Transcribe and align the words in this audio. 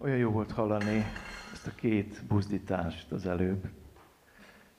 Olyan 0.00 0.16
jó 0.16 0.30
volt 0.30 0.52
hallani 0.52 1.04
ezt 1.52 1.66
a 1.66 1.70
két 1.74 2.24
buzdítást 2.28 3.12
az 3.12 3.26
előbb. 3.26 3.68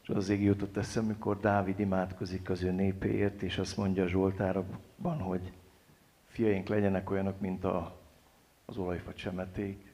És 0.02 0.10
az 0.10 0.30
ég 0.30 0.44
jutott 0.44 0.78
eszem, 0.78 1.06
amikor 1.06 1.40
Dávid 1.40 1.80
imádkozik 1.80 2.50
az 2.50 2.64
ő 2.64 2.72
népéért, 2.72 3.42
és 3.42 3.58
azt 3.58 3.78
mondja 3.78 4.08
Zsoltárban, 4.08 5.20
hogy 5.22 5.54
fiaink 6.28 6.68
legyenek 6.68 7.10
olyanok, 7.10 7.40
mint 7.40 7.64
a, 7.64 8.00
az 8.66 8.78
olajfa 8.78 9.14
csemeték, 9.14 9.94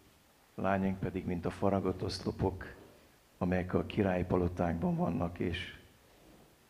lányaink 0.55 0.99
pedig, 0.99 1.25
mint 1.25 1.45
a 1.45 1.49
faragott 1.49 2.03
oszlopok, 2.03 2.63
amelyek 3.37 3.73
a 3.73 3.85
királyi 3.85 4.23
palotákban 4.23 4.95
vannak, 4.95 5.39
és 5.39 5.79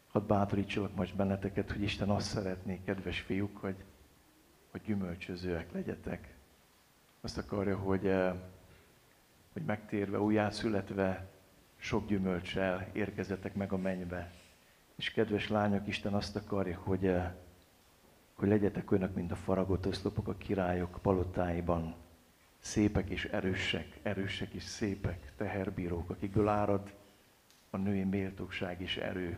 hadd 0.08 0.28
bátorítsalak 0.28 0.96
most 0.96 1.16
benneteket, 1.16 1.72
hogy 1.72 1.82
Isten 1.82 2.10
azt 2.10 2.28
szeretné, 2.28 2.82
kedves 2.86 3.20
fiúk, 3.20 3.58
hogy, 3.58 3.84
hogy 4.72 4.82
gyümölcsözőek 4.82 5.72
legyetek. 5.72 6.35
Azt 7.26 7.38
akarja, 7.38 7.78
hogy, 7.78 8.08
eh, 8.08 8.34
hogy 9.54 9.64
megtérve, 9.64 10.20
újjászületve, 10.20 11.28
sok 11.76 12.08
gyümölcsel 12.08 12.90
érkezetek 12.94 13.56
meg 13.56 13.74
a 13.74 13.78
mennybe. 13.78 14.32
És 14.96 15.12
kedves 15.12 15.50
lányok, 15.50 15.88
Isten 15.88 16.14
azt 16.14 16.36
akarja, 16.36 16.78
hogy, 16.78 17.06
eh, 17.06 17.32
hogy 18.34 18.48
legyetek 18.48 18.92
önök, 18.92 19.16
mint 19.16 19.32
a 19.32 19.36
faragott 19.36 19.88
oszlopok 19.88 20.28
a 20.28 20.38
királyok 20.38 21.00
palotáiban. 21.02 21.96
Szépek 22.60 23.10
és 23.10 23.26
erősek, 23.26 24.00
erősek 24.02 24.54
és 24.54 24.64
szépek, 24.64 25.34
teherbírók, 25.38 26.10
akikből 26.10 26.48
árad 26.48 26.94
a 27.70 27.78
női 27.78 28.04
méltóság 28.04 28.82
és 28.82 28.98
erő. 28.98 29.38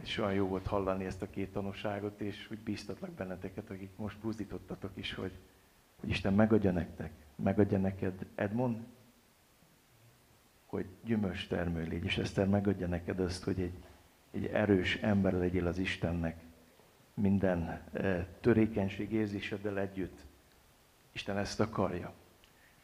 És 0.00 0.18
olyan 0.18 0.34
jó 0.34 0.46
volt 0.46 0.66
hallani 0.66 1.04
ezt 1.04 1.22
a 1.22 1.30
két 1.30 1.52
tanúságot, 1.52 2.20
és 2.20 2.48
úgy 2.50 2.58
bíztatlak 2.58 3.10
benneteket, 3.10 3.70
akik 3.70 3.96
most 3.96 4.18
buzdítottatok 4.18 4.90
is, 4.94 5.14
hogy, 5.14 5.32
hogy 6.04 6.12
Isten 6.12 6.34
megadja 6.34 6.70
nektek, 6.70 7.10
megadja 7.36 7.78
neked 7.78 8.26
Edmond, 8.34 8.76
hogy 10.66 10.86
gyümölcs 11.04 11.48
termő 11.48 11.82
légy, 11.82 12.04
és 12.04 12.18
Eszter 12.18 12.48
megadja 12.48 12.86
neked 12.86 13.20
azt, 13.20 13.44
hogy 13.44 13.60
egy, 13.60 13.74
egy 14.30 14.46
erős 14.46 14.96
ember 14.96 15.32
legyél 15.32 15.66
az 15.66 15.78
Istennek 15.78 16.36
minden 17.14 17.80
e, 17.92 18.26
törékenység 18.40 19.12
érzéseddel 19.12 19.78
együtt. 19.78 20.18
Isten 21.12 21.38
ezt 21.38 21.60
akarja. 21.60 22.12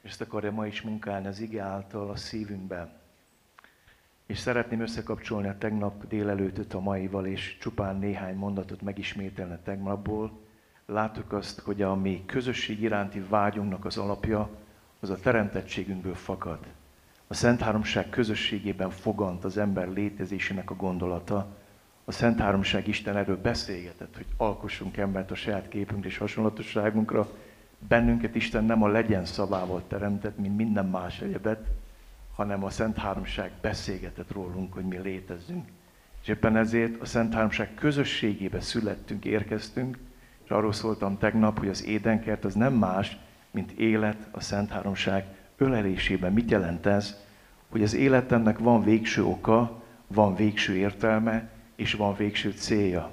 És 0.01 0.11
ezt 0.11 0.21
akarja 0.21 0.51
ma 0.51 0.67
is 0.67 0.83
munkálni 0.83 1.27
az 1.27 1.41
ige 1.41 1.63
által 1.63 2.11
a 2.11 2.17
szívünkben. 2.17 2.93
És 4.27 4.39
szeretném 4.39 4.81
összekapcsolni 4.81 5.49
a 5.49 5.59
tegnap 5.59 6.07
délelőtöt 6.07 6.75
a 6.75 6.81
maival, 6.81 7.27
és 7.27 7.59
csupán 7.59 7.97
néhány 7.97 8.37
mondatot 8.37 8.83
megismételni 8.83 9.53
a 9.53 9.63
tegnapból. 9.63 10.49
Láttuk 10.93 11.33
azt, 11.33 11.61
hogy 11.61 11.83
a 11.83 11.95
mi 11.95 12.23
közösség 12.27 12.83
iránti 12.83 13.25
vágyunknak 13.29 13.85
az 13.85 13.97
alapja, 13.97 14.49
az 15.01 15.11
a 15.11 15.17
teremtettségünkből 15.17 16.15
fakad. 16.15 16.59
A 17.27 17.35
Szent 17.35 17.61
Háromság 17.61 18.09
közösségében 18.09 18.91
fogant 18.91 19.45
az 19.45 19.59
ember 19.59 19.89
létezésének 19.89 20.71
a 20.71 20.75
gondolata. 20.75 21.47
A 22.05 22.13
Szent 22.13 22.41
Háromság 22.41 22.89
Isten 22.89 23.17
erről 23.17 23.41
beszélgetett, 23.41 24.17
hogy 24.17 24.27
alkossunk 24.37 24.97
embert 24.97 25.31
a 25.31 25.35
saját 25.35 25.69
képünk 25.69 26.05
és 26.05 26.19
hasonlatosságunkra. 26.19 27.29
Bennünket 27.89 28.35
Isten 28.35 28.65
nem 28.65 28.83
a 28.83 28.89
legyen 28.89 29.25
szavával 29.25 29.83
teremtett, 29.89 30.39
mint 30.39 30.57
minden 30.57 30.87
más 30.87 31.21
egyebet, 31.21 31.69
hanem 32.35 32.65
a 32.65 32.71
Szent 32.71 32.97
Háromság 32.97 33.53
beszélgetett 33.61 34.33
rólunk, 34.33 34.73
hogy 34.73 34.85
mi 34.85 34.99
létezzünk. 34.99 35.69
És 36.23 36.29
éppen 36.29 36.57
ezért 36.57 37.01
a 37.01 37.05
Szent 37.05 37.35
Háromság 37.35 37.75
közösségébe 37.75 38.61
születtünk, 38.61 39.25
érkeztünk, 39.25 39.99
és 40.51 40.57
arról 40.57 40.73
szóltam 40.73 41.19
tegnap, 41.19 41.59
hogy 41.59 41.69
az 41.69 41.87
édenkert 41.87 42.45
az 42.45 42.55
nem 42.55 42.75
más, 42.75 43.19
mint 43.51 43.73
élet 43.73 44.29
a 44.31 44.41
Szent 44.41 44.71
Háromság 44.71 45.25
ölelésében. 45.57 46.33
Mit 46.33 46.51
jelent 46.51 46.87
ez? 46.87 47.17
Hogy 47.69 47.83
az 47.83 47.95
életemnek 47.95 48.59
van 48.59 48.83
végső 48.83 49.25
oka, 49.25 49.83
van 50.07 50.35
végső 50.35 50.77
értelme, 50.77 51.51
és 51.77 51.95
van 51.95 52.17
végső 52.17 52.51
célja. 52.51 53.11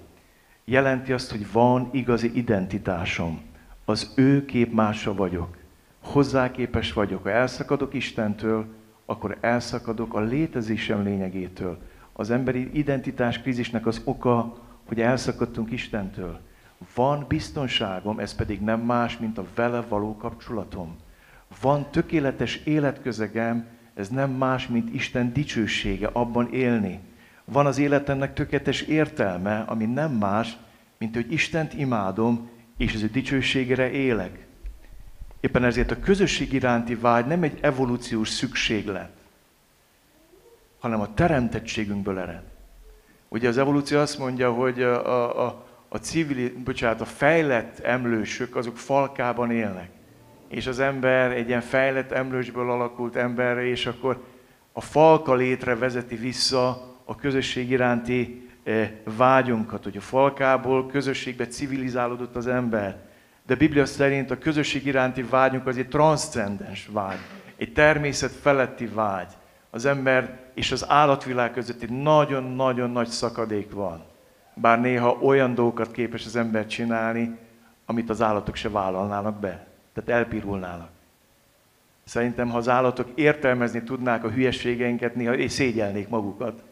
Jelenti 0.66 1.13
azt, 1.13 1.31
hogy 1.31 1.51
van 1.51 1.89
igazi 1.91 2.31
identitásom. 2.38 3.41
Az 3.85 4.13
ő 4.16 4.45
képmása 4.45 5.13
vagyok. 5.13 5.57
Hozzá 6.03 6.51
képes 6.51 6.94
vagyok. 6.94 7.23
Ha 7.23 7.29
elszakadok 7.29 7.94
Istentől, 7.94 8.66
akkor 9.06 9.38
elszakadok 9.41 10.13
a 10.13 10.19
létezésem 10.19 11.03
lényegétől. 11.03 11.81
Az 12.13 12.29
emberi 12.29 12.69
identitás 12.73 13.41
krízisnek 13.41 13.85
az 13.85 14.01
oka, 14.03 14.57
hogy 14.88 15.01
elszakadtunk 15.01 15.72
Istentől. 15.72 16.45
Van 16.95 17.25
biztonságom, 17.27 18.19
ez 18.19 18.35
pedig 18.35 18.61
nem 18.61 18.79
más, 18.79 19.17
mint 19.17 19.38
a 19.38 19.45
vele 19.55 19.81
való 19.81 20.17
kapcsolatom. 20.17 20.95
Van 21.61 21.91
tökéletes 21.91 22.55
életközegem, 22.55 23.67
ez 23.93 24.09
nem 24.09 24.31
más, 24.31 24.67
mint 24.67 24.93
Isten 24.93 25.33
dicsősége, 25.33 26.07
abban 26.07 26.53
élni. 26.53 26.99
Van 27.45 27.65
az 27.65 27.77
életemnek 27.77 28.33
tökéletes 28.33 28.81
értelme, 28.81 29.59
ami 29.59 29.85
nem 29.85 30.11
más, 30.11 30.57
mint 30.97 31.15
hogy 31.15 31.31
Istent 31.31 31.73
imádom, 31.73 32.49
és 32.77 32.94
az 32.94 33.01
ő 33.01 33.07
dicsőségére 33.07 33.91
élek. 33.91 34.45
Éppen 35.39 35.63
ezért 35.63 35.91
a 35.91 35.99
közösség 35.99 36.53
iránti 36.53 36.95
vágy 36.95 37.25
nem 37.25 37.44
egy 37.44 37.57
evolúciós 37.61 38.29
szükséglet, 38.29 39.11
hanem 40.79 41.01
a 41.01 41.13
teremtettségünkből 41.13 42.19
ered. 42.19 42.44
Ugye 43.27 43.47
az 43.47 43.57
evolúció 43.57 43.99
azt 43.99 44.17
mondja, 44.17 44.51
hogy 44.51 44.81
a, 44.81 45.45
a, 45.45 45.66
a 45.90 45.98
civil, 45.98 46.52
bocsánat, 46.64 47.02
a 47.02 47.06
fejlett 47.06 47.80
emlősök, 47.80 48.56
azok 48.56 48.78
falkában 48.78 49.52
élnek. 49.52 49.90
És 50.48 50.68
az 50.68 50.80
ember 50.80 51.31
egy 51.31 51.48
ilyen 51.48 51.62
fejlett 51.62 52.12
emlősből 52.12 52.72
alakult 52.72 53.16
emberre, 53.16 53.66
és 53.66 53.86
akkor 53.86 54.24
a 54.72 54.81
falka 54.81 55.34
létre 55.34 55.75
vezeti 55.75 56.16
vissza 56.16 56.96
a 57.06 57.16
közösség 57.16 57.70
iránti 57.70 58.50
eh, 58.64 58.92
vágyunkat, 59.18 59.84
hogy 59.84 59.98
a 59.98 60.02
falkából 60.02 60.88
közösségbe 60.88 61.48
civilizálódott 61.48 62.36
az 62.36 62.48
ember. 62.48 63.06
De 63.46 63.56
Biblia 63.56 63.86
szerint 63.86 64.31
a 64.31 64.38
közösség 64.38 64.86
iránti 64.86 65.24
vágyunk 65.24 65.68
az 65.68 65.78
egy 65.78 65.88
transzcendens 65.88 66.90
vágy, 66.92 67.19
egy 67.58 67.74
természet 67.74 68.31
feletti 68.31 68.86
vágy. 68.86 69.31
Az 69.69 69.86
ember 69.86 70.40
és 70.54 70.72
az 70.72 70.90
állatvilág 70.90 71.52
között 71.52 71.81
egy 71.81 71.90
nagyon-nagyon 71.90 72.92
nagy 72.92 73.08
szakadék 73.08 73.72
van. 73.72 74.04
Bár 74.62 74.81
néha 74.81 75.18
olyan 75.22 75.53
dolgokat 75.53 75.91
képes 75.91 76.25
az 76.25 76.35
ember 76.35 76.68
csinálni, 76.68 77.38
amit 77.85 78.09
az 78.09 78.22
állatok 78.22 78.56
se 78.56 78.69
vállalnának 78.69 79.40
be. 79.40 79.68
Tehát 79.94 80.22
elpirulnának. 80.22 80.90
Szerintem, 82.03 82.50
ha 82.50 82.57
az 82.57 82.69
állatok 82.69 83.07
értelmezni 83.16 83.84
tudnák 83.84 84.23
a 84.23 84.29
hülyeségeinket, 84.29 85.16
néha 85.16 85.35
és 85.35 85.51
szégyelnék 85.51 86.07
magukat. 86.07 86.63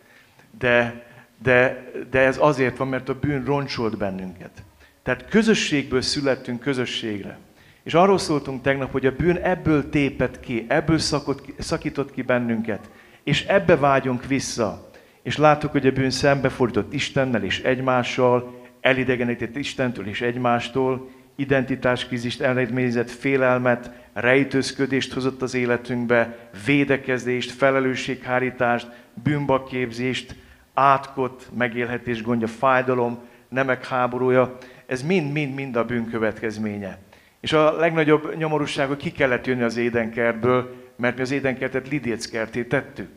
De, 0.57 1.05
de, 1.41 1.91
de 2.09 2.19
ez 2.19 2.37
azért 2.39 2.77
van, 2.77 2.87
mert 2.87 3.09
a 3.09 3.19
bűn 3.19 3.43
roncsolt 3.45 3.97
bennünket. 3.97 4.63
Tehát 5.03 5.29
közösségből 5.29 6.01
születtünk 6.01 6.59
közösségre. 6.59 7.37
És 7.83 7.93
arról 7.93 8.17
szóltunk 8.17 8.61
tegnap, 8.61 8.91
hogy 8.91 9.05
a 9.05 9.15
bűn 9.15 9.35
ebből 9.35 9.89
tépett 9.89 10.39
ki, 10.39 10.65
ebből 10.67 10.97
szakott, 10.97 11.53
szakított 11.57 12.11
ki 12.11 12.21
bennünket, 12.21 12.89
és 13.23 13.45
ebbe 13.45 13.77
vágyunk 13.77 14.25
vissza. 14.25 14.89
És 15.25 15.37
láttuk, 15.37 15.71
hogy 15.71 15.87
a 15.87 15.91
bűn 15.91 16.09
szembefordított 16.09 16.93
Istennel 16.93 17.43
és 17.43 17.59
egymással, 17.59 18.61
elidegenített 18.81 19.55
Istentől 19.55 20.07
és 20.07 20.21
egymástól, 20.21 21.09
identitáskrizist 21.35 22.41
eredményezett 22.41 23.09
félelmet, 23.09 23.91
rejtőzködést 24.13 25.13
hozott 25.13 25.41
az 25.41 25.53
életünkbe, 25.53 26.49
védekezést, 26.65 27.51
felelősséghárítást, 27.51 28.87
bűnbakképzést, 29.23 30.35
átkot, 30.73 31.49
megélhetés 31.57 32.23
gondja, 32.23 32.47
fájdalom, 32.47 33.19
nemek 33.49 33.85
háborúja 33.85 34.57
ez 34.85 35.03
mind-mind-mind 35.03 35.75
a 35.75 35.85
bűn 35.85 36.09
következménye. 36.09 36.97
És 37.39 37.53
a 37.53 37.77
legnagyobb 37.77 38.35
nyomorúság, 38.37 38.87
hogy 38.87 38.97
ki 38.97 39.11
kellett 39.11 39.45
jönni 39.45 39.63
az 39.63 39.77
édenkertből, 39.77 40.75
mert 40.95 41.15
mi 41.15 41.21
az 41.21 41.31
édenkertet 41.31 41.89
Lidieckerté 41.89 42.63
tettük. 42.63 43.09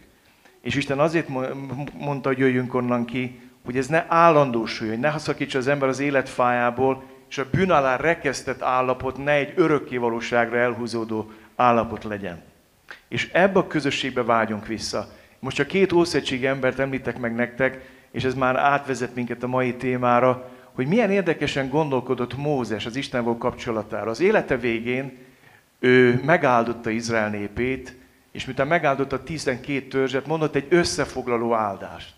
És 0.60 0.74
Isten 0.74 0.98
azért 0.98 1.28
mondta, 1.98 2.28
hogy 2.28 2.38
jöjjünk 2.38 2.74
onnan 2.74 3.04
ki, 3.04 3.40
hogy 3.64 3.76
ez 3.76 3.86
ne 3.86 4.04
állandósuljon, 4.08 4.98
ne 4.98 5.18
szakítsa 5.18 5.58
az 5.58 5.68
ember 5.68 5.88
az 5.88 5.98
életfájából, 5.98 7.02
és 7.28 7.38
a 7.38 7.46
bűn 7.52 7.70
alá 7.70 7.96
rekesztett 7.96 8.62
állapot 8.62 9.24
ne 9.24 9.32
egy 9.32 9.52
örökké 9.56 9.96
valóságra 9.96 10.56
elhúzódó 10.56 11.30
állapot 11.56 12.04
legyen. 12.04 12.42
És 13.08 13.30
ebbe 13.32 13.58
a 13.58 13.66
közösségbe 13.66 14.22
vágyunk 14.22 14.66
vissza. 14.66 15.08
Most 15.38 15.56
csak 15.56 15.66
két 15.66 15.92
ószegységi 15.92 16.46
embert 16.46 16.78
említek 16.78 17.18
meg 17.18 17.34
nektek, 17.34 17.80
és 18.10 18.24
ez 18.24 18.34
már 18.34 18.56
átvezet 18.56 19.14
minket 19.14 19.42
a 19.42 19.46
mai 19.46 19.74
témára, 19.74 20.50
hogy 20.72 20.86
milyen 20.86 21.10
érdekesen 21.10 21.68
gondolkodott 21.68 22.36
Mózes 22.36 22.86
az 22.86 22.96
Istenvel 22.96 23.36
kapcsolatára. 23.38 24.10
Az 24.10 24.20
élete 24.20 24.56
végén 24.56 25.18
ő 25.78 26.20
megáldotta 26.24 26.90
Izrael 26.90 27.30
népét, 27.30 27.96
és 28.32 28.44
miután 28.44 28.66
megáldotta 28.66 29.16
a 29.16 29.22
12 29.22 29.88
törzset, 29.88 30.26
mondott 30.26 30.54
egy 30.54 30.66
összefoglaló 30.68 31.54
áldást. 31.54 32.14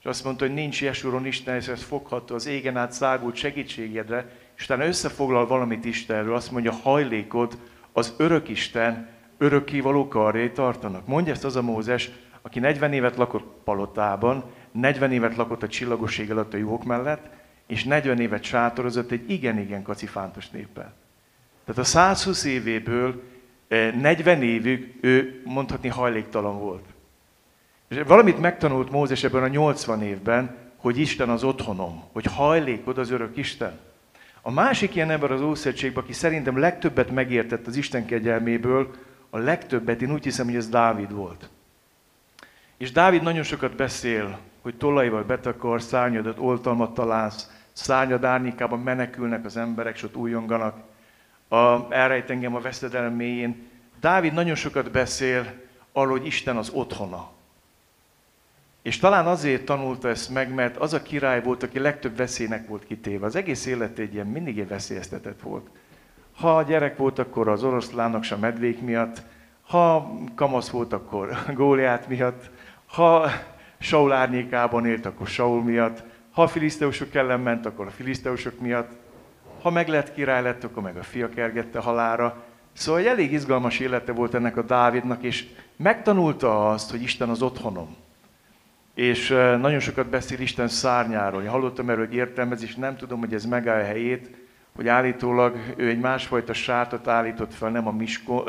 És 0.00 0.04
azt 0.04 0.24
mondta, 0.24 0.44
hogy 0.44 0.54
nincs 0.54 0.82
Jesuron 0.82 1.26
Isten, 1.26 1.56
és 1.56 1.68
ez 1.68 1.82
fogható 1.82 2.34
az 2.34 2.46
égen 2.46 2.76
át 2.76 2.92
szágult 2.92 3.36
segítségedre, 3.36 4.30
és 4.56 4.64
utána 4.64 4.86
összefoglal 4.86 5.46
valamit 5.46 5.84
Istenről, 5.84 6.34
azt 6.34 6.50
mondja, 6.50 6.72
hajlékod 6.72 7.58
az 7.92 8.14
örök 8.16 8.48
Isten 8.48 9.08
örökkévaló 9.38 10.08
karjai 10.08 10.50
tartanak. 10.50 11.06
Mondja 11.06 11.32
ezt 11.32 11.44
az 11.44 11.56
a 11.56 11.62
Mózes, 11.62 12.10
aki 12.42 12.58
40 12.58 12.92
évet 12.92 13.16
lakott 13.16 13.62
palotában, 13.64 14.44
40 14.72 15.12
évet 15.12 15.36
lakott 15.36 15.62
a 15.62 15.68
csillagos 15.68 16.18
ég 16.18 16.30
alatt 16.30 16.54
a 16.54 16.56
juhok 16.56 16.84
mellett, 16.84 17.28
és 17.66 17.84
40 17.84 18.20
évet 18.20 18.42
sátorozott 18.42 19.10
egy 19.10 19.30
igen-igen 19.30 19.82
kacifántos 19.82 20.50
néppel. 20.50 20.94
Tehát 21.64 21.80
a 21.80 21.84
120 21.84 22.44
évéből 22.44 23.22
40 23.72 24.36
eh, 24.36 24.42
évig 24.42 24.94
ő 25.00 25.42
mondhatni 25.44 25.88
hajléktalan 25.88 26.58
volt. 26.58 26.84
És 27.88 27.98
valamit 28.06 28.40
megtanult 28.40 28.90
Mózes 28.90 29.24
ebben 29.24 29.42
a 29.42 29.48
80 29.48 30.02
évben, 30.02 30.56
hogy 30.76 30.98
Isten 30.98 31.28
az 31.28 31.44
otthonom, 31.44 32.04
hogy 32.12 32.24
hajlékod 32.24 32.98
az 32.98 33.10
örök 33.10 33.36
Isten. 33.36 33.78
A 34.40 34.50
másik 34.50 34.94
ilyen 34.94 35.10
ember 35.10 35.30
az 35.30 35.40
Ószövetségben, 35.40 36.02
aki 36.02 36.12
szerintem 36.12 36.58
legtöbbet 36.58 37.10
megértett 37.10 37.66
az 37.66 37.76
Isten 37.76 38.06
kegyelméből, 38.06 38.90
a 39.30 39.38
legtöbbet, 39.38 40.02
én 40.02 40.12
úgy 40.12 40.24
hiszem, 40.24 40.46
hogy 40.46 40.54
ez 40.54 40.68
Dávid 40.68 41.12
volt. 41.12 41.48
És 42.76 42.92
Dávid 42.92 43.22
nagyon 43.22 43.42
sokat 43.42 43.76
beszél, 43.76 44.38
hogy 44.62 44.74
tollaival 44.74 45.22
betakar, 45.22 45.82
szárnyadat 45.82 46.38
oltalmat 46.38 46.94
találsz, 46.94 47.50
szárnyad 47.72 48.24
árnyékában 48.24 48.78
menekülnek 48.80 49.44
az 49.44 49.56
emberek, 49.56 49.94
és 49.96 50.02
ott 50.02 50.16
újonganak. 50.16 50.76
A, 51.52 51.86
elrejt 51.90 52.30
engem 52.30 52.54
a 52.54 52.60
veszedelem 52.60 53.14
mélyén. 53.14 53.68
Dávid 54.00 54.32
nagyon 54.32 54.54
sokat 54.54 54.90
beszél 54.90 55.52
arról, 55.92 56.18
hogy 56.18 56.26
Isten 56.26 56.56
az 56.56 56.70
otthona. 56.70 57.30
És 58.82 58.98
talán 58.98 59.26
azért 59.26 59.64
tanulta 59.64 60.08
ezt 60.08 60.30
meg, 60.30 60.54
mert 60.54 60.76
az 60.76 60.92
a 60.92 61.02
király 61.02 61.42
volt, 61.42 61.62
aki 61.62 61.78
legtöbb 61.78 62.16
veszélynek 62.16 62.68
volt 62.68 62.84
kitéve. 62.84 63.26
Az 63.26 63.36
egész 63.36 63.66
élet 63.66 63.98
egy 63.98 64.14
ilyen 64.14 64.26
mindig 64.26 64.58
egy 64.58 64.68
veszélyeztetett 64.68 65.40
volt. 65.40 65.66
Ha 66.36 66.62
gyerek 66.62 66.96
volt, 66.96 67.18
akkor 67.18 67.48
az 67.48 67.64
oroszlánok 67.64 68.24
a 68.30 68.36
medvék 68.36 68.80
miatt, 68.80 69.22
ha 69.62 70.12
kamasz 70.34 70.68
volt, 70.68 70.92
akkor 70.92 71.38
Góliát 71.54 72.08
miatt, 72.08 72.50
ha 72.86 73.30
Saul 73.78 74.12
árnyékában 74.12 74.86
élt, 74.86 75.06
akkor 75.06 75.26
Saul 75.26 75.62
miatt, 75.62 76.02
ha 76.30 76.42
a 76.42 76.48
filiszteusok 76.48 77.14
ellen 77.14 77.40
ment, 77.40 77.66
akkor 77.66 77.86
a 77.86 77.90
filiszteusok 77.90 78.60
miatt, 78.60 79.01
ha 79.62 79.70
meg 79.70 79.88
lett 79.88 80.14
király 80.14 80.42
lett, 80.42 80.64
akkor 80.64 80.82
meg 80.82 80.96
a 80.96 81.02
fia 81.02 81.28
kergette 81.28 81.78
halára. 81.78 82.42
Szóval 82.72 83.00
egy 83.00 83.06
elég 83.06 83.32
izgalmas 83.32 83.78
élete 83.78 84.12
volt 84.12 84.34
ennek 84.34 84.56
a 84.56 84.62
Dávidnak, 84.62 85.22
és 85.22 85.46
megtanulta 85.76 86.70
azt, 86.70 86.90
hogy 86.90 87.02
Isten 87.02 87.28
az 87.28 87.42
otthonom. 87.42 87.96
És 88.94 89.28
nagyon 89.60 89.80
sokat 89.80 90.06
beszél 90.06 90.40
Isten 90.40 90.68
szárnyáról. 90.68 91.42
Én 91.42 91.48
hallottam 91.48 91.90
erről 91.90 92.04
egy 92.04 92.14
értelmezést, 92.14 92.76
nem 92.76 92.96
tudom, 92.96 93.18
hogy 93.18 93.34
ez 93.34 93.44
megáll 93.44 93.80
a 93.80 93.84
helyét, 93.84 94.30
hogy 94.76 94.88
állítólag 94.88 95.56
ő 95.76 95.88
egy 95.88 96.00
másfajta 96.00 96.52
sátot 96.52 97.08
állított 97.08 97.54
fel, 97.54 97.70
nem 97.70 97.86
a 97.86 97.92
Misko, 97.92 98.44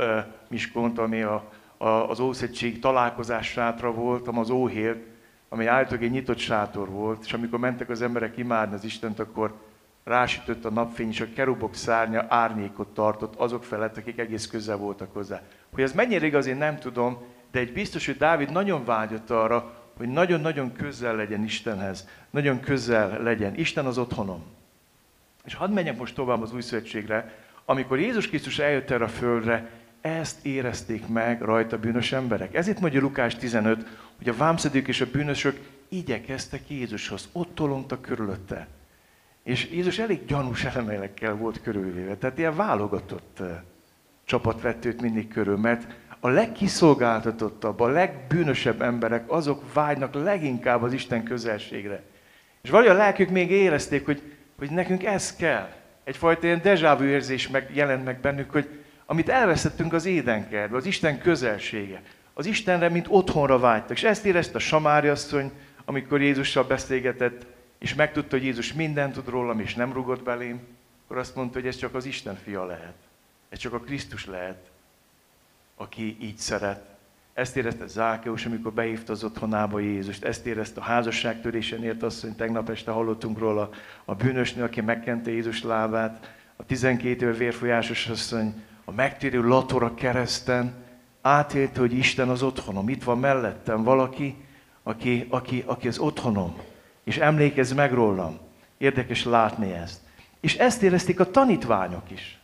Miskont, 0.47 0.99
ami 0.99 1.21
a, 1.21 1.51
a, 1.77 1.87
az 1.87 2.19
Ószegység 2.19 2.79
találkozás 2.79 3.47
sátra 3.47 3.91
volt, 3.91 4.25
hanem 4.25 4.41
az 4.41 4.49
Óhért, 4.49 5.05
ami 5.49 5.65
állítólag 5.65 6.03
egy 6.03 6.11
nyitott 6.11 6.37
sátor 6.37 6.89
volt, 6.89 7.23
és 7.25 7.33
amikor 7.33 7.59
mentek 7.59 7.89
az 7.89 8.01
emberek 8.01 8.37
imádni 8.37 8.75
az 8.75 8.83
Istent, 8.83 9.19
akkor 9.19 9.53
rásütött 10.03 10.65
a 10.65 10.69
napfény, 10.69 11.09
és 11.09 11.21
a 11.21 11.33
kerubok 11.35 11.75
szárnya 11.75 12.25
árnyékot 12.29 12.87
tartott 12.87 13.35
azok 13.35 13.63
felett, 13.63 13.97
akik 13.97 14.19
egész 14.19 14.47
közel 14.47 14.77
voltak 14.77 15.13
hozzá. 15.13 15.41
Hogy 15.73 15.83
ez 15.83 15.93
mennyire 15.93 16.25
igaz, 16.25 16.45
én 16.45 16.57
nem 16.57 16.79
tudom, 16.79 17.17
de 17.51 17.59
egy 17.59 17.73
biztos, 17.73 18.05
hogy 18.05 18.17
Dávid 18.17 18.51
nagyon 18.51 18.85
vágyott 18.85 19.29
arra, 19.29 19.81
hogy 19.97 20.07
nagyon-nagyon 20.07 20.73
közel 20.73 21.15
legyen 21.15 21.43
Istenhez, 21.43 22.07
nagyon 22.29 22.59
közel 22.59 23.21
legyen. 23.21 23.55
Isten 23.55 23.85
az 23.85 23.97
otthonom. 23.97 24.43
És 25.45 25.53
hadd 25.53 25.69
menjek 25.69 25.97
most 25.97 26.15
tovább 26.15 26.41
az 26.41 26.53
új 26.53 26.61
szövetségre, 26.61 27.33
amikor 27.65 27.99
Jézus 27.99 28.27
Krisztus 28.27 28.59
eljött 28.59 28.89
erre 28.89 29.03
a 29.03 29.07
földre, 29.07 29.69
ezt 30.01 30.45
érezték 30.45 31.07
meg 31.07 31.41
rajta 31.41 31.79
bűnös 31.79 32.11
emberek. 32.11 32.55
Ezért 32.55 32.79
mondja 32.79 33.01
Lukás 33.01 33.35
15, 33.35 33.87
hogy 34.17 34.29
a 34.29 34.35
vámszedők 34.35 34.87
és 34.87 35.01
a 35.01 35.11
bűnösök 35.11 35.59
igyekeztek 35.89 36.69
Jézushoz, 36.69 37.29
ott 37.31 37.55
tolongtak 37.55 38.01
körülötte. 38.01 38.67
És 39.43 39.69
Jézus 39.71 39.99
elég 39.99 40.25
gyanús 40.25 40.63
elemelekkel 40.63 41.35
volt 41.35 41.61
körülvéve, 41.61 42.15
tehát 42.15 42.37
ilyen 42.37 42.55
válogatott 42.55 43.39
csapat 44.25 44.61
vett 44.61 44.85
őt 44.85 45.01
mindig 45.01 45.27
körül, 45.27 45.57
mert 45.57 45.93
a 46.19 46.29
legkiszolgáltatottabb, 46.29 47.79
a 47.79 47.87
legbűnösebb 47.87 48.81
emberek, 48.81 49.31
azok 49.31 49.73
vágynak 49.73 50.13
leginkább 50.13 50.81
az 50.81 50.93
Isten 50.93 51.23
közelségre. 51.23 52.03
És 52.61 52.69
valahogy 52.69 52.91
a 52.91 52.97
lelkük 52.97 53.29
még 53.29 53.51
érezték, 53.51 54.05
hogy, 54.05 54.21
hogy 54.57 54.71
nekünk 54.71 55.03
ez 55.03 55.35
kell. 55.35 55.69
Egyfajta 56.03 56.45
ilyen 56.45 56.97
vu 56.97 57.03
érzés 57.03 57.47
meg, 57.47 57.69
jelent 57.73 58.05
meg 58.05 58.19
bennük, 58.19 58.51
hogy 58.51 58.83
amit 59.05 59.29
elveszettünk 59.29 59.93
az 59.93 60.05
édenkertbe, 60.05 60.77
az 60.77 60.85
Isten 60.85 61.19
közelsége. 61.19 62.01
Az 62.33 62.45
Istenre, 62.45 62.89
mint 62.89 63.05
otthonra 63.09 63.59
vágytak. 63.59 63.97
És 63.97 64.03
ezt 64.03 64.25
érezte 64.25 64.55
a 64.55 64.59
Samári 64.59 65.07
asszony, 65.07 65.51
amikor 65.85 66.21
Jézussal 66.21 66.63
beszélgetett, 66.63 67.45
és 67.83 67.93
megtudta, 67.93 68.35
hogy 68.35 68.45
Jézus 68.45 68.73
mindent 68.73 69.13
tud 69.13 69.27
rólam, 69.27 69.59
és 69.59 69.75
nem 69.75 69.93
rugott 69.93 70.23
belém, 70.23 70.61
akkor 71.03 71.17
azt 71.17 71.35
mondta, 71.35 71.59
hogy 71.59 71.67
ez 71.67 71.75
csak 71.75 71.95
az 71.95 72.05
Isten 72.05 72.35
fia 72.35 72.65
lehet. 72.65 72.95
Ez 73.49 73.57
csak 73.57 73.73
a 73.73 73.79
Krisztus 73.79 74.25
lehet 74.25 74.71
aki 75.75 76.17
így 76.21 76.37
szeret. 76.37 76.91
Ezt 77.33 77.57
érezte 77.57 77.87
Zákeus, 77.87 78.45
amikor 78.45 78.73
behívta 78.73 79.11
az 79.11 79.23
otthonába 79.23 79.79
Jézust. 79.79 80.23
Ezt 80.23 80.45
érezte 80.45 80.79
a 80.79 80.83
házasságtörésen 80.83 81.83
ért 81.83 82.01
hogy 82.21 82.35
tegnap 82.35 82.69
este 82.69 82.91
hallottunk 82.91 83.37
róla 83.39 83.69
a 84.05 84.15
bűnösnő, 84.15 84.63
aki 84.63 84.81
megkente 84.81 85.31
Jézus 85.31 85.63
lábát. 85.63 86.35
A 86.55 86.65
12 86.65 87.25
éve 87.25 87.37
vérfolyásos 87.37 88.07
asszony, 88.07 88.63
a 88.85 88.91
megtérő 88.91 89.47
latora 89.47 89.93
kereszten 89.93 90.73
átélte, 91.21 91.79
hogy 91.79 91.93
Isten 91.93 92.29
az 92.29 92.43
otthonom. 92.43 92.89
Itt 92.89 93.03
van 93.03 93.19
mellettem 93.19 93.83
valaki, 93.83 94.35
aki, 94.83 95.25
aki, 95.29 95.63
aki 95.65 95.87
az 95.87 95.97
otthonom. 95.97 96.55
És 97.03 97.17
emlékezz 97.17 97.71
meg 97.71 97.93
rólam. 97.93 98.39
Érdekes 98.77 99.23
látni 99.23 99.71
ezt. 99.71 99.99
És 100.39 100.57
ezt 100.57 100.81
érezték 100.81 101.19
a 101.19 101.31
tanítványok 101.31 102.11
is. 102.11 102.39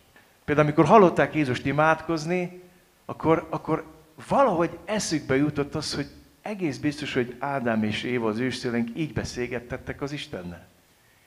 Például, 0.45 0.67
amikor 0.67 0.85
hallották 0.85 1.33
Jézust 1.33 1.65
imádkozni, 1.65 2.61
akkor, 3.05 3.47
akkor 3.49 3.83
valahogy 4.27 4.77
eszükbe 4.85 5.35
jutott 5.35 5.75
az, 5.75 5.95
hogy 5.95 6.07
egész 6.41 6.77
biztos, 6.77 7.13
hogy 7.13 7.35
Ádám 7.39 7.83
és 7.83 8.03
Éva, 8.03 8.29
az 8.29 8.39
őszüleink 8.39 8.89
így 8.95 9.13
beszélgettettek 9.13 10.01
az 10.01 10.11
Istennel. 10.11 10.67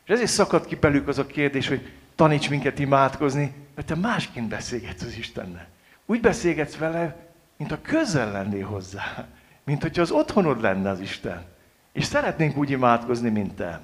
És 0.04 0.10
ezért 0.10 0.30
szakadt 0.30 0.66
ki 0.66 0.74
belük 0.74 1.08
az 1.08 1.18
a 1.18 1.26
kérdés, 1.26 1.68
hogy 1.68 1.92
taníts 2.14 2.50
minket 2.50 2.78
imádkozni, 2.78 3.54
mert 3.74 3.86
te 3.86 3.94
másként 3.94 4.48
beszélgetsz 4.48 5.02
az 5.02 5.16
Istennel. 5.16 5.66
Úgy 6.06 6.20
beszélgetsz 6.20 6.76
vele, 6.76 7.16
mint 7.56 7.72
a 7.72 7.80
közel 7.82 8.32
lennél 8.32 8.66
hozzá. 8.66 9.28
Mint 9.64 9.82
hogyha 9.82 10.02
az 10.02 10.10
otthonod 10.10 10.60
lenne 10.60 10.90
az 10.90 11.00
Isten. 11.00 11.44
És 11.92 12.04
szeretnénk 12.04 12.56
úgy 12.56 12.70
imádkozni, 12.70 13.30
mint 13.30 13.54
te. 13.54 13.80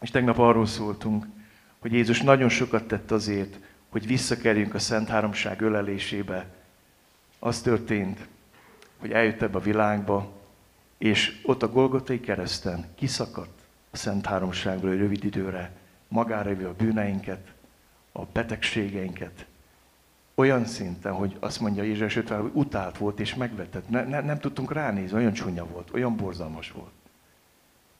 És 0.00 0.10
tegnap 0.10 0.38
arról 0.38 0.66
szóltunk, 0.66 1.26
hogy 1.78 1.92
Jézus 1.92 2.22
nagyon 2.22 2.48
sokat 2.48 2.88
tett 2.88 3.10
azért, 3.10 3.58
hogy 3.88 4.06
visszakerüljünk 4.06 4.74
a 4.74 4.78
Szent 4.78 5.08
Háromság 5.08 5.60
ölelésébe, 5.60 6.46
az 7.38 7.60
történt, 7.60 8.26
hogy 8.98 9.12
eljött 9.12 9.42
ebbe 9.42 9.58
a 9.58 9.62
világba, 9.62 10.32
és 10.98 11.40
ott 11.42 11.62
a 11.62 11.70
Golgotai 11.70 12.20
kereszten 12.20 12.86
kiszakadt 12.94 13.60
a 13.90 13.96
Szent 13.96 14.26
Háromságból 14.26 14.90
egy 14.90 14.98
rövid 14.98 15.24
időre, 15.24 15.70
magára 16.08 16.50
a 16.50 16.74
bűneinket, 16.74 17.52
a 18.12 18.24
betegségeinket, 18.24 19.46
olyan 20.38 20.64
szinten, 20.64 21.12
hogy 21.12 21.36
azt 21.40 21.60
mondja 21.60 21.82
Jézus 21.82 22.16
50, 22.16 22.40
hogy 22.40 22.50
utált 22.54 22.98
volt 22.98 23.20
és 23.20 23.34
megvetett. 23.34 23.88
Ne, 23.88 24.04
ne, 24.04 24.20
nem 24.20 24.38
tudtunk 24.38 24.72
ránézni, 24.72 25.16
olyan 25.16 25.32
csúnya 25.32 25.66
volt, 25.66 25.90
olyan 25.92 26.16
borzalmas 26.16 26.70
volt. 26.70 26.92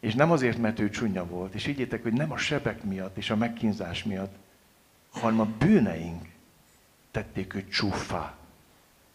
És 0.00 0.14
nem 0.14 0.30
azért, 0.30 0.59
mert 0.59 0.80
ő 0.80 0.90
csúnya 0.90 1.26
volt, 1.26 1.54
és 1.54 1.66
így 1.66 2.00
hogy 2.02 2.12
nem 2.12 2.33
a 2.33 2.37
sebek 2.37 2.83
miatt 2.85 3.16
és 3.16 3.30
a 3.30 3.37
megkínzás 3.37 4.04
miatt, 4.04 4.35
hanem 5.11 5.40
a 5.40 5.49
bűneink 5.59 6.25
tették 7.11 7.54
őt 7.54 7.71
csúfá 7.71 8.37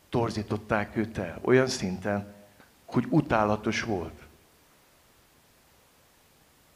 torzították 0.10 0.96
őt 0.96 1.18
el. 1.18 1.40
Olyan 1.42 1.68
szinten, 1.68 2.34
hogy 2.86 3.06
utálatos 3.10 3.84
volt. 3.84 4.22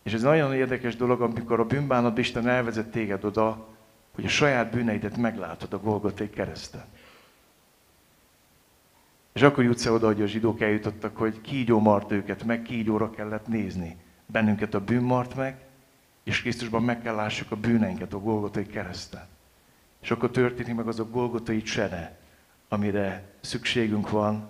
És 0.04 0.14
ez 0.14 0.22
nagyon 0.22 0.54
érdekes 0.54 0.96
dolog, 0.96 1.22
amikor 1.22 1.60
a 1.60 1.66
bűnbánat 1.66 2.18
Isten 2.18 2.48
elvezet 2.48 2.92
téged 2.92 3.24
oda, 3.24 3.68
hogy 4.18 4.26
a 4.26 4.30
saját 4.30 4.72
bűneidet 4.72 5.18
meglátod 5.18 5.74
a 5.74 5.80
Golgotai 5.80 6.30
kereszten. 6.30 6.84
És 9.34 9.42
akkor 9.42 9.64
jutsz 9.64 9.86
-e 9.86 9.92
oda, 9.92 10.06
hogy 10.06 10.22
a 10.22 10.26
zsidók 10.26 10.62
eljutottak, 10.62 11.18
hogy 11.18 11.42
kígyó 11.42 11.80
mart 11.80 12.12
őket, 12.12 12.44
meg 12.44 12.62
kígyóra 12.62 13.10
kellett 13.10 13.48
nézni. 13.48 13.98
Bennünket 14.26 14.74
a 14.74 14.80
bűn 14.84 15.02
mart 15.02 15.36
meg, 15.36 15.66
és 16.24 16.42
Krisztusban 16.42 16.84
meg 16.84 17.02
kell 17.02 17.16
lássuk 17.16 17.52
a 17.52 17.56
bűneinket 17.56 18.14
a 18.14 18.20
Golgotai 18.20 18.66
kereszten. 18.66 19.28
És 20.02 20.12
akkor 20.12 20.32
történik 20.32 20.76
meg 20.76 20.88
az 20.88 21.00
a 21.00 21.10
Golgotai 21.10 21.62
csere, 21.62 22.18
amire 22.68 23.24
szükségünk 23.42 24.10
van, 24.10 24.50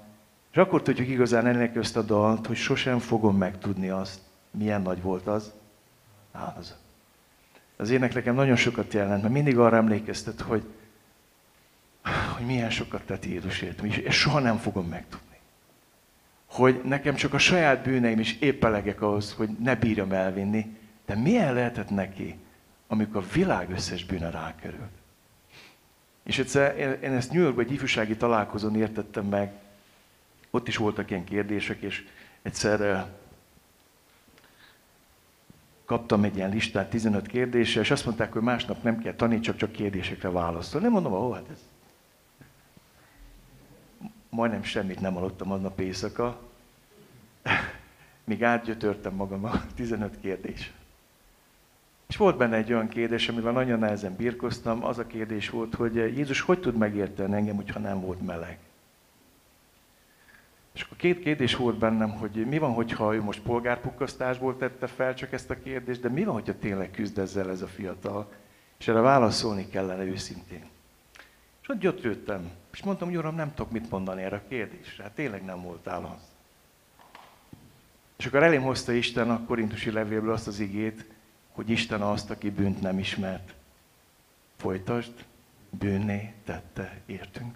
és 0.51 0.57
akkor 0.57 0.81
tudjuk 0.81 1.07
igazán 1.07 1.45
ennek 1.45 1.75
ezt 1.75 1.97
a 1.97 2.01
dalt, 2.01 2.47
hogy 2.47 2.55
sosem 2.55 2.99
fogom 2.99 3.37
megtudni 3.37 3.89
azt, 3.89 4.19
milyen 4.51 4.81
nagy 4.81 5.01
volt 5.01 5.27
az 5.27 5.53
az. 6.31 6.75
Az 7.77 7.89
ének 7.89 8.13
nekem 8.13 8.35
nagyon 8.35 8.55
sokat 8.55 8.93
jelent, 8.93 9.21
mert 9.21 9.33
mindig 9.33 9.57
arra 9.57 9.75
emlékeztet, 9.77 10.41
hogy 10.41 10.63
hogy 12.37 12.45
milyen 12.45 12.69
sokat 12.69 13.01
tett 13.01 13.25
Jézusért, 13.25 13.81
és 13.81 14.15
soha 14.15 14.39
nem 14.39 14.57
fogom 14.57 14.87
megtudni. 14.87 15.37
Hogy 16.45 16.81
nekem 16.83 17.15
csak 17.15 17.33
a 17.33 17.37
saját 17.37 17.83
bűneim 17.83 18.19
is 18.19 18.37
épp 18.39 18.63
elegek 18.63 19.01
ahhoz, 19.01 19.33
hogy 19.33 19.49
ne 19.49 19.75
bírjam 19.75 20.11
elvinni, 20.11 20.77
de 21.05 21.15
milyen 21.15 21.53
lehetett 21.53 21.89
neki, 21.89 22.35
amikor 22.87 23.23
a 23.23 23.33
világ 23.33 23.69
összes 23.69 24.05
bűne 24.05 24.29
rákerült. 24.29 24.91
És 26.23 26.39
egyszer 26.39 26.77
én 27.03 27.11
ezt 27.11 27.31
New 27.31 27.41
Yorkban 27.41 27.65
egy 27.65 27.71
ifjúsági 27.71 28.15
találkozón 28.15 28.75
értettem 28.75 29.25
meg, 29.25 29.51
ott 30.49 30.67
is 30.67 30.77
voltak 30.77 31.09
ilyen 31.09 31.23
kérdések, 31.23 31.81
és 31.81 32.07
egyszer 32.41 33.05
kaptam 35.87 36.23
egy 36.23 36.35
ilyen 36.35 36.49
listát 36.49 36.89
15 36.89 37.27
kérdéssel, 37.27 37.81
és 37.81 37.91
azt 37.91 38.05
mondták, 38.05 38.33
hogy 38.33 38.41
másnap 38.41 38.83
nem 38.83 38.99
kell 38.99 39.13
tanítsak, 39.13 39.55
csak 39.55 39.71
kérdésekre 39.71 40.29
válaszolni. 40.29 40.85
Nem 40.85 40.93
mondom, 40.93 41.13
ó, 41.13 41.31
hát 41.31 41.49
ez... 41.51 41.59
Majdnem 44.29 44.63
semmit 44.63 44.99
nem 44.99 45.17
aludtam 45.17 45.51
aznap 45.51 45.79
éjszaka, 45.79 46.39
míg 48.23 48.43
átgyötörtem 48.43 49.13
magam 49.13 49.45
a 49.45 49.61
15 49.75 50.19
kérdés. 50.19 50.71
És 52.07 52.17
volt 52.17 52.37
benne 52.37 52.55
egy 52.55 52.73
olyan 52.73 52.87
kérdés, 52.87 53.29
amivel 53.29 53.51
nagyon 53.51 53.79
nehezen 53.79 54.15
birkoztam. 54.15 54.83
Az 54.83 54.97
a 54.97 55.07
kérdés 55.07 55.49
volt, 55.49 55.75
hogy 55.75 55.95
Jézus 55.95 56.41
hogy 56.41 56.59
tud 56.59 56.75
megérteni 56.75 57.35
engem, 57.35 57.55
hogyha 57.55 57.79
nem 57.79 57.99
volt 58.01 58.25
meleg? 58.25 58.57
És 60.77 60.83
akkor 60.83 60.97
két 60.97 61.19
kérdés 61.19 61.55
volt 61.55 61.77
bennem, 61.77 62.09
hogy 62.09 62.45
mi 62.45 62.57
van, 62.57 62.73
hogyha 62.73 63.15
ő 63.15 63.21
most 63.21 63.41
polgárpukkasztásból 63.41 64.57
tette 64.57 64.87
fel 64.87 65.13
csak 65.13 65.33
ezt 65.33 65.49
a 65.49 65.59
kérdést, 65.59 66.01
de 66.01 66.09
mi 66.09 66.23
van, 66.23 66.33
hogyha 66.33 66.57
tényleg 66.59 66.91
küzd 66.91 67.17
ezzel 67.17 67.49
ez 67.49 67.61
a 67.61 67.67
fiatal? 67.67 68.31
És 68.79 68.87
erre 68.87 68.99
válaszolni 68.99 69.67
kellene 69.67 70.03
őszintén. 70.03 70.65
És 71.61 71.69
ott 71.69 71.79
gyötrődtem, 71.79 72.49
és 72.73 72.83
mondtam, 72.83 73.07
hogy 73.07 73.17
uram, 73.17 73.35
nem 73.35 73.53
tudok 73.53 73.71
mit 73.71 73.89
mondani 73.89 74.21
erre 74.21 74.35
a 74.35 74.47
kérdésre. 74.47 75.03
Hát 75.03 75.11
tényleg 75.11 75.45
nem 75.45 75.61
voltál 75.61 76.17
az. 76.17 76.21
És 78.17 78.25
akkor 78.25 78.43
elém 78.43 78.61
hozta 78.61 78.91
Isten 78.91 79.29
a 79.29 79.45
korintusi 79.45 79.91
levélből 79.91 80.31
azt 80.31 80.47
az 80.47 80.59
igét, 80.59 81.05
hogy 81.51 81.69
Isten 81.69 82.01
azt, 82.01 82.29
aki 82.29 82.49
bűnt 82.49 82.81
nem 82.81 82.99
ismert. 82.99 83.53
Folytasd, 84.57 85.13
bűnné 85.69 86.33
tette, 86.45 87.01
értünk, 87.05 87.55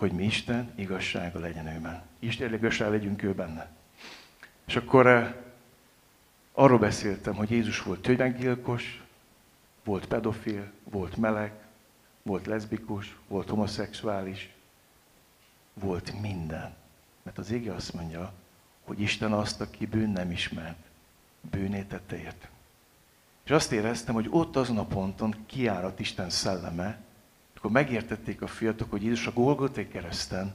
hogy 0.00 0.12
mi 0.12 0.24
Isten 0.24 0.72
igazsága 0.74 1.38
legyen 1.38 1.66
őben. 1.66 2.02
Isten 2.18 2.54
igazság 2.54 2.90
legyünk 2.90 3.22
ő 3.22 3.34
benne. 3.34 3.68
És 4.64 4.76
akkor 4.76 5.06
eh, 5.06 5.34
arról 6.52 6.78
beszéltem, 6.78 7.34
hogy 7.34 7.50
Jézus 7.50 7.82
volt 7.82 8.00
tömeggyilkos, 8.00 9.02
volt 9.84 10.06
pedofil, 10.06 10.72
volt 10.84 11.16
meleg, 11.16 11.52
volt 12.22 12.46
leszbikus, 12.46 13.16
volt 13.28 13.48
homoszexuális, 13.48 14.50
volt 15.74 16.20
minden. 16.20 16.74
Mert 17.22 17.38
az 17.38 17.50
ége 17.50 17.74
azt 17.74 17.94
mondja, 17.94 18.32
hogy 18.84 19.00
Isten 19.00 19.32
azt, 19.32 19.60
aki 19.60 19.86
bűn 19.86 20.10
nem 20.10 20.30
ismert, 20.30 20.84
bűnét 21.50 21.88
tette 21.88 22.16
értünk. 22.16 22.52
És 23.44 23.50
azt 23.50 23.72
éreztem, 23.72 24.14
hogy 24.14 24.26
ott 24.30 24.56
azon 24.56 24.78
a 24.78 24.84
ponton 24.84 25.34
kiárat 25.46 26.00
Isten 26.00 26.30
szelleme, 26.30 27.00
akkor 27.60 27.72
megértették 27.72 28.42
a 28.42 28.46
fiatalok, 28.46 28.90
hogy 28.90 29.02
Jézus 29.02 29.26
a 29.26 29.32
Golgoté 29.32 29.88
kereszten 29.88 30.54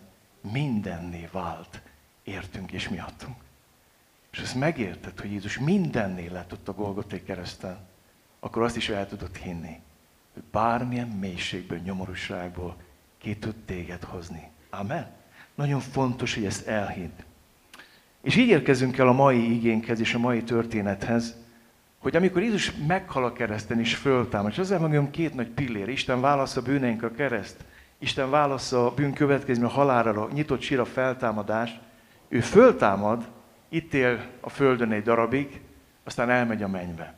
mindenné 0.51 1.29
vált, 1.31 1.81
értünk 2.24 2.71
és 2.71 2.89
miattunk. 2.89 3.35
És 4.31 4.39
ezt 4.39 4.55
megértett, 4.55 5.21
hogy 5.21 5.31
Jézus 5.31 5.59
mindenné 5.59 6.27
lett 6.27 6.51
ott 6.51 6.67
a 6.67 6.74
Golgoté 6.74 7.24
kereszten, 7.24 7.77
akkor 8.39 8.62
azt 8.62 8.75
is 8.75 8.89
el 8.89 9.07
tudott 9.07 9.38
hinni, 9.38 9.79
hogy 10.33 10.43
bármilyen 10.51 11.07
mélységből, 11.07 11.77
nyomorúságból 11.77 12.75
ki 13.17 13.35
tud 13.35 13.55
téged 13.65 14.03
hozni. 14.03 14.50
Amen. 14.69 15.12
Nagyon 15.55 15.79
fontos, 15.79 16.33
hogy 16.33 16.45
ezt 16.45 16.67
elhidd. 16.67 17.24
És 18.21 18.35
így 18.35 18.47
érkezünk 18.47 18.97
el 18.97 19.07
a 19.07 19.13
mai 19.13 19.51
igénkhez 19.55 20.00
és 20.00 20.13
a 20.13 20.19
mai 20.19 20.43
történethez, 20.43 21.35
hogy 22.05 22.15
amikor 22.15 22.41
Jézus 22.41 22.71
meghal 22.88 23.25
a 23.25 23.33
kereszten 23.33 23.79
és 23.79 23.95
föltámad, 23.95 24.51
és 24.51 24.57
ezzel 24.57 24.79
mondjam 24.79 25.09
két 25.09 25.33
nagy 25.33 25.47
pillér, 25.47 25.88
Isten 25.88 26.21
válasz 26.21 26.57
a 26.57 26.62
bűneink 26.62 27.03
a 27.03 27.12
kereszt, 27.12 27.65
Isten 28.00 28.29
válasz 28.29 28.71
a 28.71 28.93
bűn 28.95 29.13
következmény 29.13 29.67
a 29.67 29.71
halálra, 29.71 30.24
a 30.24 30.31
nyitott 30.33 30.62
sír 30.62 30.79
a 30.79 30.85
feltámadás, 30.85 31.79
ő 32.27 32.39
föltámad, 32.39 33.27
itt 33.69 33.93
él 33.93 34.25
a 34.39 34.50
földön 34.50 34.91
egy 34.91 35.03
darabig, 35.03 35.62
aztán 36.03 36.29
elmegy 36.29 36.63
a 36.63 36.67
mennybe. 36.67 37.15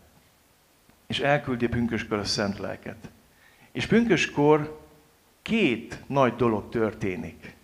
És 1.08 1.20
elküldi 1.20 1.68
pünköskor 1.68 2.18
a 2.18 2.24
szent 2.24 2.60
lelket. 2.60 3.10
És 3.72 3.86
pünköskor 3.86 4.80
két 5.42 6.04
nagy 6.06 6.36
dolog 6.36 6.70
történik. 6.70 7.56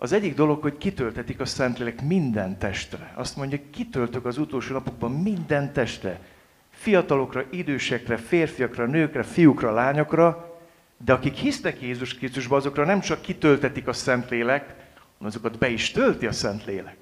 Az 0.00 0.12
egyik 0.12 0.34
dolog, 0.34 0.62
hogy 0.62 0.78
kitöltetik 0.78 1.40
a 1.40 1.44
Szentlélek 1.44 2.02
minden 2.02 2.58
testre. 2.58 3.12
Azt 3.14 3.36
mondja, 3.36 3.58
kitöltök 3.70 4.24
az 4.24 4.38
utolsó 4.38 4.72
napokban 4.72 5.12
minden 5.12 5.72
testre. 5.72 6.20
Fiatalokra, 6.70 7.44
idősekre, 7.50 8.16
férfiakra, 8.16 8.86
nőkre, 8.86 9.22
fiúkra, 9.22 9.72
lányokra, 9.72 10.58
de 11.04 11.12
akik 11.12 11.34
hisznek 11.34 11.80
Jézus 11.80 12.14
Krisztusba, 12.14 12.56
azokra 12.56 12.84
nem 12.84 13.00
csak 13.00 13.20
kitöltetik 13.20 13.88
a 13.88 13.92
Szentlélek, 13.92 14.66
hanem 14.66 15.18
azokat 15.18 15.58
be 15.58 15.68
is 15.68 15.90
tölti 15.90 16.26
a 16.26 16.32
Szentlélek. 16.32 16.96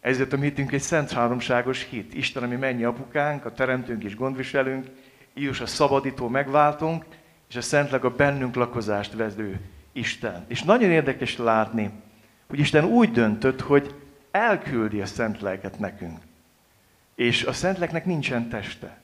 Ezért 0.00 0.32
a 0.32 0.36
mi 0.36 0.44
hitünk 0.44 0.72
egy 0.72 0.80
szent 0.80 1.10
háromságos 1.10 1.86
hit. 1.90 2.14
Isten, 2.14 2.42
ami 2.42 2.56
mennyi 2.56 2.84
apukánk, 2.84 3.44
a 3.44 3.52
teremtőnk 3.52 4.04
és 4.04 4.16
gondviselünk, 4.16 4.86
Jézus 5.34 5.60
a 5.60 5.66
szabadító 5.66 6.28
megváltunk, 6.28 7.04
és 7.48 7.56
a 7.56 7.60
Szentlélek 7.60 8.04
a 8.04 8.10
bennünk 8.10 8.54
lakozást 8.54 9.14
vező 9.14 9.60
Isten. 9.92 10.44
És 10.48 10.62
nagyon 10.62 10.90
érdekes 10.90 11.36
látni, 11.36 11.90
hogy 12.48 12.58
Isten 12.58 12.84
úgy 12.84 13.10
döntött, 13.10 13.60
hogy 13.60 13.94
elküldi 14.30 15.00
a 15.00 15.06
szent 15.06 15.40
lelket 15.40 15.78
nekünk. 15.78 16.18
És 17.14 17.44
a 17.44 17.52
szent 17.52 17.78
lelknek 17.78 18.04
nincsen 18.04 18.48
teste. 18.48 18.98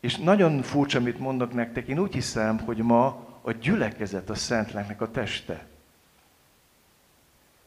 És 0.00 0.16
nagyon 0.16 0.62
furcsa, 0.62 0.98
amit 0.98 1.18
mondok 1.18 1.52
nektek, 1.52 1.88
én 1.88 1.98
úgy 1.98 2.12
hiszem, 2.12 2.58
hogy 2.58 2.76
ma 2.76 3.06
a 3.42 3.52
gyülekezet 3.52 4.30
a 4.30 4.34
szent 4.34 4.72
lelknek 4.72 5.00
a 5.00 5.10
teste. 5.10 5.66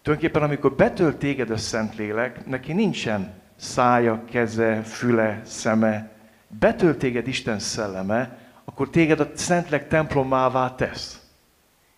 Tulajdonképpen, 0.02 0.44
amikor 0.44 0.74
betölt 0.74 1.18
téged 1.18 1.50
a 1.50 1.58
Szentlélek, 1.58 2.46
neki 2.46 2.74
nincsen 2.74 3.34
szája, 3.56 4.26
keze, 4.26 4.82
füle, 4.84 5.42
szeme. 5.46 6.12
Betölt 6.48 6.98
téged 6.98 7.28
Isten 7.28 7.60
szelleme, 7.60 8.38
akkor 8.64 8.90
téged 8.90 9.20
a 9.20 9.32
Szentlélek 9.36 9.88
templomává 9.88 10.76
tesz. 10.76 11.19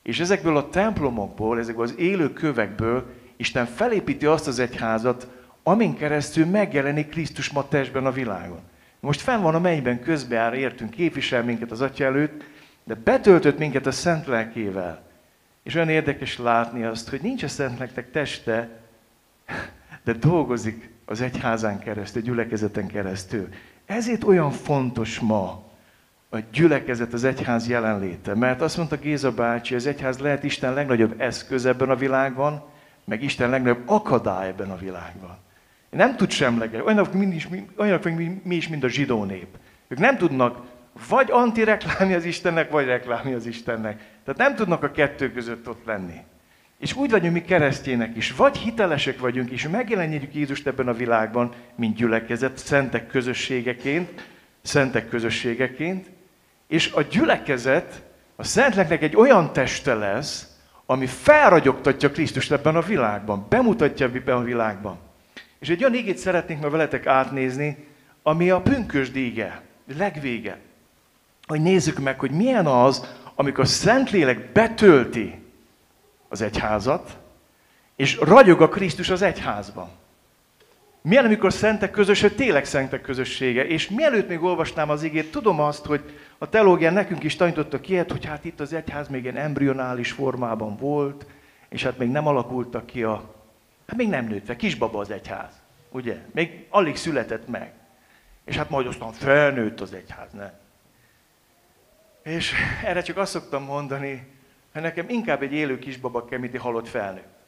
És 0.03 0.20
ezekből 0.20 0.58
a 0.58 0.70
templomokból, 0.70 1.60
ezekből 1.60 1.84
az 1.84 1.96
élő 1.98 2.34
kövekből 2.34 3.05
Isten 3.36 3.65
felépíti 3.65 4.25
azt 4.25 4.48
az 4.48 4.60
egyházat, 4.60 5.27
amin 5.63 5.96
keresztül 5.96 6.46
megjelenik 6.46 7.10
Krisztus 7.10 7.50
ma 7.50 7.67
testben 7.67 8.05
a 8.05 8.12
világon. 8.12 8.60
Most 9.00 9.22
fenn 9.22 9.41
van 9.41 9.55
a 9.55 9.60
mennyben, 9.60 10.00
közbeáll, 10.00 10.53
értünk, 10.53 10.89
képvisel 10.89 11.43
minket 11.43 11.72
az 11.72 11.81
Atya 11.81 12.05
előtt, 12.05 12.43
de 12.84 12.93
betöltött 12.93 13.58
minket 13.58 13.86
a 13.86 13.91
Szent 13.91 14.27
Lelkével. 14.27 15.01
És 15.63 15.75
olyan 15.75 15.89
érdekes 15.89 16.38
látni 16.38 16.84
azt, 16.84 17.10
hogy 17.10 17.22
nincs 17.22 17.43
a 17.43 17.48
Szent 17.48 17.79
Lelknek 17.79 18.12
teste, 18.12 18.70
de 20.03 20.13
dolgozik 20.13 20.89
az 21.05 21.22
egyházán 21.22 21.79
keresztül, 21.79 22.22
gyülekezeten 22.22 22.88
keresztül. 22.88 23.48
Ezért 23.86 24.24
olyan 24.24 24.51
fontos 24.51 25.20
ma, 25.20 25.63
a 26.34 26.38
gyülekezet, 26.52 27.14
az 27.14 27.24
egyház 27.24 27.68
jelenléte. 27.68 28.36
Mert 28.36 28.62
azt 28.62 28.78
mondta 28.78 28.96
Géza 28.96 29.32
bácsi, 29.32 29.76
az 29.76 29.86
egyház 29.86 30.20
lehet 30.20 30.44
Isten 30.44 30.74
legnagyobb 30.74 31.22
eszköz 31.22 31.66
ebben 31.66 31.90
a 31.90 31.96
világban, 31.96 32.64
meg 33.06 33.24
Isten 33.24 33.50
legnagyobb 33.50 33.82
akadály 33.86 34.48
ebben 34.48 34.70
a 34.70 34.78
világban. 34.78 35.38
Nem 35.90 36.16
tud 36.16 36.32
semleges, 36.32 36.82
olyanok, 36.86 37.14
mi 37.14 37.26
is, 37.26 37.48
olyanok 37.78 38.04
mi, 38.04 38.42
mi 38.44 38.56
is, 38.56 38.68
mint 38.68 38.84
a 38.84 38.88
zsidó 38.88 39.24
nép. 39.24 39.48
Ők 39.88 39.98
nem 39.98 40.18
tudnak 40.18 40.62
vagy 41.10 41.32
antireklámi 41.32 42.14
az 42.14 42.26
Istennek, 42.26 42.72
vagy 42.72 42.86
reklámi 42.86 43.34
az 43.34 43.46
Istennek. 43.46 43.98
Tehát 43.98 44.40
nem 44.40 44.56
tudnak 44.56 44.84
a 44.84 44.92
kettő 44.92 45.32
között 45.32 45.70
ott 45.70 45.86
lenni. 45.86 46.20
És 46.80 46.96
úgy 46.96 47.12
vagyunk 47.12 47.34
mi 47.34 47.42
keresztjének 47.42 48.16
is, 48.16 48.32
vagy 48.32 48.58
hitelesek 48.58 49.20
vagyunk, 49.20 49.50
és 49.50 49.68
megjelenjük 49.68 50.34
Jézust 50.36 50.68
ebben 50.68 50.88
a 50.88 50.94
világban, 50.94 51.54
mint 51.76 51.96
gyülekezet, 51.96 52.58
szentek 52.58 53.08
közösségeként, 53.08 54.30
szentek 54.62 55.10
közösségeként, 55.10 56.10
és 56.72 56.92
a 56.92 57.01
gyülekezet 57.01 58.04
a 58.36 58.44
Szentleknek 58.44 59.01
egy 59.01 59.16
olyan 59.16 59.54
teste 59.54 59.94
lesz, 59.94 60.48
ami 60.86 61.06
felragyogtatja 61.06 62.12
Krisztust 62.12 62.51
ebben 62.51 62.75
a 62.75 62.82
világban, 62.82 63.46
bemutatja 63.50 64.06
ebben 64.06 64.36
a 64.36 64.44
világban. 64.44 64.98
És 65.60 65.70
egy 65.70 65.84
olyan 65.84 65.96
égét 65.96 66.18
szeretnénk 66.18 66.62
ma 66.62 66.70
veletek 66.70 67.06
átnézni, 67.06 67.88
ami 68.24 68.50
a 68.50 68.62
pünkös 68.62 69.12
díge, 69.12 69.62
legvége. 69.98 70.60
Hogy 71.48 71.62
nézzük 71.62 72.00
meg, 72.00 72.20
hogy 72.20 72.32
milyen 72.32 72.66
az, 72.66 73.16
amikor 73.36 73.68
Szentlélek 73.68 74.51
betölti 74.51 75.44
az 76.30 76.42
egyházat, 76.42 77.18
és 77.96 78.18
ragyog 78.18 78.62
a 78.62 78.70
Krisztus 78.70 79.10
az 79.10 79.22
egyházban. 79.22 79.90
Milyen, 81.01 81.25
amikor 81.25 81.53
szentek 81.53 81.91
közössége, 81.91 82.36
tényleg 82.36 82.65
szentek 82.65 83.01
közössége. 83.01 83.67
És 83.67 83.89
mielőtt 83.89 84.27
még 84.27 84.43
olvasnám 84.43 84.89
az 84.89 85.03
igét, 85.03 85.31
tudom 85.31 85.60
azt, 85.60 85.86
hogy 85.86 86.17
a 86.38 86.50
teológián 86.50 86.93
nekünk 86.93 87.24
is 87.24 87.36
tanítottak 87.36 87.89
ilyet, 87.89 88.12
hogy 88.12 88.25
hát 88.25 88.46
itt 88.46 88.60
az 88.60 88.74
egyház 88.74 89.08
még 89.08 89.24
ilyen 89.24 89.38
embrionális 89.38 90.12
formában 90.12 90.77
volt, 90.77 91.25
és 91.70 91.84
hát 91.84 91.98
még 91.98 92.10
nem 92.10 92.27
alakultak 92.27 92.86
ki 92.86 93.03
a... 93.03 93.34
Hát 93.88 93.98
még 93.98 94.10
nem 94.10 94.27
nőtt 94.27 94.46
fel, 94.46 94.55
kisbaba 94.55 95.00
az 95.00 95.12
egyház, 95.12 95.53
ugye? 95.91 96.17
Még 96.31 96.65
alig 96.70 96.96
született 96.96 97.48
meg. 97.48 97.72
És 98.46 98.55
hát 98.55 98.70
majd 98.70 98.88
aztán 98.88 99.12
felnőtt 99.12 99.81
az 99.81 99.93
egyház, 99.93 100.31
ne? 100.31 100.51
És 102.24 102.53
erre 102.84 103.01
csak 103.01 103.17
azt 103.17 103.31
szoktam 103.31 103.63
mondani, 103.63 104.27
hogy 104.74 104.81
nekem 104.81 105.10
inkább 105.10 105.41
egy 105.41 105.53
élő 105.53 105.79
kisbaba 105.79 106.25
kell, 106.25 106.39
mint 106.39 106.53
egy 106.53 106.62
halott 106.62 106.88
felnőtt. 106.88 107.41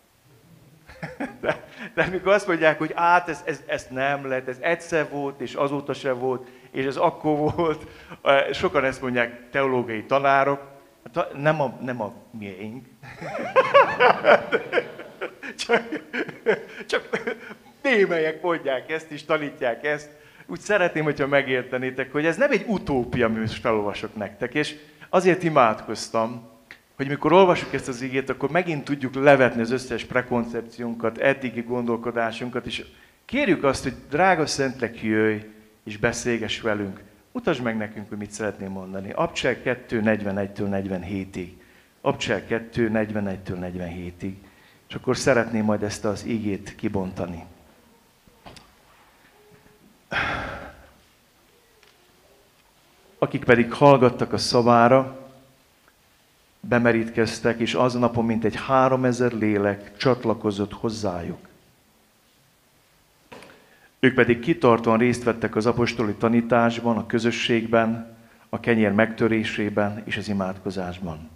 De, 1.43 1.63
de 1.93 2.03
amikor 2.03 2.33
azt 2.33 2.47
mondják, 2.47 2.77
hogy 2.77 2.91
át, 2.95 3.29
ez, 3.29 3.41
ez, 3.45 3.61
ez 3.65 3.87
nem 3.89 4.27
lett, 4.27 4.47
ez 4.47 4.57
egyszer 4.59 5.09
volt, 5.09 5.41
és 5.41 5.53
azóta 5.53 5.93
se 5.93 6.11
volt, 6.11 6.47
és 6.71 6.85
ez 6.85 6.95
akkor 6.95 7.53
volt, 7.55 7.85
sokan 8.51 8.85
ezt 8.85 9.01
mondják 9.01 9.49
teológiai 9.49 10.03
tanárok, 10.03 10.61
hát 11.13 11.33
nem 11.33 11.61
a, 11.61 11.77
nem 11.81 12.01
a 12.01 12.13
miénk. 12.31 12.85
csak, 15.65 15.83
csak 16.85 17.09
némelyek 17.81 18.41
mondják 18.41 18.91
ezt 18.91 19.11
is, 19.11 19.25
tanítják 19.25 19.85
ezt. 19.85 20.09
Úgy 20.45 20.59
szeretném, 20.59 21.03
hogyha 21.03 21.27
megértenétek, 21.27 22.11
hogy 22.11 22.25
ez 22.25 22.37
nem 22.37 22.51
egy 22.51 22.65
utópia, 22.67 23.25
amit 23.25 23.39
most 23.39 23.61
felolvasok 23.61 24.15
nektek, 24.15 24.53
és 24.53 24.75
azért 25.09 25.43
imádkoztam, 25.43 26.52
hogy 26.95 27.07
mikor 27.07 27.33
olvasjuk 27.33 27.73
ezt 27.73 27.87
az 27.87 28.01
igét, 28.01 28.29
akkor 28.29 28.49
megint 28.49 28.83
tudjuk 28.83 29.15
levetni 29.15 29.61
az 29.61 29.71
összes 29.71 30.05
prekoncepciónkat, 30.05 31.17
eddigi 31.17 31.61
gondolkodásunkat, 31.61 32.65
és 32.65 32.85
kérjük 33.25 33.63
azt, 33.63 33.83
hogy 33.83 33.95
drága 34.09 34.45
Szentlek, 34.45 35.01
jöjj, 35.01 35.39
és 35.83 35.97
beszélges 35.97 36.61
velünk. 36.61 37.01
Mutasd 37.31 37.61
meg 37.61 37.77
nekünk, 37.77 38.09
hogy 38.09 38.17
mit 38.17 38.31
szeretném 38.31 38.71
mondani. 38.71 39.11
Abcsel 39.11 39.61
2, 39.61 40.01
41-től 40.05 40.53
47-ig. 40.57 41.49
Abcsel 42.01 42.45
2, 42.45 42.91
41-től 42.93 43.37
47-ig. 43.47 44.33
És 44.89 44.95
akkor 44.95 45.17
szeretném 45.17 45.63
majd 45.63 45.83
ezt 45.83 46.05
az 46.05 46.25
igét 46.25 46.75
kibontani. 46.75 47.43
Akik 53.17 53.43
pedig 53.43 53.73
hallgattak 53.73 54.33
a 54.33 54.37
szavára, 54.37 55.22
bemerítkeztek, 56.67 57.59
és 57.59 57.73
azon 57.73 58.01
napon 58.01 58.25
mint 58.25 58.43
egy 58.43 58.55
háromezer 58.55 59.31
lélek 59.31 59.97
csatlakozott 59.97 60.73
hozzájuk. 60.73 61.47
Ők 63.99 64.13
pedig 64.13 64.39
kitartóan 64.39 64.97
részt 64.97 65.23
vettek 65.23 65.55
az 65.55 65.65
apostoli 65.65 66.13
tanításban, 66.13 66.97
a 66.97 67.05
közösségben, 67.05 68.15
a 68.49 68.59
kenyér 68.59 68.91
megtörésében 68.91 70.01
és 70.05 70.17
az 70.17 70.29
imádkozásban. 70.29 71.29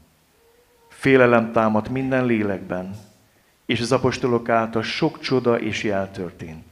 Félelem 0.87 1.51
támadt 1.51 1.89
minden 1.89 2.25
lélekben, 2.25 2.95
és 3.65 3.81
az 3.81 3.91
apostolok 3.91 4.49
által 4.49 4.83
sok 4.83 5.19
csoda 5.19 5.59
és 5.59 5.83
jel 5.83 6.11
történt. 6.11 6.63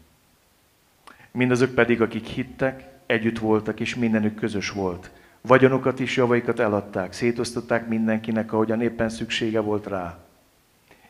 Mindazok 1.32 1.74
pedig, 1.74 2.02
akik 2.02 2.26
hittek, 2.26 2.88
együtt 3.06 3.40
voltak, 3.40 3.80
és 3.80 3.96
mindenük 3.96 4.36
közös 4.36 4.72
volt. 4.72 5.12
Vagyonukat 5.48 6.00
is, 6.00 6.16
javaikat 6.16 6.60
eladták, 6.60 7.14
szétosztották 7.14 7.88
mindenkinek, 7.88 8.54
ahogyan 8.54 8.82
éppen 8.82 9.10
szüksége 9.10 9.60
volt 9.60 9.88
rá. 9.88 10.18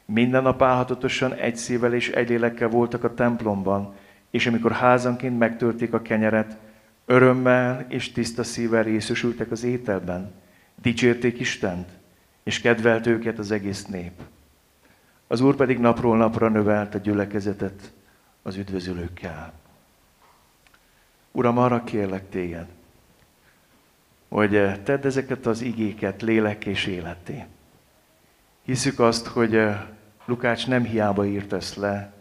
Minden 0.06 0.44
nap 0.44 0.62
álhatatosan 0.62 1.34
egy 1.34 1.56
szívvel 1.56 1.94
és 1.94 2.10
egy 2.10 2.30
lélekkel 2.30 2.68
voltak 2.68 3.04
a 3.04 3.14
templomban, 3.14 3.94
és 4.30 4.48
amikor 4.48 4.72
házanként 4.72 5.38
megtörték 5.38 5.94
a 5.94 6.02
kenyeret, 6.02 6.58
örömmel 7.06 7.86
és 7.88 8.12
tiszta 8.12 8.44
szívvel 8.44 8.84
részesültek 8.84 9.52
az 9.52 9.64
ételben, 9.64 10.34
dicsérték 10.82 11.40
Istent, 11.40 11.90
és 12.44 12.62
kedvelt 12.62 13.08
őket 13.08 13.40
az 13.40 13.52
egész 13.52 13.86
nép. 13.86 14.22
Az 15.28 15.42
Úr 15.42 15.56
pedig 15.56 15.80
napról 15.80 16.18
napra 16.18 16.50
növelt 16.50 16.96
a 16.96 16.98
gyülekezetet 16.98 17.94
az 18.42 18.56
üdvözülőkkel. 18.56 19.54
Uram, 21.32 21.58
arra 21.58 21.84
kérlek 21.84 22.30
téged, 22.30 22.68
hogy 24.28 24.56
eh, 24.56 24.78
tedd 24.84 25.06
ezeket 25.06 25.46
az 25.46 25.62
igéket 25.62 26.22
lélek 26.22 26.66
és 26.66 26.86
életé. 26.86 27.46
Hiszük 28.64 29.00
azt, 29.00 29.28
hogy 29.28 29.56
eh, 29.56 29.82
Lukács 30.26 30.68
nem 30.68 30.84
hiába 30.84 31.26
írt 31.26 31.54
ezt 31.54 31.76
le, 31.76 32.14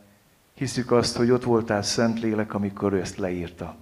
hiszük 0.54 0.90
azt, 0.90 1.16
hogy 1.16 1.30
ott 1.30 1.44
voltál 1.44 1.82
Szent 1.82 2.20
Lélek, 2.20 2.54
amikor 2.54 2.92
ő 2.92 3.00
ezt 3.00 3.16
leírta. 3.16 3.76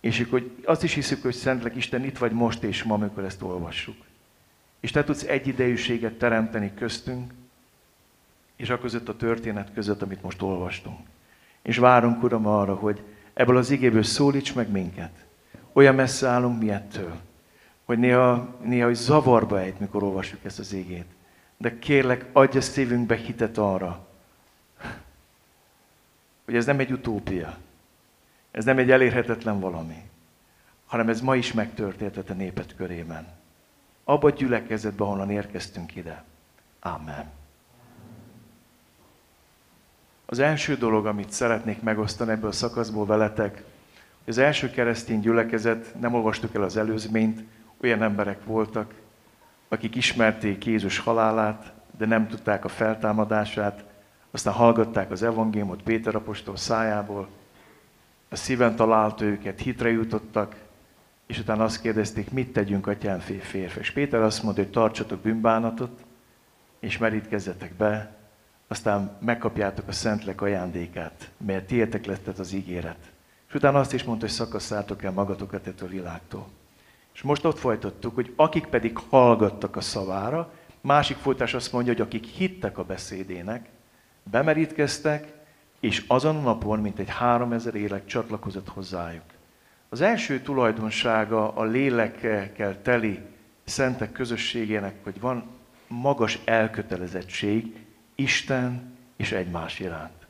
És 0.00 0.26
hogy 0.30 0.50
azt 0.64 0.82
is 0.82 0.94
hiszük, 0.94 1.22
hogy 1.22 1.34
Szentlek 1.34 1.76
Isten 1.76 2.04
itt 2.04 2.18
vagy 2.18 2.32
most 2.32 2.62
és 2.62 2.82
ma, 2.82 2.94
amikor 2.94 3.24
ezt 3.24 3.42
olvassuk. 3.42 3.96
És 4.80 4.90
te 4.90 5.04
tudsz 5.04 5.22
egyidejűséget 5.22 6.12
teremteni 6.12 6.74
köztünk, 6.74 7.32
és 8.56 8.70
a 8.70 8.78
között 8.78 9.08
a 9.08 9.16
történet 9.16 9.72
között, 9.72 10.02
amit 10.02 10.22
most 10.22 10.42
olvastunk. 10.42 10.98
És 11.62 11.76
várunk, 11.76 12.22
Uram, 12.22 12.46
arra, 12.46 12.74
hogy 12.74 13.02
ebből 13.34 13.56
az 13.56 13.70
igéből 13.70 14.02
szólíts 14.02 14.54
meg 14.54 14.70
minket. 14.70 15.26
Olyan 15.72 15.94
messze 15.94 16.28
állunk 16.28 16.60
mi 16.60 16.70
ettől, 16.70 17.16
hogy 17.84 17.98
néha, 17.98 18.56
néha 18.62 18.86
hogy 18.86 18.94
zavarba 18.94 19.60
ejt, 19.60 19.80
mikor 19.80 20.02
olvasjuk 20.02 20.44
ezt 20.44 20.58
az 20.58 20.72
égét. 20.72 21.06
De 21.56 21.78
kérlek, 21.78 22.26
adj 22.32 22.56
a 22.56 22.60
szívünkbe 22.60 23.16
hitet 23.16 23.58
arra, 23.58 24.06
hogy 26.44 26.56
ez 26.56 26.66
nem 26.66 26.78
egy 26.78 26.92
utópia, 26.92 27.56
ez 28.50 28.64
nem 28.64 28.78
egy 28.78 28.90
elérhetetlen 28.90 29.60
valami, 29.60 30.02
hanem 30.86 31.08
ez 31.08 31.20
ma 31.20 31.36
is 31.36 31.52
megtörtént 31.52 32.30
a 32.30 32.32
népet 32.32 32.74
körében. 32.76 33.26
Abba 34.04 34.26
a 34.26 34.30
gyülekezetbe, 34.30 35.04
ahonnan 35.04 35.30
érkeztünk 35.30 35.96
ide. 35.96 36.24
Amen. 36.80 37.30
Az 40.26 40.38
első 40.38 40.76
dolog, 40.76 41.06
amit 41.06 41.32
szeretnék 41.32 41.82
megosztani 41.82 42.30
ebből 42.30 42.50
a 42.50 42.52
szakaszból 42.52 43.06
veletek, 43.06 43.64
az 44.26 44.38
első 44.38 44.70
keresztény 44.70 45.20
gyülekezet, 45.20 45.94
nem 46.00 46.14
olvastuk 46.14 46.54
el 46.54 46.62
az 46.62 46.76
előzményt, 46.76 47.42
olyan 47.82 48.02
emberek 48.02 48.44
voltak, 48.44 48.94
akik 49.68 49.94
ismerték 49.94 50.64
Jézus 50.64 50.98
halálát, 50.98 51.72
de 51.98 52.06
nem 52.06 52.28
tudták 52.28 52.64
a 52.64 52.68
feltámadását, 52.68 53.84
aztán 54.30 54.54
hallgatták 54.54 55.10
az 55.10 55.22
evangéliumot 55.22 55.82
Péter 55.82 56.14
apostol 56.14 56.56
szájából, 56.56 57.28
a 58.28 58.36
szíven 58.36 58.76
talált 58.76 59.20
őket, 59.20 59.60
hitre 59.60 59.90
jutottak, 59.90 60.56
és 61.26 61.38
utána 61.38 61.64
azt 61.64 61.80
kérdezték, 61.80 62.30
mit 62.30 62.52
tegyünk, 62.52 62.86
atyám 62.86 63.18
férfi. 63.18 63.58
És 63.78 63.90
Péter 63.90 64.20
azt 64.20 64.42
mondta, 64.42 64.62
hogy 64.62 64.70
tartsatok 64.70 65.20
bűnbánatot, 65.20 66.04
és 66.80 66.98
merítkezzetek 66.98 67.74
be, 67.74 68.16
aztán 68.68 69.16
megkapjátok 69.20 69.88
a 69.88 69.92
Szentlek 69.92 70.40
ajándékát, 70.40 71.30
mert 71.46 71.66
tiétek 71.66 72.06
lett 72.06 72.38
az 72.38 72.52
ígéret. 72.52 73.11
És 73.52 73.58
utána 73.58 73.78
azt 73.78 73.92
is 73.92 74.04
mondta, 74.04 74.26
hogy 74.26 74.34
szakasszátok 74.34 75.02
el 75.02 75.12
magatokat 75.12 75.66
ettől 75.66 75.88
a 75.88 75.90
világtól. 75.90 76.48
És 77.14 77.22
most 77.22 77.44
ott 77.44 77.58
folytattuk, 77.58 78.14
hogy 78.14 78.32
akik 78.36 78.66
pedig 78.66 78.98
hallgattak 79.08 79.76
a 79.76 79.80
szavára, 79.80 80.52
másik 80.80 81.16
folytás 81.16 81.54
azt 81.54 81.72
mondja, 81.72 81.92
hogy 81.92 82.02
akik 82.02 82.24
hittek 82.24 82.78
a 82.78 82.84
beszédének, 82.84 83.68
bemerítkeztek, 84.30 85.32
és 85.80 86.04
azon 86.06 86.36
a 86.36 86.40
napon, 86.40 86.80
mint 86.80 86.98
egy 86.98 87.08
háromezer 87.08 87.74
élek 87.74 88.06
csatlakozott 88.06 88.68
hozzájuk. 88.68 89.24
Az 89.88 90.00
első 90.00 90.40
tulajdonsága 90.40 91.54
a 91.54 91.64
lélekkel 91.64 92.82
teli 92.82 93.18
szentek 93.64 94.12
közösségének, 94.12 94.94
hogy 95.02 95.20
van 95.20 95.44
magas 95.86 96.38
elkötelezettség 96.44 97.76
Isten 98.14 98.96
és 99.16 99.32
egymás 99.32 99.80
iránt. 99.80 100.26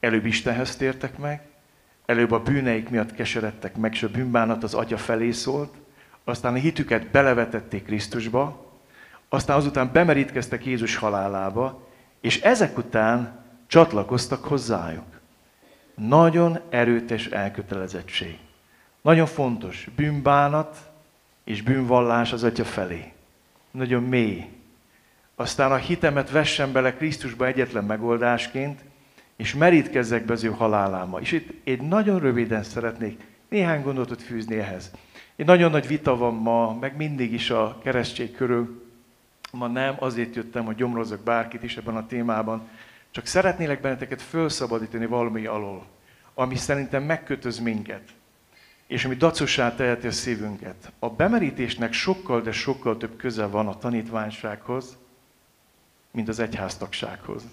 Előbb 0.00 0.26
Istenhez 0.26 0.76
tértek 0.76 1.18
meg, 1.18 1.54
előbb 2.06 2.30
a 2.30 2.42
bűneik 2.42 2.88
miatt 2.88 3.14
keseredtek 3.14 3.76
meg, 3.76 3.92
és 3.92 4.02
a 4.02 4.08
bűnbánat 4.08 4.62
az 4.62 4.74
atya 4.74 4.96
felé 4.96 5.30
szólt, 5.30 5.74
aztán 6.24 6.52
a 6.52 6.56
hitüket 6.56 7.06
belevetették 7.06 7.84
Krisztusba, 7.84 8.64
aztán 9.28 9.56
azután 9.56 9.90
bemerítkeztek 9.92 10.66
Jézus 10.66 10.96
halálába, 10.96 11.88
és 12.20 12.40
ezek 12.40 12.78
után 12.78 13.44
csatlakoztak 13.66 14.44
hozzájuk. 14.44 15.20
Nagyon 15.94 16.58
erőtes 16.68 17.26
elkötelezettség. 17.26 18.38
Nagyon 19.02 19.26
fontos, 19.26 19.88
bűnbánat 19.96 20.90
és 21.44 21.62
bűnvallás 21.62 22.32
az 22.32 22.44
Atya 22.44 22.64
felé. 22.64 23.12
Nagyon 23.70 24.02
mély. 24.02 24.48
Aztán 25.34 25.72
a 25.72 25.76
hitemet 25.76 26.30
vessen 26.30 26.72
bele 26.72 26.94
Krisztusba 26.94 27.46
egyetlen 27.46 27.84
megoldásként, 27.84 28.80
és 29.36 29.54
merítkezzek 29.54 30.24
be 30.24 30.32
az 30.32 30.44
ő 30.44 30.50
haláláma. 30.50 31.20
És 31.20 31.32
itt 31.32 31.50
egy 31.64 31.80
nagyon 31.80 32.18
röviden 32.18 32.62
szeretnék 32.62 33.20
néhány 33.48 33.82
gondolatot 33.82 34.22
fűzni 34.22 34.58
ehhez. 34.58 34.90
Egy 35.36 35.46
nagyon 35.46 35.70
nagy 35.70 35.86
vita 35.86 36.16
van 36.16 36.34
ma, 36.34 36.74
meg 36.80 36.96
mindig 36.96 37.32
is 37.32 37.50
a 37.50 37.78
keresztség 37.82 38.32
körül. 38.32 38.84
Ma 39.52 39.66
nem 39.66 39.96
azért 39.98 40.34
jöttem, 40.34 40.64
hogy 40.64 40.74
gyomrozzak 40.74 41.20
bárkit 41.20 41.62
is 41.62 41.76
ebben 41.76 41.96
a 41.96 42.06
témában, 42.06 42.68
csak 43.10 43.26
szeretnélek 43.26 43.80
benneteket 43.80 44.22
felszabadítani 44.22 45.06
valami 45.06 45.46
alól. 45.46 45.86
ami 46.38 46.56
szerintem 46.56 47.02
megkötöz 47.02 47.58
minket, 47.58 48.02
és 48.86 49.04
ami 49.04 49.14
dacossá 49.14 49.74
teheti 49.74 50.06
a 50.06 50.10
szívünket. 50.10 50.92
A 50.98 51.10
bemerítésnek 51.10 51.92
sokkal, 51.92 52.40
de 52.40 52.52
sokkal 52.52 52.96
több 52.96 53.16
köze 53.16 53.46
van 53.46 53.68
a 53.68 53.78
tanítványsághoz, 53.78 54.96
mint 56.10 56.28
az 56.28 56.38
egyháztagsághoz. 56.38 57.44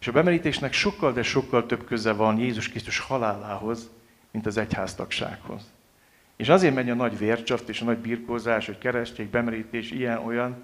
És 0.00 0.08
a 0.08 0.12
bemerítésnek 0.12 0.72
sokkal, 0.72 1.12
de 1.12 1.22
sokkal 1.22 1.66
több 1.66 1.84
köze 1.84 2.12
van 2.12 2.38
Jézus 2.38 2.68
Krisztus 2.68 2.98
halálához, 2.98 3.90
mint 4.30 4.46
az 4.46 4.56
egyháztagsághoz. 4.56 5.70
És 6.36 6.48
azért 6.48 6.74
megy 6.74 6.90
a 6.90 6.94
nagy 6.94 7.18
vércsaft 7.18 7.68
és 7.68 7.80
a 7.80 7.84
nagy 7.84 7.98
birkózás, 7.98 8.66
hogy 8.66 8.78
kereszték, 8.78 9.30
bemerítés, 9.30 9.90
ilyen, 9.90 10.18
olyan, 10.18 10.62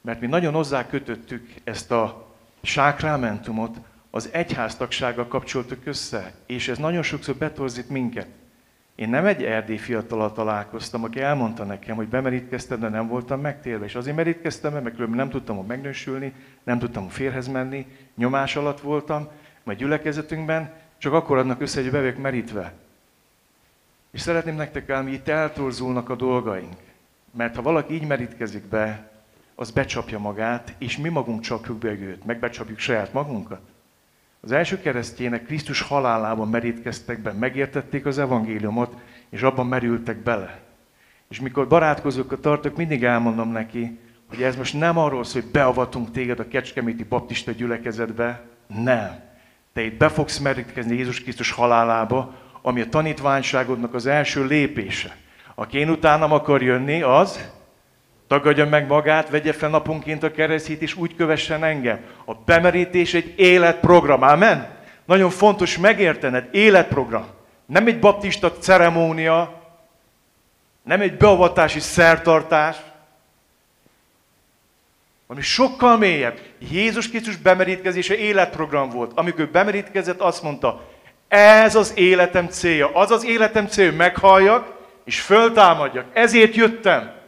mert 0.00 0.20
mi 0.20 0.26
nagyon 0.26 0.54
hozzá 0.54 0.86
kötöttük 0.86 1.54
ezt 1.64 1.90
a 1.90 2.30
sákrámentumot, 2.62 3.76
az 4.10 4.28
egyháztagsággal 4.32 5.26
kapcsoltuk 5.26 5.86
össze, 5.86 6.34
és 6.46 6.68
ez 6.68 6.78
nagyon 6.78 7.02
sokszor 7.02 7.34
betorzít 7.36 7.88
minket. 7.88 8.26
Én 8.94 9.08
nem 9.08 9.26
egy 9.26 9.44
erdély 9.44 9.76
fiatalal 9.76 10.32
találkoztam, 10.32 11.04
aki 11.04 11.20
elmondta 11.20 11.64
nekem, 11.64 11.96
hogy 11.96 12.08
bemerítkeztem, 12.08 12.80
de 12.80 12.88
nem 12.88 13.08
voltam 13.08 13.40
megtérve. 13.40 13.84
És 13.84 13.94
azért 13.94 14.16
merítkeztem, 14.16 14.72
mert 14.72 14.94
különben 14.94 15.18
nem 15.18 15.30
tudtam 15.30 15.66
megnősülni, 15.66 16.32
nem 16.62 16.78
tudtam 16.78 17.08
férhez 17.08 17.48
menni, 17.48 17.86
nyomás 18.16 18.56
alatt 18.56 18.80
voltam, 18.80 19.28
majd 19.62 19.78
gyülekezetünkben, 19.78 20.72
csak 20.98 21.12
akkor 21.12 21.38
adnak 21.38 21.60
össze, 21.60 21.82
hogy 21.82 21.90
be 21.90 22.14
merítve. 22.18 22.72
És 24.10 24.20
szeretném 24.20 24.54
nektek 24.54 24.88
elmi, 24.88 25.12
itt 25.12 25.28
eltorzulnak 25.28 26.08
a 26.08 26.14
dolgaink. 26.14 26.76
Mert 27.30 27.56
ha 27.56 27.62
valaki 27.62 27.94
így 27.94 28.06
merítkezik 28.06 28.64
be, 28.64 29.10
az 29.54 29.70
becsapja 29.70 30.18
magát, 30.18 30.74
és 30.78 30.96
mi 30.96 31.08
magunk 31.08 31.40
csapjuk 31.40 31.78
be 31.78 31.90
őt, 31.90 32.24
megbecsapjuk 32.24 32.78
saját 32.78 33.12
magunkat. 33.12 33.71
Az 34.44 34.52
első 34.52 34.80
keresztjének 34.80 35.44
Krisztus 35.44 35.80
halálában 35.80 36.48
merítkeztek 36.48 37.18
be, 37.18 37.32
megértették 37.32 38.06
az 38.06 38.18
evangéliumot, 38.18 38.96
és 39.30 39.42
abban 39.42 39.66
merültek 39.66 40.16
bele. 40.16 40.60
És 41.28 41.40
mikor 41.40 41.68
barátkozókat 41.68 42.40
tartok, 42.40 42.76
mindig 42.76 43.04
elmondom 43.04 43.48
neki, 43.48 43.98
hogy 44.28 44.42
ez 44.42 44.56
most 44.56 44.78
nem 44.78 44.98
arról 44.98 45.24
szól, 45.24 45.42
hogy 45.42 45.50
beavatunk 45.50 46.10
téged 46.10 46.40
a 46.40 46.48
Kecskeméti 46.48 47.04
Baptista 47.04 47.50
gyülekezetbe, 47.50 48.42
nem. 48.66 49.20
Te 49.72 49.82
itt 49.82 49.96
be 49.96 50.08
fogsz 50.08 50.38
merítkezni 50.38 50.96
Jézus 50.96 51.22
Krisztus 51.22 51.50
halálába, 51.50 52.34
ami 52.62 52.80
a 52.80 52.88
tanítványságodnak 52.88 53.94
az 53.94 54.06
első 54.06 54.44
lépése. 54.46 55.16
Aki 55.54 55.78
én 55.78 55.90
utánam 55.90 56.32
akar 56.32 56.62
jönni, 56.62 57.02
az 57.02 57.50
tagadja 58.32 58.66
meg 58.66 58.86
magát, 58.86 59.28
vegye 59.28 59.52
fel 59.52 59.68
naponként 59.68 60.22
a 60.22 60.30
keresztét, 60.30 60.82
és 60.82 60.94
úgy 60.94 61.16
kövessen 61.16 61.64
engem. 61.64 62.00
A 62.24 62.34
bemerítés 62.34 63.14
egy 63.14 63.34
életprogram. 63.36 64.22
Amen? 64.22 64.68
Nagyon 65.04 65.30
fontos 65.30 65.78
megértened, 65.78 66.48
életprogram. 66.52 67.26
Nem 67.66 67.86
egy 67.86 67.98
baptista 67.98 68.52
ceremónia, 68.52 69.62
nem 70.82 71.00
egy 71.00 71.16
beavatási 71.16 71.80
szertartás, 71.80 72.76
ami 75.26 75.40
sokkal 75.40 75.96
mélyebb. 75.96 76.38
Jézus 76.70 77.08
Krisztus 77.08 77.36
bemerítkezése 77.36 78.16
életprogram 78.16 78.90
volt. 78.90 79.12
Amikor 79.14 79.48
bemerítkezett, 79.48 80.20
azt 80.20 80.42
mondta, 80.42 80.88
ez 81.28 81.74
az 81.74 81.92
életem 81.96 82.48
célja. 82.48 82.90
Az 82.94 83.10
az 83.10 83.24
életem 83.24 83.66
célja, 83.66 83.92
meghalljak, 83.92 84.74
és 85.04 85.20
föltámadjak. 85.20 86.06
Ezért 86.12 86.54
jöttem. 86.54 87.20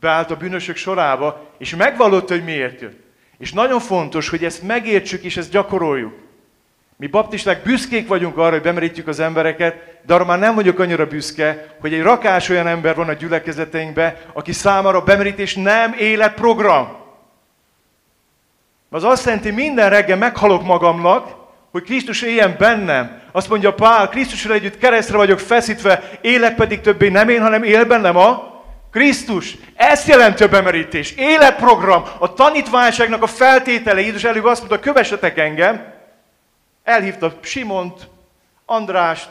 Beállt 0.00 0.30
a 0.30 0.36
bűnösök 0.36 0.76
sorába, 0.76 1.48
és 1.58 1.76
megvallotta, 1.76 2.34
hogy 2.34 2.44
miért 2.44 2.80
jött. 2.80 3.00
És 3.38 3.52
nagyon 3.52 3.80
fontos, 3.80 4.28
hogy 4.28 4.44
ezt 4.44 4.62
megértsük, 4.62 5.22
és 5.22 5.36
ezt 5.36 5.50
gyakoroljuk. 5.50 6.12
Mi 6.96 7.06
baptisták 7.06 7.62
büszkék 7.62 8.08
vagyunk 8.08 8.38
arra, 8.38 8.50
hogy 8.50 8.62
bemerítjük 8.62 9.08
az 9.08 9.20
embereket, 9.20 9.74
de 10.06 10.14
arra 10.14 10.24
már 10.24 10.38
nem 10.38 10.54
vagyok 10.54 10.78
annyira 10.78 11.06
büszke, 11.06 11.76
hogy 11.80 11.94
egy 11.94 12.02
rakás 12.02 12.48
olyan 12.48 12.66
ember 12.66 12.94
van 12.94 13.08
a 13.08 13.12
gyülekezeteinkben, 13.12 14.16
aki 14.32 14.52
számára 14.52 15.02
bemerítés 15.02 15.54
nem 15.54 15.94
életprogram. 15.98 16.96
Az 18.90 19.04
azt 19.04 19.24
jelenti, 19.24 19.50
minden 19.50 19.90
reggel 19.90 20.16
meghalok 20.16 20.64
magamnak, 20.64 21.34
hogy 21.70 21.82
Krisztus 21.82 22.22
éljen 22.22 22.56
bennem. 22.58 23.20
Azt 23.32 23.48
mondja 23.48 23.74
Pál, 23.74 24.08
Krisztusra 24.08 24.54
együtt 24.54 24.78
keresztre 24.78 25.16
vagyok 25.16 25.38
feszítve, 25.38 26.10
élek 26.20 26.54
pedig 26.54 26.80
többé 26.80 27.08
nem 27.08 27.28
én, 27.28 27.40
hanem 27.40 27.62
él 27.62 27.84
bennem 27.84 28.16
a 28.16 28.49
Krisztus. 28.90 29.56
Ezt 29.74 30.08
jelenti 30.08 30.42
a 30.42 30.48
bemerítés. 30.48 31.12
Életprogram, 31.16 32.02
a 32.18 32.32
tanítványságnak 32.32 33.22
a 33.22 33.26
feltétele. 33.26 34.00
Jézus 34.00 34.24
előbb 34.24 34.44
azt 34.44 34.58
mondta, 34.58 34.80
kövessetek 34.80 35.38
engem. 35.38 35.92
Elhívta 36.82 37.32
Simont, 37.42 38.08
Andrást, 38.64 39.30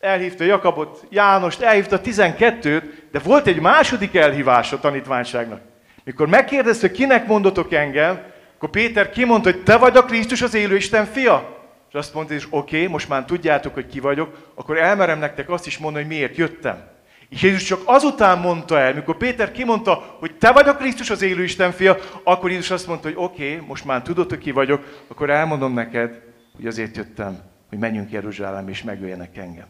elhívta 0.00 0.44
Jakabot, 0.44 1.04
Jánost, 1.08 1.60
elhívta 1.60 2.00
12-t, 2.04 2.82
de 3.12 3.18
volt 3.18 3.46
egy 3.46 3.60
második 3.60 4.14
elhívás 4.14 4.72
a 4.72 4.80
tanítványságnak. 4.80 5.60
Mikor 6.04 6.28
megkérdezte, 6.28 6.86
hogy 6.88 6.96
kinek 6.96 7.26
mondotok 7.26 7.72
engem, 7.72 8.20
akkor 8.56 8.70
Péter 8.70 9.10
kimondta, 9.10 9.50
hogy 9.50 9.62
te 9.62 9.76
vagy 9.76 9.96
a 9.96 10.04
Krisztus, 10.04 10.42
az 10.42 10.54
élő 10.54 10.76
Isten 10.76 11.06
fia. 11.06 11.58
És 11.88 11.94
azt 11.94 12.14
mondta, 12.14 12.34
hogy 12.34 12.46
oké, 12.50 12.76
okay, 12.76 12.88
most 12.88 13.08
már 13.08 13.24
tudjátok, 13.24 13.74
hogy 13.74 13.86
ki 13.86 14.00
vagyok, 14.00 14.52
akkor 14.54 14.78
elmerem 14.78 15.18
nektek 15.18 15.50
azt 15.50 15.66
is 15.66 15.78
mondani, 15.78 16.04
hogy 16.04 16.14
miért 16.14 16.36
jöttem. 16.36 16.89
És 17.30 17.42
Jézus 17.42 17.62
csak 17.62 17.80
azután 17.84 18.38
mondta 18.38 18.78
el, 18.78 18.94
mikor 18.94 19.16
Péter 19.16 19.52
kimondta, 19.52 20.16
hogy 20.18 20.36
te 20.38 20.52
vagy 20.52 20.68
a 20.68 20.76
Krisztus 20.76 21.10
az 21.10 21.22
élő 21.22 21.42
Isten 21.42 21.72
fia, 21.72 21.96
akkor 22.24 22.50
Jézus 22.50 22.70
azt 22.70 22.86
mondta, 22.86 23.08
hogy 23.08 23.16
oké, 23.16 23.54
okay, 23.54 23.66
most 23.66 23.84
már 23.84 24.02
tudod, 24.02 24.28
hogy 24.28 24.38
ki 24.38 24.50
vagyok, 24.50 25.04
akkor 25.08 25.30
elmondom 25.30 25.72
neked, 25.72 26.22
hogy 26.56 26.66
azért 26.66 26.96
jöttem, 26.96 27.38
hogy 27.68 27.78
menjünk 27.78 28.10
Jeruzsálem 28.10 28.68
és 28.68 28.82
megöljenek 28.82 29.36
engem. 29.36 29.66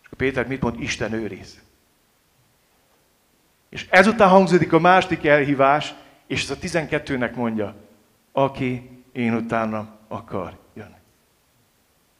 És 0.00 0.06
akkor 0.06 0.18
Péter 0.18 0.46
mit 0.46 0.60
mond? 0.60 0.80
Isten 0.80 1.12
őriz. 1.12 1.60
És 3.68 3.86
ezután 3.90 4.28
hangzódik 4.28 4.72
a 4.72 4.78
második 4.78 5.26
elhívás, 5.26 5.94
és 6.26 6.42
ez 6.42 6.50
a 6.50 6.56
12-nek 6.56 7.34
mondja, 7.34 7.74
aki 8.32 9.02
én 9.12 9.34
utána 9.34 9.98
akar 10.08 10.58
jönni. 10.74 10.98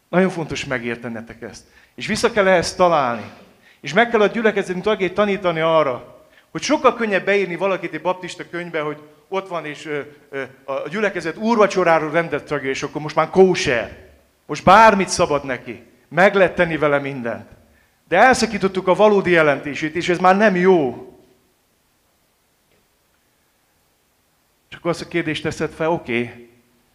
Nagyon 0.08 0.30
fontos 0.30 0.64
megértenetek 0.64 1.42
ezt. 1.42 1.64
És 1.94 2.06
vissza 2.06 2.30
kell 2.30 2.46
ehhez 2.46 2.74
találni. 2.74 3.30
És 3.81 3.93
meg 3.93 4.11
kell 4.11 4.21
a 4.21 4.27
gyülekezetünk 4.27 4.85
tagjait 4.85 5.14
tanítani 5.14 5.61
arra, 5.61 6.21
hogy 6.51 6.62
sokkal 6.62 6.95
könnyebb 6.95 7.25
beírni 7.25 7.57
valakit 7.57 7.95
egy 7.95 8.03
baptista 8.03 8.49
könyvbe, 8.51 8.81
hogy 8.81 8.99
ott 9.29 9.49
van, 9.49 9.64
és 9.64 9.87
ö, 9.87 10.01
ö, 10.31 10.43
a 10.64 10.88
gyülekezet 10.88 11.37
úrvacsoráról 11.37 12.11
rendelt 12.11 12.45
tagja, 12.45 12.71
és 12.71 12.83
akkor 12.83 13.01
most 13.01 13.14
már 13.14 13.31
kóser. 13.31 14.09
Most 14.47 14.64
bármit 14.64 15.09
szabad 15.09 15.45
neki. 15.45 15.83
Meg 16.09 16.35
lehet 16.35 16.55
tenni 16.55 16.77
vele 16.77 16.99
mindent. 16.99 17.51
De 18.09 18.16
elszakítottuk 18.16 18.88
a 18.88 18.95
valódi 18.95 19.31
jelentését, 19.31 19.95
és 19.95 20.09
ez 20.09 20.19
már 20.19 20.37
nem 20.37 20.57
jó. 20.57 21.11
Csak 24.69 24.85
azt 24.85 25.01
a 25.01 25.09
kérdést 25.09 25.43
teszed 25.43 25.71
fel, 25.71 25.90
oké, 25.90 26.23
okay, 26.23 26.49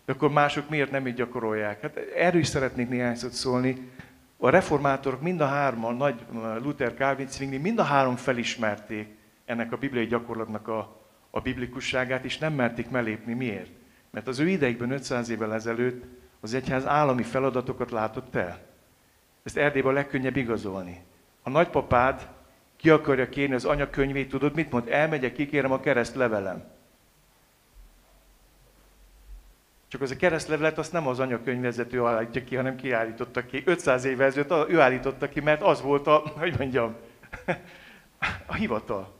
akkor 0.05 0.31
mások 0.31 0.69
miért 0.69 0.91
nem 0.91 1.07
így 1.07 1.13
gyakorolják? 1.13 1.81
Hát 1.81 1.97
erről 2.15 2.41
is 2.41 2.47
szeretnék 2.47 2.89
néhány 2.89 3.15
szót 3.15 3.31
szólni. 3.31 3.89
A 4.37 4.49
reformátorok 4.49 5.21
mind 5.21 5.41
a 5.41 5.45
hárman, 5.45 5.95
Nagy 5.95 6.25
Luther, 6.61 6.93
Calvin, 6.93 7.27
Zwingli, 7.27 7.57
mind 7.57 7.79
a 7.79 7.83
három 7.83 8.15
felismerték 8.15 9.07
ennek 9.45 9.71
a 9.71 9.77
bibliai 9.77 10.05
gyakorlatnak 10.05 10.67
a, 10.67 11.01
a 11.29 11.39
biblikusságát, 11.39 12.23
és 12.23 12.37
nem 12.37 12.53
merték 12.53 12.89
melépni. 12.89 13.33
Miért? 13.33 13.71
Mert 14.11 14.27
az 14.27 14.39
ő 14.39 14.47
ideigben 14.47 14.91
500 14.91 15.29
évvel 15.29 15.53
ezelőtt 15.53 16.03
az 16.39 16.53
egyház 16.53 16.85
állami 16.85 17.23
feladatokat 17.23 17.91
látott 17.91 18.35
el. 18.35 18.59
Ezt 19.43 19.57
Erdélyben 19.57 19.91
a 19.91 19.95
legkönnyebb 19.95 20.35
igazolni. 20.35 21.03
A 21.43 21.49
nagypapád 21.49 22.27
ki 22.77 22.89
akarja 22.89 23.29
kérni 23.29 23.55
az 23.55 23.65
anyakönyvét, 23.65 24.29
tudod 24.29 24.55
mit 24.55 24.71
mond? 24.71 24.87
Elmegyek, 24.89 25.33
kikérem 25.33 25.71
a 25.71 25.79
kereszt 25.79 26.15
levelem. 26.15 26.63
Csak 29.95 30.03
az 30.03 30.11
a 30.11 30.15
keresztlevelet 30.15 30.77
azt 30.77 30.91
nem 30.91 31.07
az 31.07 31.19
anyakönyvvezető 31.19 32.05
állítja 32.05 32.43
ki, 32.43 32.55
hanem 32.55 32.75
kiállította 32.75 33.45
ki. 33.45 33.61
500 33.65 34.05
évvel 34.05 34.27
ezelőtt 34.27 34.69
ő 34.69 34.79
állította 34.79 35.29
ki, 35.29 35.39
mert 35.39 35.61
az 35.61 35.81
volt 35.81 36.07
a, 36.07 36.23
hogy 36.37 36.55
mondjam, 36.57 36.95
a 38.45 38.53
hivatal. 38.53 39.13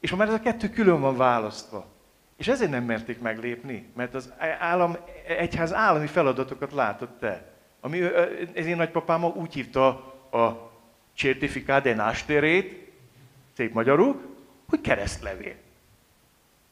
És 0.00 0.14
már 0.14 0.28
ez 0.28 0.34
a 0.34 0.40
kettő 0.40 0.68
külön 0.68 1.00
van 1.00 1.16
választva. 1.16 1.86
És 2.36 2.48
ezért 2.48 2.70
nem 2.70 2.84
merték 2.84 3.20
meglépni, 3.20 3.88
mert 3.96 4.14
az 4.14 4.32
állam, 4.58 4.96
egyház 5.26 5.72
állami 5.72 6.06
feladatokat 6.06 6.72
látott 6.72 7.22
el. 7.22 7.52
Ami 7.80 8.02
ez 8.54 8.66
én 8.66 8.76
nagypapám 8.76 9.24
úgy 9.24 9.54
hívta 9.54 9.86
a 10.30 10.70
certificát 11.16 11.94
násterét, 11.94 12.92
szép 13.56 13.72
magyarul, 13.72 14.20
hogy 14.68 14.80
keresztlevél. 14.80 15.54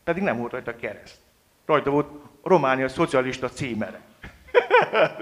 Pedig 0.04 0.22
nem 0.22 0.38
volt 0.38 0.52
rajta 0.52 0.76
kereszt. 0.76 1.18
Rajta 1.66 1.90
volt 1.90 2.08
Románia 2.46 2.88
szocialista 2.88 3.48
címere. 3.48 4.00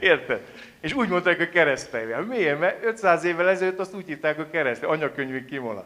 Érted? 0.00 0.40
És 0.80 0.94
úgy 0.94 1.08
mondták 1.08 1.40
a 1.40 1.48
keresztfejvel. 1.48 2.22
Miért? 2.22 2.58
Mert 2.58 2.84
500 2.84 3.24
évvel 3.24 3.48
ezelőtt 3.48 3.78
azt 3.78 3.94
úgy 3.94 4.06
hívták 4.06 4.38
a 4.38 4.46
kereszt, 4.50 4.82
anyakönyvünk 4.82 5.46
kimolat. 5.46 5.84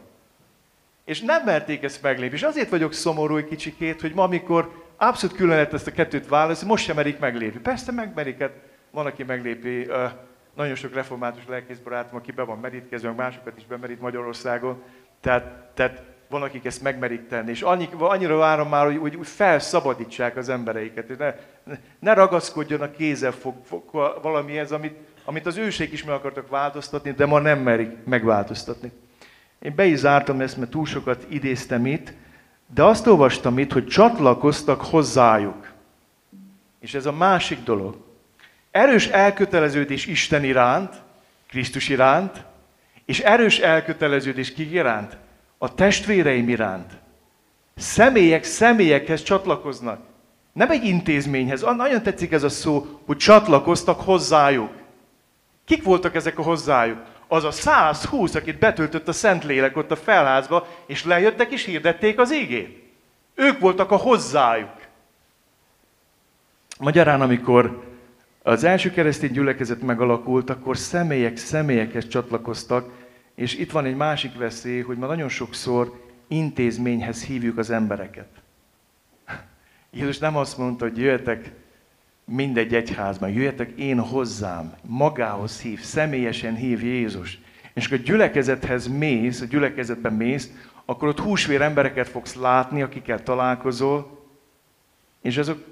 És 1.05 1.21
nem 1.21 1.43
merték 1.43 1.83
ezt 1.83 2.01
meglépni. 2.01 2.35
És 2.35 2.43
azért 2.43 2.69
vagyok 2.69 2.93
szomorú 2.93 3.35
egy 3.37 3.47
kicsikét, 3.47 4.01
hogy 4.01 4.13
ma, 4.13 4.23
amikor 4.23 4.85
abszolút 4.97 5.35
külön 5.35 5.51
lehet 5.51 5.73
ezt 5.73 5.87
a 5.87 5.91
kettőt 5.91 6.27
választani, 6.27 6.71
most 6.71 6.85
sem 6.85 6.95
merik 6.95 7.19
meglépni. 7.19 7.59
Persze 7.59 7.91
megmerik, 7.91 8.39
hát 8.39 8.53
van, 8.91 9.05
aki 9.05 9.23
meglépi, 9.23 9.87
nagyon 10.55 10.75
sok 10.75 10.93
református 10.93 11.43
lelkészbarátom, 11.47 12.19
aki 12.19 12.31
be 12.31 12.43
van 12.43 12.59
merítkezve, 12.59 13.11
másokat 13.11 13.57
is 13.57 13.65
bemerít 13.65 14.01
Magyarországon, 14.01 14.83
tehát, 15.21 15.71
tehát 15.73 16.03
van, 16.29 16.41
akik 16.41 16.65
ezt 16.65 16.81
megmerik 16.81 17.27
tenni. 17.27 17.49
És 17.49 17.61
annyi, 17.61 17.89
annyira 17.97 18.35
várom 18.35 18.69
már, 18.69 18.85
hogy 18.85 19.15
úgy 19.15 19.27
felszabadítsák 19.27 20.37
az 20.37 20.49
embereiket, 20.49 21.07
hogy 21.07 21.17
ne, 21.17 21.33
ne 21.99 22.13
ragaszkodjon 22.13 22.81
a 22.81 22.91
kézzel 22.91 23.31
fog, 23.31 23.55
fog 23.63 23.83
valamihez, 24.21 24.71
amit, 24.71 24.97
amit 25.25 25.45
az 25.45 25.57
őség 25.57 25.93
is 25.93 26.03
meg 26.03 26.15
akartak 26.15 26.49
változtatni, 26.49 27.11
de 27.11 27.25
ma 27.25 27.39
nem 27.39 27.59
merik 27.59 27.91
megváltoztatni. 28.05 28.91
Én 29.59 29.75
be 29.75 29.85
is 29.85 29.97
zártam 29.97 30.41
ezt, 30.41 30.57
mert 30.57 30.71
túl 30.71 30.85
sokat 30.85 31.25
idéztem 31.29 31.85
itt, 31.85 32.13
de 32.73 32.83
azt 32.83 33.07
olvastam 33.07 33.59
itt, 33.59 33.71
hogy 33.71 33.87
csatlakoztak 33.87 34.81
hozzájuk. 34.81 35.71
És 36.79 36.93
ez 36.93 37.05
a 37.05 37.11
másik 37.11 37.63
dolog. 37.63 38.05
Erős 38.71 39.07
elköteleződés 39.07 40.05
Isten 40.05 40.43
iránt, 40.43 41.01
Krisztus 41.47 41.89
iránt, 41.89 42.45
és 43.05 43.19
erős 43.19 43.59
elköteleződés 43.59 44.53
ki 44.53 44.71
iránt? 44.71 45.17
A 45.57 45.73
testvéreim 45.73 46.49
iránt. 46.49 46.91
Személyek 47.75 48.43
személyekhez 48.43 49.23
csatlakoznak. 49.23 49.99
Nem 50.53 50.71
egy 50.71 50.83
intézményhez. 50.83 51.61
Nagyon 51.61 52.03
tetszik 52.03 52.31
ez 52.31 52.43
a 52.43 52.49
szó, 52.49 52.85
hogy 53.05 53.17
csatlakoztak 53.17 54.01
hozzájuk. 54.01 54.71
Kik 55.65 55.83
voltak 55.83 56.15
ezek 56.15 56.39
a 56.39 56.41
hozzájuk? 56.41 57.03
Az 57.27 57.43
a 57.43 57.51
120, 57.51 58.35
akit 58.35 58.59
betöltött 58.59 59.07
a 59.07 59.11
Szentlélek 59.11 59.77
ott 59.77 59.91
a 59.91 59.95
felházba, 59.95 60.67
és 60.85 61.05
lejöttek 61.05 61.51
és 61.51 61.65
hirdették 61.65 62.19
az 62.19 62.33
ígét. 62.33 62.83
Ők 63.35 63.59
voltak 63.59 63.91
a 63.91 63.95
hozzájuk. 63.95 64.75
Magyarán, 66.79 67.21
amikor 67.21 67.83
az 68.43 68.63
első 68.63 68.91
keresztény 68.91 69.31
gyülekezet 69.31 69.81
megalakult, 69.81 70.49
akkor 70.49 70.77
személyek 70.77 71.37
személyekhez 71.37 72.07
csatlakoztak, 72.07 72.89
és 73.37 73.55
itt 73.55 73.71
van 73.71 73.85
egy 73.85 73.95
másik 73.95 74.37
veszély, 74.37 74.81
hogy 74.81 74.97
ma 74.97 75.05
nagyon 75.05 75.29
sokszor 75.29 76.05
intézményhez 76.27 77.23
hívjuk 77.23 77.57
az 77.57 77.69
embereket. 77.69 78.27
Jézus 79.91 80.17
nem 80.17 80.35
azt 80.35 80.57
mondta, 80.57 80.85
hogy 80.85 80.97
jöjjetek 80.97 81.51
mindegy 82.25 82.75
egyházban, 82.75 83.29
jöjjetek 83.29 83.69
én 83.69 83.99
hozzám, 83.99 84.73
magához 84.81 85.61
hív, 85.61 85.79
személyesen 85.79 86.55
hív 86.55 86.83
Jézus. 86.83 87.39
És 87.73 87.85
akkor 87.85 87.97
a 87.97 88.01
gyülekezethez 88.01 88.87
mész, 88.87 89.41
a 89.41 89.45
gyülekezetben 89.45 90.13
mész, 90.13 90.51
akkor 90.85 91.07
ott 91.07 91.19
húsvér 91.19 91.61
embereket 91.61 92.07
fogsz 92.07 92.35
látni, 92.35 92.81
akikkel 92.81 93.23
találkozol, 93.23 94.27
és 95.21 95.37
azok 95.37 95.63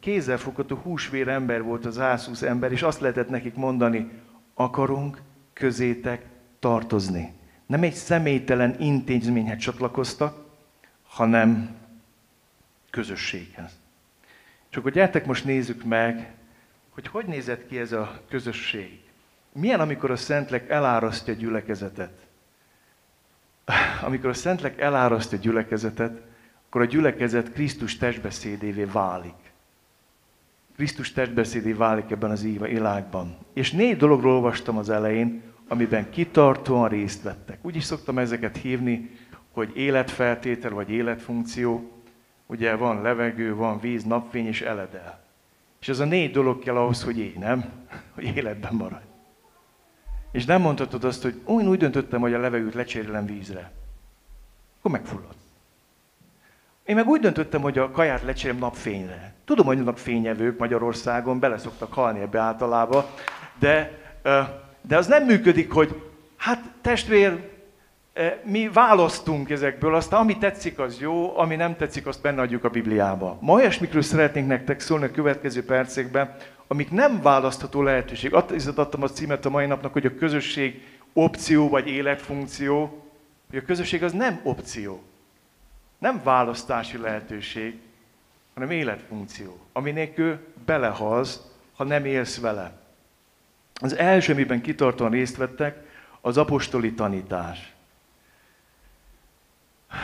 kézzelfogható 0.00 0.76
húsvér 0.76 1.28
ember 1.28 1.62
volt 1.62 1.86
az 1.86 1.98
Ászusz 1.98 2.42
ember, 2.42 2.72
és 2.72 2.82
azt 2.82 3.00
lehetett 3.00 3.28
nekik 3.28 3.54
mondani, 3.54 4.10
akarunk 4.54 5.22
közétek 5.52 6.36
tartozni. 6.58 7.32
Nem 7.66 7.82
egy 7.82 7.94
személytelen 7.94 8.80
intézményhez 8.80 9.58
csatlakoztak, 9.58 10.44
hanem 11.06 11.76
közösséghez. 12.90 13.78
És 14.70 14.76
akkor 14.76 14.90
gyertek 14.90 15.26
most 15.26 15.44
nézzük 15.44 15.84
meg, 15.84 16.34
hogy 16.88 17.06
hogy 17.06 17.26
nézett 17.26 17.66
ki 17.66 17.78
ez 17.78 17.92
a 17.92 18.20
közösség. 18.28 19.00
Milyen, 19.52 19.80
amikor 19.80 20.10
a 20.10 20.16
Szentlek 20.16 20.68
elárasztja 20.68 21.32
a 21.32 21.36
gyülekezetet? 21.36 22.26
Amikor 24.06 24.30
a 24.30 24.34
Szentlek 24.34 24.80
elárasztja 24.80 25.38
a 25.38 25.40
gyülekezetet, 25.40 26.20
akkor 26.66 26.80
a 26.80 26.84
gyülekezet 26.84 27.52
Krisztus 27.52 27.96
testbeszédévé 27.96 28.84
válik. 28.84 29.34
Krisztus 30.76 31.12
testbeszédé 31.12 31.72
válik 31.72 32.10
ebben 32.10 32.30
az 32.30 32.42
világban. 32.42 33.36
És 33.52 33.72
négy 33.72 33.96
dologról 33.96 34.34
olvastam 34.34 34.78
az 34.78 34.90
elején, 34.90 35.42
amiben 35.68 36.10
kitartóan 36.10 36.88
részt 36.88 37.22
vettek. 37.22 37.58
Úgy 37.62 37.76
is 37.76 37.84
szoktam 37.84 38.18
ezeket 38.18 38.56
hívni, 38.56 39.10
hogy 39.52 39.76
életfeltétel 39.76 40.70
vagy 40.70 40.90
életfunkció. 40.90 41.90
Ugye 42.46 42.74
van 42.74 43.02
levegő, 43.02 43.54
van 43.54 43.80
víz, 43.80 44.04
napfény 44.04 44.46
és 44.46 44.60
eledel. 44.60 45.20
És 45.80 45.88
ez 45.88 45.98
a 45.98 46.04
négy 46.04 46.30
dolog 46.30 46.58
kell 46.58 46.76
ahhoz, 46.76 47.02
hogy 47.02 47.18
élj, 47.18 47.34
nem? 47.38 47.64
Hogy 48.14 48.24
életben 48.24 48.74
maradj. 48.74 49.04
És 50.32 50.44
nem 50.44 50.60
mondhatod 50.60 51.04
azt, 51.04 51.22
hogy 51.22 51.40
ó, 51.44 51.60
én 51.60 51.68
úgy 51.68 51.78
döntöttem, 51.78 52.20
hogy 52.20 52.34
a 52.34 52.38
levegőt 52.38 52.74
lecserélem 52.74 53.26
vízre. 53.26 53.72
Akkor 54.78 54.90
megfullad. 54.90 55.34
Én 56.84 56.94
meg 56.94 57.08
úgy 57.08 57.20
döntöttem, 57.20 57.60
hogy 57.60 57.78
a 57.78 57.90
kaját 57.90 58.22
lecserélem 58.22 58.60
napfényre. 58.60 59.34
Tudom, 59.44 59.66
hogy 59.66 59.82
napfényevők 59.82 60.58
Magyarországon 60.58 61.38
bele 61.38 61.58
szoktak 61.58 61.92
halni 61.92 62.20
ebbe 62.20 62.38
általában, 62.38 63.04
de, 63.58 63.98
de 64.80 64.96
az 64.96 65.06
nem 65.06 65.24
működik, 65.24 65.72
hogy 65.72 66.02
hát 66.36 66.64
testvér, 66.80 67.56
mi 68.44 68.68
választunk 68.68 69.50
ezekből, 69.50 69.94
aztán 69.94 70.20
ami 70.20 70.38
tetszik, 70.38 70.78
az 70.78 71.00
jó, 71.00 71.38
ami 71.38 71.56
nem 71.56 71.76
tetszik, 71.76 72.06
azt 72.06 72.20
benne 72.20 72.40
adjuk 72.40 72.64
a 72.64 72.68
Bibliába. 72.68 73.38
Ma 73.40 73.52
olyasmikről 73.52 74.02
szeretnénk 74.02 74.48
nektek 74.48 74.80
szólni 74.80 75.04
a 75.04 75.10
következő 75.10 75.64
percekben, 75.64 76.36
amik 76.66 76.90
nem 76.90 77.22
választható 77.22 77.82
lehetőség. 77.82 78.34
Azt 78.34 78.78
adtam 78.78 79.02
a 79.02 79.08
címet 79.08 79.44
a 79.44 79.50
mai 79.50 79.66
napnak, 79.66 79.92
hogy 79.92 80.06
a 80.06 80.14
közösség 80.14 80.82
opció 81.12 81.68
vagy 81.68 81.88
életfunkció, 81.88 83.04
hogy 83.50 83.58
a 83.58 83.64
közösség 83.64 84.02
az 84.02 84.12
nem 84.12 84.40
opció, 84.42 85.02
nem 85.98 86.20
választási 86.24 86.96
lehetőség, 86.96 87.78
hanem 88.54 88.70
életfunkció, 88.70 89.58
ami 89.72 89.90
nélkül 89.90 90.38
belehalsz, 90.64 91.40
ha 91.76 91.84
nem 91.84 92.04
élsz 92.04 92.40
vele. 92.40 92.80
Az 93.80 93.96
első, 93.96 94.32
amiben 94.32 94.60
kitartóan 94.60 95.10
részt 95.10 95.36
vettek, 95.36 95.86
az 96.20 96.36
apostoli 96.36 96.92
tanítás 96.92 97.76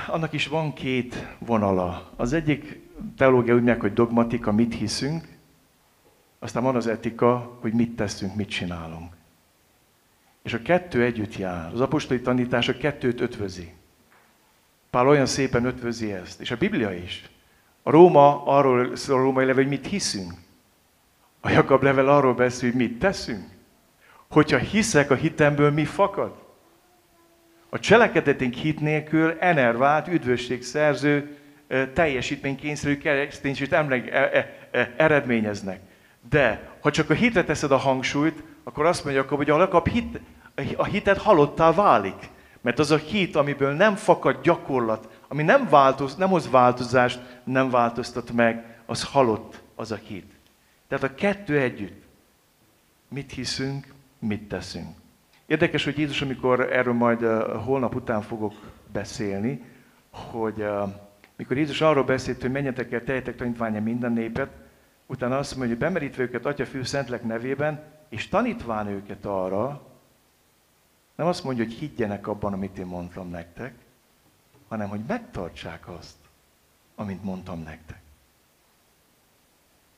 annak 0.07 0.33
is 0.33 0.47
van 0.47 0.73
két 0.73 1.27
vonala. 1.39 2.13
Az 2.17 2.33
egyik 2.33 2.81
teológia 3.17 3.55
úgy 3.55 3.63
meg, 3.63 3.81
hogy 3.81 3.93
dogmatika, 3.93 4.53
mit 4.53 4.75
hiszünk, 4.75 5.29
aztán 6.39 6.63
van 6.63 6.77
az 6.77 6.87
etika, 6.87 7.59
hogy 7.61 7.73
mit 7.73 7.97
teszünk, 7.97 8.35
mit 8.35 8.49
csinálunk. 8.49 9.13
És 10.43 10.53
a 10.53 10.63
kettő 10.63 11.03
együtt 11.03 11.37
jár. 11.37 11.73
Az 11.73 11.81
apostoli 11.81 12.21
tanítás 12.21 12.69
a 12.69 12.77
kettőt 12.77 13.21
ötvözi. 13.21 13.73
Pál 14.91 15.09
olyan 15.09 15.27
szépen 15.27 15.65
ötvözi 15.65 16.13
ezt. 16.13 16.41
És 16.41 16.51
a 16.51 16.57
Biblia 16.57 16.93
is. 16.93 17.31
A 17.83 17.91
Róma 17.91 18.45
arról 18.45 18.97
szól 18.97 19.19
a 19.19 19.23
római 19.23 19.45
level, 19.45 19.63
hogy 19.63 19.73
mit 19.73 19.87
hiszünk. 19.87 20.33
A 21.41 21.51
Jakab 21.51 21.83
level 21.83 22.09
arról 22.09 22.35
beszél, 22.35 22.71
hogy 22.71 22.81
mit 22.81 22.99
teszünk. 22.99 23.54
Hogyha 24.35 24.59
hiszek, 24.59 25.11
a 25.11 25.14
hitemből 25.14 25.70
mi 25.70 25.85
fakad? 25.85 26.33
A 27.68 27.79
cselekedetünk 27.79 28.55
hit 28.55 28.81
nélkül 28.81 29.37
enervált, 29.40 30.09
üdvösségszerző, 30.09 31.37
teljesítménykényszerű 31.92 32.99
kereszténységet 32.99 33.73
emleg, 33.73 34.09
e, 34.09 34.18
e, 34.18 34.68
e, 34.70 34.94
eredményeznek. 34.97 35.81
De 36.29 36.70
ha 36.81 36.90
csak 36.90 37.11
a 37.11 37.14
hitet 37.14 37.47
teszed 37.47 37.70
a 37.70 37.77
hangsúlyt, 37.77 38.42
akkor 38.64 38.87
azt 38.87 39.05
mondja, 39.05 39.23
hogy 39.23 39.51
a 39.51 39.57
lakap 39.57 39.88
hit, 39.88 40.20
a 40.77 40.85
hitet 40.85 41.18
halottá 41.18 41.73
válik. 41.73 42.31
Mert 42.61 42.79
az 42.79 42.90
a 42.90 42.97
hit, 42.97 43.37
amiből 43.37 43.73
nem 43.73 43.94
fakad 43.94 44.40
gyakorlat, 44.42 45.09
ami 45.29 45.42
nem, 45.42 45.68
változ, 45.68 46.16
nem 46.16 46.29
hoz 46.29 46.51
változást, 46.51 47.20
nem 47.44 47.70
változtat 47.70 48.33
meg, 48.33 48.64
az 48.87 49.05
halott 49.05 49.62
az 49.75 49.92
a 49.92 49.99
hit. 50.07 50.33
Tehát 50.88 51.05
a 51.05 51.14
kettő 51.14 51.59
együtt. 51.59 52.03
Mit 53.09 53.33
hiszünk, 53.33 53.94
mit 54.27 54.49
teszünk. 54.49 54.97
Érdekes, 55.47 55.85
hogy 55.85 55.99
Jézus, 55.99 56.23
amikor 56.23 56.73
erről 56.73 56.95
majd 56.95 57.23
holnap 57.65 57.95
után 57.95 58.23
fogok 58.23 58.55
beszélni, 58.93 59.65
hogy 60.11 60.65
mikor 61.37 61.57
Jézus 61.57 61.81
arról 61.81 62.05
beszélt, 62.05 62.41
hogy 62.41 62.51
menjetek 62.51 62.93
el, 62.93 63.05
teljetek 63.05 63.37
tanítványa 63.37 63.81
minden 63.81 64.13
népet, 64.13 64.51
utána 65.07 65.39
azt 65.39 65.57
mondja, 65.57 65.75
hogy 65.77 65.85
bemerítve 65.85 66.23
őket 66.23 66.47
Atya, 66.47 66.67
Fű, 66.67 66.83
Szentlek 66.83 67.23
nevében, 67.23 67.83
és 68.09 68.29
tanítván 68.29 68.87
őket 68.87 69.25
arra, 69.25 69.87
nem 71.15 71.27
azt 71.27 71.45
mondja, 71.45 71.65
hogy 71.65 71.73
higgyenek 71.73 72.27
abban, 72.27 72.53
amit 72.53 72.79
én 72.79 72.87
mondtam 72.87 73.31
nektek, 73.31 73.75
hanem 74.69 74.89
hogy 74.89 75.01
megtartsák 75.07 75.89
azt, 75.89 76.17
amit 76.95 77.25
mondtam 77.25 77.63
nektek. 77.63 78.01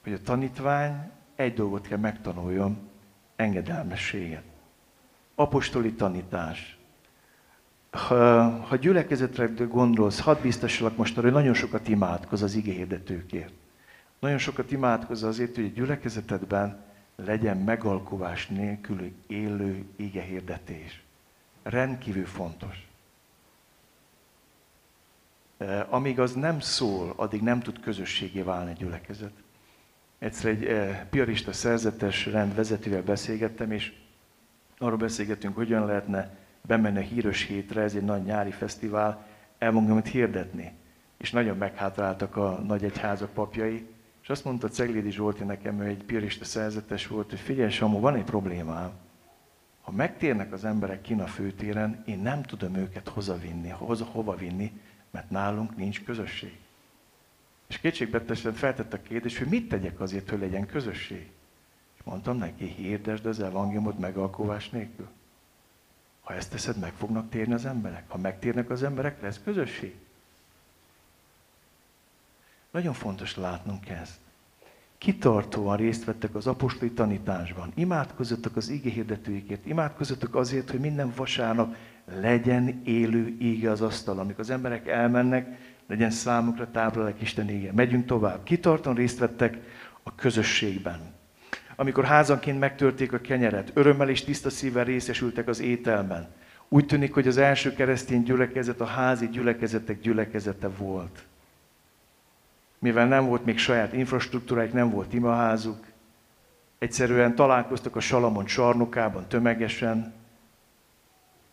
Hogy 0.03 0.12
a 0.12 0.23
tanítvány 0.23 1.11
egy 1.35 1.55
dolgot 1.55 1.87
kell 1.87 1.99
megtanuljon, 1.99 2.86
engedelmességet 3.37 4.42
apostoli 5.37 5.92
tanítás. 5.92 6.79
Ha, 7.90 8.49
ha 8.51 8.77
gyülekezetre 8.77 9.46
gondolsz, 9.46 10.20
hadd 10.20 10.40
biztosulak 10.42 10.96
most 10.96 11.16
arra, 11.16 11.27
hogy 11.27 11.37
nagyon 11.37 11.55
sokat 11.55 11.88
imádkoz 11.88 12.42
az 12.42 12.55
igéhirdetőkért. 12.55 13.53
Nagyon 14.18 14.38
sokat 14.38 14.72
imádkoz 14.72 15.22
azért, 15.22 15.55
hogy 15.55 15.64
a 15.64 15.75
gyülekezetedben 15.75 16.85
legyen 17.16 17.57
megalkovás 17.57 18.46
nélkül 18.46 19.12
élő 19.27 19.85
igehirdetés. 19.96 21.03
Rendkívül 21.62 22.27
fontos. 22.27 22.88
Amíg 25.88 26.20
az 26.20 26.33
nem 26.33 26.61
szól, 26.61 27.12
addig 27.16 27.42
nem 27.42 27.61
tud 27.61 27.81
közösségé 27.81 28.42
válni 28.42 28.70
a 28.70 28.75
gyülekezet. 28.75 29.33
Egyszer 30.18 30.50
egy 30.50 30.64
eh, 30.64 31.07
piarista 31.11 31.52
szerzetes 31.52 32.26
rendvezetővel 32.26 33.02
beszélgettem, 33.02 33.70
és 33.70 33.92
arról 34.79 34.96
beszélgettünk, 34.96 35.55
hogyan 35.55 35.87
lehetne 35.87 36.37
bemenni 36.66 36.98
a 36.98 37.00
híres 37.00 37.42
hétre, 37.42 37.83
ez 37.83 37.94
egy 37.94 38.05
nagy 38.05 38.22
nyári 38.22 38.50
fesztivál, 38.50 39.26
elmondom, 39.59 40.02
hirdetni. 40.02 40.72
És 41.16 41.31
nagyon 41.31 41.57
meghátráltak 41.57 42.37
a 42.37 42.62
nagy 42.66 42.85
egyházak 42.85 43.33
papjai, 43.33 43.87
és 44.22 44.29
azt 44.29 44.44
mondta 44.44 44.68
Ceglédi 44.68 45.11
Zsolti 45.11 45.44
nekem, 45.44 45.81
ő 45.81 45.85
egy 45.85 46.05
piarista 46.05 46.44
szerzetes 46.44 47.07
volt, 47.07 47.31
hogy 47.31 47.40
figyelj 47.40 47.70
Samu, 47.70 48.00
van 48.00 48.14
egy 48.14 48.24
problémám. 48.24 48.90
Ha 49.81 49.92
megtérnek 49.92 50.52
az 50.52 50.64
emberek 50.64 51.00
kin 51.00 51.20
a 51.20 51.26
főtéren, 51.26 52.02
én 52.07 52.18
nem 52.18 52.42
tudom 52.42 52.74
őket 52.74 53.09
hozavinni, 53.09 53.68
hoza, 53.68 54.05
hova 54.05 54.37
vinni, 54.37 54.81
mert 55.11 55.31
nálunk 55.31 55.76
nincs 55.76 56.05
közösség. 56.05 56.59
És 57.66 57.79
kétségbetessen 57.79 58.55
feltette 58.55 58.96
a 58.96 59.02
kérdést, 59.02 59.38
hogy 59.38 59.48
mit 59.48 59.68
tegyek 59.68 60.00
azért, 60.00 60.31
hogy 60.31 60.38
legyen 60.38 60.66
közösség. 60.66 61.31
És 61.96 62.02
mondtam 62.05 62.37
neki, 62.37 62.64
hirdesd 62.64 63.26
az 63.26 63.40
evangéliumot 63.40 63.98
megalkovás 63.98 64.70
nélkül. 64.70 65.09
Ha 66.22 66.35
ezt 66.35 66.50
teszed, 66.50 66.79
meg 66.79 66.92
fognak 66.92 67.31
térni 67.31 67.55
az 67.55 67.64
emberek. 67.64 68.05
Ha 68.09 68.18
megtérnek 68.18 68.70
az 68.70 68.83
emberek, 68.83 69.22
lesz 69.22 69.40
közösség. 69.44 69.94
Nagyon 72.70 72.92
fontos 72.92 73.37
látnunk 73.37 73.88
ezt. 73.88 74.18
Kitartóan 74.98 75.76
részt 75.76 76.05
vettek 76.05 76.35
az 76.35 76.46
apostoli 76.46 76.90
tanításban. 76.90 77.72
Imádkozottak 77.74 78.57
az 78.57 78.68
ige 78.68 78.90
hirdetőikért. 78.90 79.66
Imádkozottak 79.66 80.35
azért, 80.35 80.70
hogy 80.70 80.81
minden 80.81 81.12
vasárnap 81.16 81.76
legyen 82.05 82.81
élő 82.85 83.37
íge 83.38 83.70
az 83.70 83.81
asztal. 83.81 84.18
Amikor 84.18 84.40
az 84.40 84.50
emberek 84.50 84.87
elmennek, 84.87 85.59
legyen 85.87 86.11
számukra 86.11 86.70
táblálek 86.70 87.20
Isten 87.20 87.49
ége. 87.49 87.72
Megyünk 87.72 88.07
tovább. 88.07 88.42
Kitartóan 88.42 88.96
részt 88.96 89.18
vettek 89.18 89.59
a 90.03 90.14
közösségben. 90.14 91.01
Amikor 91.77 92.05
házanként 92.05 92.59
megtörték 92.59 93.12
a 93.12 93.18
kenyeret, 93.18 93.70
örömmel 93.75 94.09
és 94.09 94.25
tiszta 94.25 94.51
szívvel 94.51 94.85
részesültek 94.85 95.49
az 95.49 95.61
ételben. 95.61 96.29
Úgy 96.68 96.87
tűnik, 96.87 97.14
hogy 97.14 97.27
az 97.27 97.37
első 97.37 97.72
keresztény 97.72 98.22
gyülekezet 98.22 98.81
a 98.81 98.85
házi 98.85 99.29
gyülekezetek 99.29 100.01
gyülekezete 100.01 100.68
volt 100.68 101.25
mivel 102.79 103.07
nem 103.07 103.27
volt 103.27 103.44
még 103.44 103.59
saját 103.59 103.92
infrastruktúrájuk, 103.92 104.72
nem 104.72 104.90
volt 104.90 105.12
imaházuk, 105.12 105.87
egyszerűen 106.79 107.35
találkoztak 107.35 107.96
a 107.96 108.01
Salamon 108.01 108.44
csarnokában 108.44 109.29
tömegesen, 109.29 110.14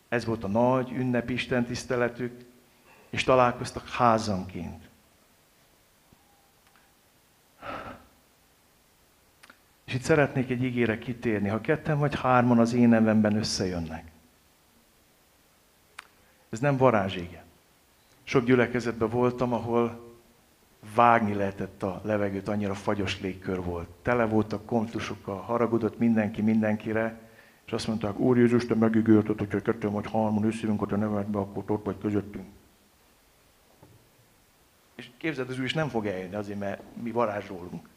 ez 0.08 0.24
volt 0.24 0.44
a 0.44 0.48
nagy 0.48 0.90
ünnep 0.92 1.30
Isten 1.30 1.64
tiszteletük, 1.64 2.32
és 3.14 3.24
találkoztak 3.24 3.88
házanként. 3.88 4.88
És 9.84 9.94
itt 9.94 10.02
szeretnék 10.02 10.50
egy 10.50 10.62
ígére 10.62 10.98
kitérni, 10.98 11.48
ha 11.48 11.60
ketten 11.60 11.98
vagy 11.98 12.14
hárman 12.14 12.58
az 12.58 12.72
én 12.72 12.88
nevemben 12.88 13.36
összejönnek. 13.36 14.10
Ez 16.50 16.58
nem 16.60 16.76
varázsége. 16.76 17.44
Sok 18.22 18.44
gyülekezetben 18.44 19.08
voltam, 19.08 19.52
ahol 19.52 20.14
vágni 20.94 21.34
lehetett 21.34 21.82
a 21.82 22.00
levegőt, 22.04 22.48
annyira 22.48 22.74
fagyos 22.74 23.20
légkör 23.20 23.62
volt. 23.62 23.88
Tele 24.02 24.24
voltak 24.24 24.66
konfliktusokkal, 24.66 25.36
haragudott 25.36 25.98
mindenki 25.98 26.42
mindenkire, 26.42 27.20
és 27.66 27.72
azt 27.72 27.86
mondták, 27.86 28.18
Úr 28.18 28.36
Jézus, 28.36 28.66
te 28.66 28.74
megígérted, 28.74 29.38
hogyha 29.38 29.60
kettő 29.60 29.88
vagy 29.88 30.10
hárman 30.12 30.44
összülünk 30.44 30.92
a 30.92 30.96
nevedbe, 30.96 31.38
akkor 31.38 31.64
ott 31.66 31.84
vagy 31.84 31.98
közöttünk. 31.98 32.46
És 34.94 35.08
képzeld, 35.16 35.50
az 35.50 35.58
ő 35.58 35.64
is 35.64 35.74
nem 35.74 35.88
fog 35.88 36.06
eljönni 36.06 36.34
azért, 36.34 36.58
mert 36.58 36.82
mi 37.02 37.10
varázsolunk. 37.10 37.88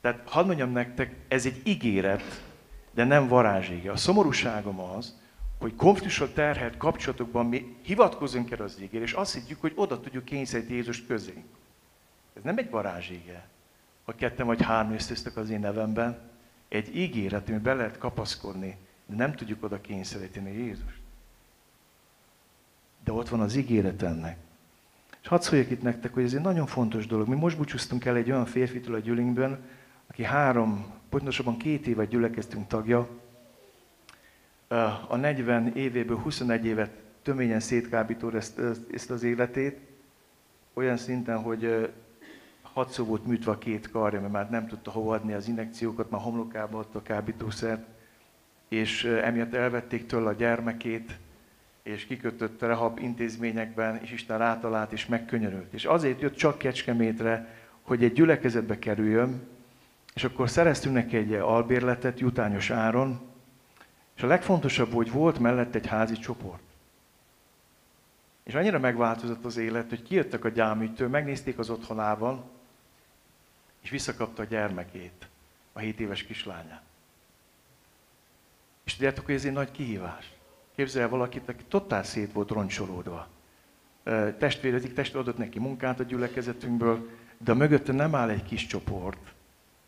Tehát 0.00 0.28
hadd 0.28 0.46
mondjam 0.46 0.70
nektek, 0.70 1.14
ez 1.28 1.46
egy 1.46 1.60
ígéret, 1.64 2.42
de 2.90 3.04
nem 3.04 3.28
varázsége. 3.28 3.90
A 3.90 3.96
szomorúságom 3.96 4.80
az, 4.80 5.18
hogy 5.58 5.74
konfliktussal 5.74 6.32
terhelt 6.32 6.76
kapcsolatokban 6.76 7.46
mi 7.46 7.76
hivatkozunk 7.82 8.50
erre 8.50 8.64
az 8.64 8.80
ígér, 8.80 9.02
és 9.02 9.12
azt 9.12 9.34
higgyük, 9.34 9.60
hogy 9.60 9.72
oda 9.74 10.00
tudjuk 10.00 10.24
kényszeríteni 10.24 10.74
Jézust 10.74 11.06
közénk. 11.06 11.44
Ez 12.36 12.42
nem 12.42 12.58
egy 12.58 12.70
varázsége. 12.70 13.48
Ha 14.04 14.12
ketten 14.14 14.46
vagy 14.46 14.62
három 14.62 14.92
összeztek 14.92 15.36
az 15.36 15.50
én 15.50 15.60
nevemben, 15.60 16.18
egy 16.68 16.96
ígéret, 16.96 17.48
amit 17.48 17.60
be 17.60 17.74
lehet 17.74 17.98
kapaszkodni, 17.98 18.76
de 19.06 19.14
nem 19.16 19.34
tudjuk 19.34 19.64
oda 19.64 19.80
kényszeríteni 19.80 20.52
Jézust. 20.52 21.00
De 23.04 23.12
ott 23.12 23.28
van 23.28 23.40
az 23.40 23.54
ígéret 23.54 24.02
ennek. 24.02 24.38
És 25.22 25.28
hadd 25.28 25.40
szóljak 25.40 25.70
itt 25.70 25.82
nektek, 25.82 26.14
hogy 26.14 26.22
ez 26.22 26.34
egy 26.34 26.40
nagyon 26.40 26.66
fontos 26.66 27.06
dolog. 27.06 27.28
Mi 27.28 27.36
most 27.36 27.56
búcsúztunk 27.56 28.04
el 28.04 28.16
egy 28.16 28.30
olyan 28.30 28.46
férfitől 28.46 28.94
a 28.94 28.98
gyülinkben, 28.98 29.58
aki 30.10 30.22
három, 30.22 30.86
pontosabban 31.08 31.56
két 31.56 31.86
éve 31.86 32.04
gyülekeztünk 32.04 32.66
tagja. 32.66 33.08
A 35.08 35.16
40 35.16 35.72
évéből 35.74 36.18
21 36.18 36.64
évet 36.64 36.90
töményen 37.22 37.60
szétkábító 37.60 38.30
ezt, 38.30 38.60
ezt 38.92 39.10
az 39.10 39.22
életét, 39.22 39.78
olyan 40.74 40.96
szinten, 40.96 41.42
hogy 41.42 41.90
hatszor 42.62 43.06
volt 43.06 43.26
műtve 43.26 43.50
a 43.50 43.58
két 43.58 43.90
karja, 43.90 44.20
mert 44.20 44.32
már 44.32 44.50
nem 44.50 44.66
tudta 44.66 44.90
hova 44.90 45.14
adni 45.14 45.32
az 45.32 45.48
injekciókat, 45.48 46.10
már 46.10 46.20
homlokába 46.20 46.78
adta 46.78 46.98
a 46.98 47.02
kábítószert, 47.02 47.86
és 48.68 49.04
emiatt 49.04 49.54
elvették 49.54 50.06
tőle 50.06 50.28
a 50.28 50.32
gyermekét, 50.32 51.18
és 51.88 52.04
kikötött 52.04 52.60
rehab 52.60 52.98
intézményekben, 52.98 54.02
és 54.02 54.10
Isten 54.10 54.38
rátalált, 54.38 54.92
és 54.92 55.06
megkönyörült. 55.06 55.72
És 55.72 55.84
azért 55.84 56.20
jött 56.20 56.36
csak 56.36 56.58
Kecskemétre, 56.58 57.56
hogy 57.82 58.04
egy 58.04 58.12
gyülekezetbe 58.12 58.78
kerüljön, 58.78 59.46
és 60.14 60.24
akkor 60.24 60.50
szereztünk 60.50 60.94
neki 60.94 61.16
egy 61.16 61.32
albérletet 61.32 62.20
jutányos 62.20 62.70
áron, 62.70 63.20
és 64.16 64.22
a 64.22 64.26
legfontosabb, 64.26 64.92
hogy 64.92 65.10
volt 65.10 65.38
mellett 65.38 65.74
egy 65.74 65.86
házi 65.86 66.16
csoport. 66.16 66.62
És 68.42 68.54
annyira 68.54 68.78
megváltozott 68.78 69.44
az 69.44 69.56
élet, 69.56 69.88
hogy 69.88 70.02
kijöttek 70.02 70.44
a 70.44 70.48
gyámügytől, 70.48 71.08
megnézték 71.08 71.58
az 71.58 71.70
otthonával, 71.70 72.50
és 73.80 73.90
visszakapta 73.90 74.42
a 74.42 74.46
gyermekét, 74.46 75.28
a 75.72 75.78
7 75.78 76.00
éves 76.00 76.22
kislányát. 76.22 76.82
És 78.84 78.92
tudjátok, 78.92 79.24
hogy 79.24 79.34
ez 79.34 79.44
egy 79.44 79.52
nagy 79.52 79.70
kihívás. 79.70 80.36
Képzelj 80.78 81.04
el 81.04 81.10
valakit, 81.10 81.48
aki 81.48 81.64
totál 81.68 82.02
szét 82.02 82.32
volt 82.32 82.50
roncsolódva. 82.50 83.28
Testvérezik, 84.38 84.94
testvér 84.94 85.20
adott 85.20 85.38
neki 85.38 85.58
munkát 85.58 86.00
a 86.00 86.02
gyülekezetünkből, 86.02 87.08
de 87.38 87.54
mögötte 87.54 87.92
nem 87.92 88.14
áll 88.14 88.28
egy 88.28 88.42
kis 88.42 88.66
csoport, 88.66 89.32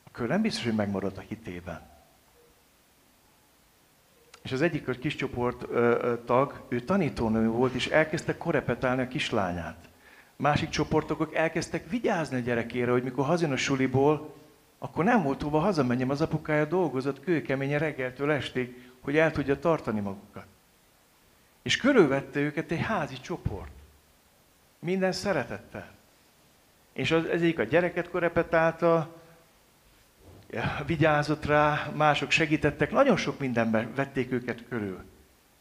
akkor 0.06 0.26
nem 0.26 0.42
biztos, 0.42 0.64
hogy 0.64 0.74
megmarad 0.74 1.16
a 1.16 1.20
hitében. 1.20 1.80
És 4.42 4.52
az 4.52 4.62
egyik 4.62 4.88
a 4.88 4.92
kis 4.92 5.14
csoport 5.14 5.66
tag, 6.24 6.64
ő 6.68 6.80
tanítónő 6.80 7.48
volt, 7.48 7.74
és 7.74 7.86
elkezdte 7.86 8.36
korepetálni 8.36 9.02
a 9.02 9.08
kislányát 9.08 9.88
másik 10.36 10.68
csoportok 10.68 11.34
elkezdtek 11.34 11.90
vigyázni 11.90 12.36
a 12.36 12.40
gyerekére, 12.40 12.90
hogy 12.90 13.02
mikor 13.02 13.24
hazajön 13.24 13.52
a 13.52 13.56
suliból, 13.56 14.34
akkor 14.78 15.04
nem 15.04 15.22
volt 15.22 15.42
hova 15.42 15.58
hazamenjem, 15.58 16.10
az 16.10 16.20
apukája 16.20 16.64
dolgozott 16.64 17.20
kőkeményen 17.20 17.78
reggeltől 17.78 18.30
estig, 18.30 18.90
hogy 19.00 19.16
el 19.16 19.30
tudja 19.30 19.58
tartani 19.58 20.00
magukat. 20.00 20.46
És 21.62 21.76
körülvette 21.76 22.40
őket 22.40 22.70
egy 22.70 22.80
házi 22.80 23.20
csoport. 23.20 23.70
Minden 24.78 25.12
szeretettel. 25.12 25.90
És 26.92 27.10
az, 27.10 27.24
egyik 27.24 27.58
a 27.58 27.62
gyereket 27.62 28.10
korepetálta, 28.10 29.18
vigyázott 30.86 31.44
rá, 31.44 31.90
mások 31.94 32.30
segítettek, 32.30 32.90
nagyon 32.90 33.16
sok 33.16 33.38
mindenben 33.38 33.94
vették 33.94 34.32
őket 34.32 34.64
körül. 34.68 35.04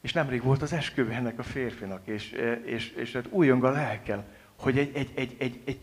És 0.00 0.12
nemrég 0.12 0.42
volt 0.42 0.62
az 0.62 0.72
esküvő 0.72 1.12
ennek 1.12 1.38
a 1.38 1.42
férfinak, 1.42 2.06
és, 2.06 2.30
és, 2.30 2.58
és, 2.64 2.90
és 2.90 3.12
hát 3.12 3.26
újjong 3.30 3.64
a 3.64 3.70
lelkel 3.70 4.24
hogy 4.60 4.78
egy, 4.78 4.96
egy, 4.96 5.10
egy, 5.14 5.36
egy, 5.38 5.60
egy 5.64 5.78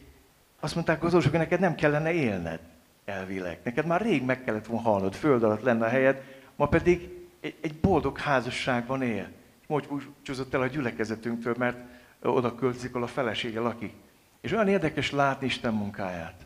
azt 0.60 0.75
mondták 0.75 0.97
az 1.03 1.06
orvosok, 1.06 1.32
hogy 1.32 1.39
neked 1.39 1.60
nem 1.60 1.75
kellene 1.75 2.12
élned 2.12 2.60
elvileg. 3.06 3.60
Neked 3.63 3.86
már 3.86 4.01
rég 4.01 4.23
meg 4.23 4.43
kellett 4.43 4.65
volna 4.65 4.89
halnod, 4.89 5.13
föld 5.13 5.43
alatt 5.43 5.62
lenne 5.62 5.86
a 5.86 5.89
helyed, 5.89 6.23
ma 6.56 6.67
pedig 6.67 7.10
egy, 7.39 7.56
egy 7.62 7.75
boldog 7.75 8.17
házasságban 8.17 9.02
él. 9.02 9.27
Most 9.67 9.87
búcsúzott 9.89 10.53
el 10.53 10.61
a 10.61 10.67
gyülekezetünktől, 10.67 11.55
mert 11.57 11.77
oda 12.21 12.55
költözik, 12.55 12.95
a 12.95 13.07
felesége 13.07 13.59
lakik. 13.59 13.93
És 14.41 14.51
olyan 14.51 14.67
érdekes 14.67 15.11
látni 15.11 15.45
Isten 15.45 15.73
munkáját. 15.73 16.45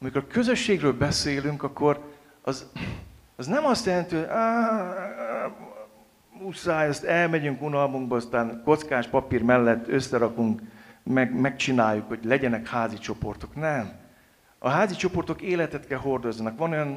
Amikor 0.00 0.22
a 0.28 0.32
közösségről 0.32 0.92
beszélünk, 0.92 1.62
akkor 1.62 2.14
az, 2.42 2.66
az 3.36 3.46
nem 3.46 3.64
azt 3.64 3.86
jelenti, 3.86 4.14
hogy 4.14 4.26
muszáj, 6.42 6.88
azt 6.88 7.04
elmegyünk 7.04 7.62
unalmunkba, 7.62 8.16
aztán 8.16 8.62
kockás 8.64 9.06
papír 9.06 9.42
mellett 9.42 9.88
összerakunk 9.88 10.60
meg, 11.02 11.40
megcsináljuk, 11.40 12.08
hogy 12.08 12.24
legyenek 12.24 12.66
házi 12.68 12.98
csoportok. 12.98 13.54
Nem. 13.54 13.92
A 14.58 14.68
házi 14.68 14.94
csoportok 14.94 15.42
életet 15.42 15.86
kell 15.86 15.98
hordozzanak. 15.98 16.58
Van 16.58 16.70
olyan 16.70 16.94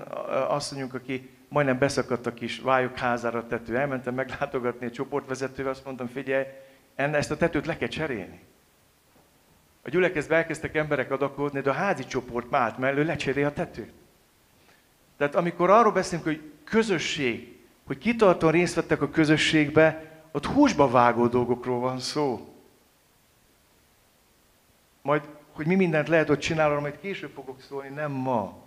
asszonyunk, 0.47 0.93
aki 0.93 1.29
majdnem 1.53 1.77
beszakadt 1.77 2.25
a 2.25 2.33
kis 2.33 2.59
vályok 2.59 2.97
házára 2.97 3.47
tető. 3.47 3.77
Elmentem 3.77 4.13
meglátogatni 4.13 4.85
egy 4.85 4.91
csoportvezetővel, 4.91 5.71
azt 5.71 5.85
mondtam, 5.85 6.07
figyelj, 6.07 6.45
ezt 6.95 7.31
a 7.31 7.37
tetőt 7.37 7.65
le 7.65 7.77
kell 7.77 7.87
cserélni. 7.87 8.39
A 9.81 9.89
gyülekezbe 9.89 10.35
elkezdtek 10.35 10.75
emberek 10.75 11.11
adakolni, 11.11 11.61
de 11.61 11.69
a 11.69 11.73
házi 11.73 12.05
csoport 12.05 12.49
mált 12.49 12.77
mellő 12.77 13.03
lecserél 13.03 13.45
a 13.45 13.53
tetőt. 13.53 13.91
Tehát 15.17 15.35
amikor 15.35 15.69
arról 15.69 15.91
beszélünk, 15.91 16.27
hogy 16.27 16.51
közösség, 16.63 17.59
hogy 17.85 17.97
kitartóan 17.97 18.51
részt 18.51 18.75
vettek 18.75 19.01
a 19.01 19.09
közösségbe, 19.09 20.11
ott 20.31 20.45
húsba 20.45 20.89
vágó 20.89 21.27
dolgokról 21.27 21.79
van 21.79 21.99
szó. 21.99 22.53
Majd, 25.01 25.21
hogy 25.51 25.65
mi 25.65 25.75
mindent 25.75 26.07
lehet 26.07 26.29
ott 26.29 26.39
csinálni, 26.39 26.81
majd 26.81 26.99
később 26.99 27.31
fogok 27.33 27.61
szólni, 27.61 27.89
nem 27.89 28.11
ma. 28.11 28.61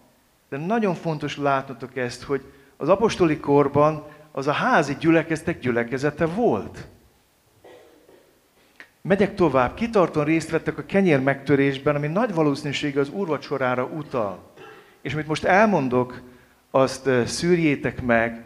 De 0.49 0.57
nagyon 0.57 0.95
fontos 0.95 1.37
látnotok 1.37 1.97
ezt, 1.97 2.22
hogy 2.22 2.45
az 2.77 2.89
apostoli 2.89 3.39
korban 3.39 4.05
az 4.33 4.47
a 4.47 4.53
házi 4.53 4.97
gyülekeztek 5.01 5.59
gyülekezete 5.59 6.27
volt. 6.27 6.87
Megyek 9.01 9.35
tovább, 9.35 9.74
kitartóan 9.74 10.27
részt 10.27 10.51
vettek 10.51 10.79
a 10.79 10.85
kenyér 10.85 11.20
megtörésben, 11.20 11.95
ami 11.95 12.07
nagy 12.07 12.35
valószínűséggel 12.35 13.03
az 13.03 13.11
úrvacsorára 13.11 13.85
utal. 13.85 14.53
És 15.03 15.12
amit 15.12 15.27
most 15.27 15.45
elmondok, 15.45 16.20
azt 16.70 17.09
szűrjétek 17.27 18.03
meg, 18.03 18.45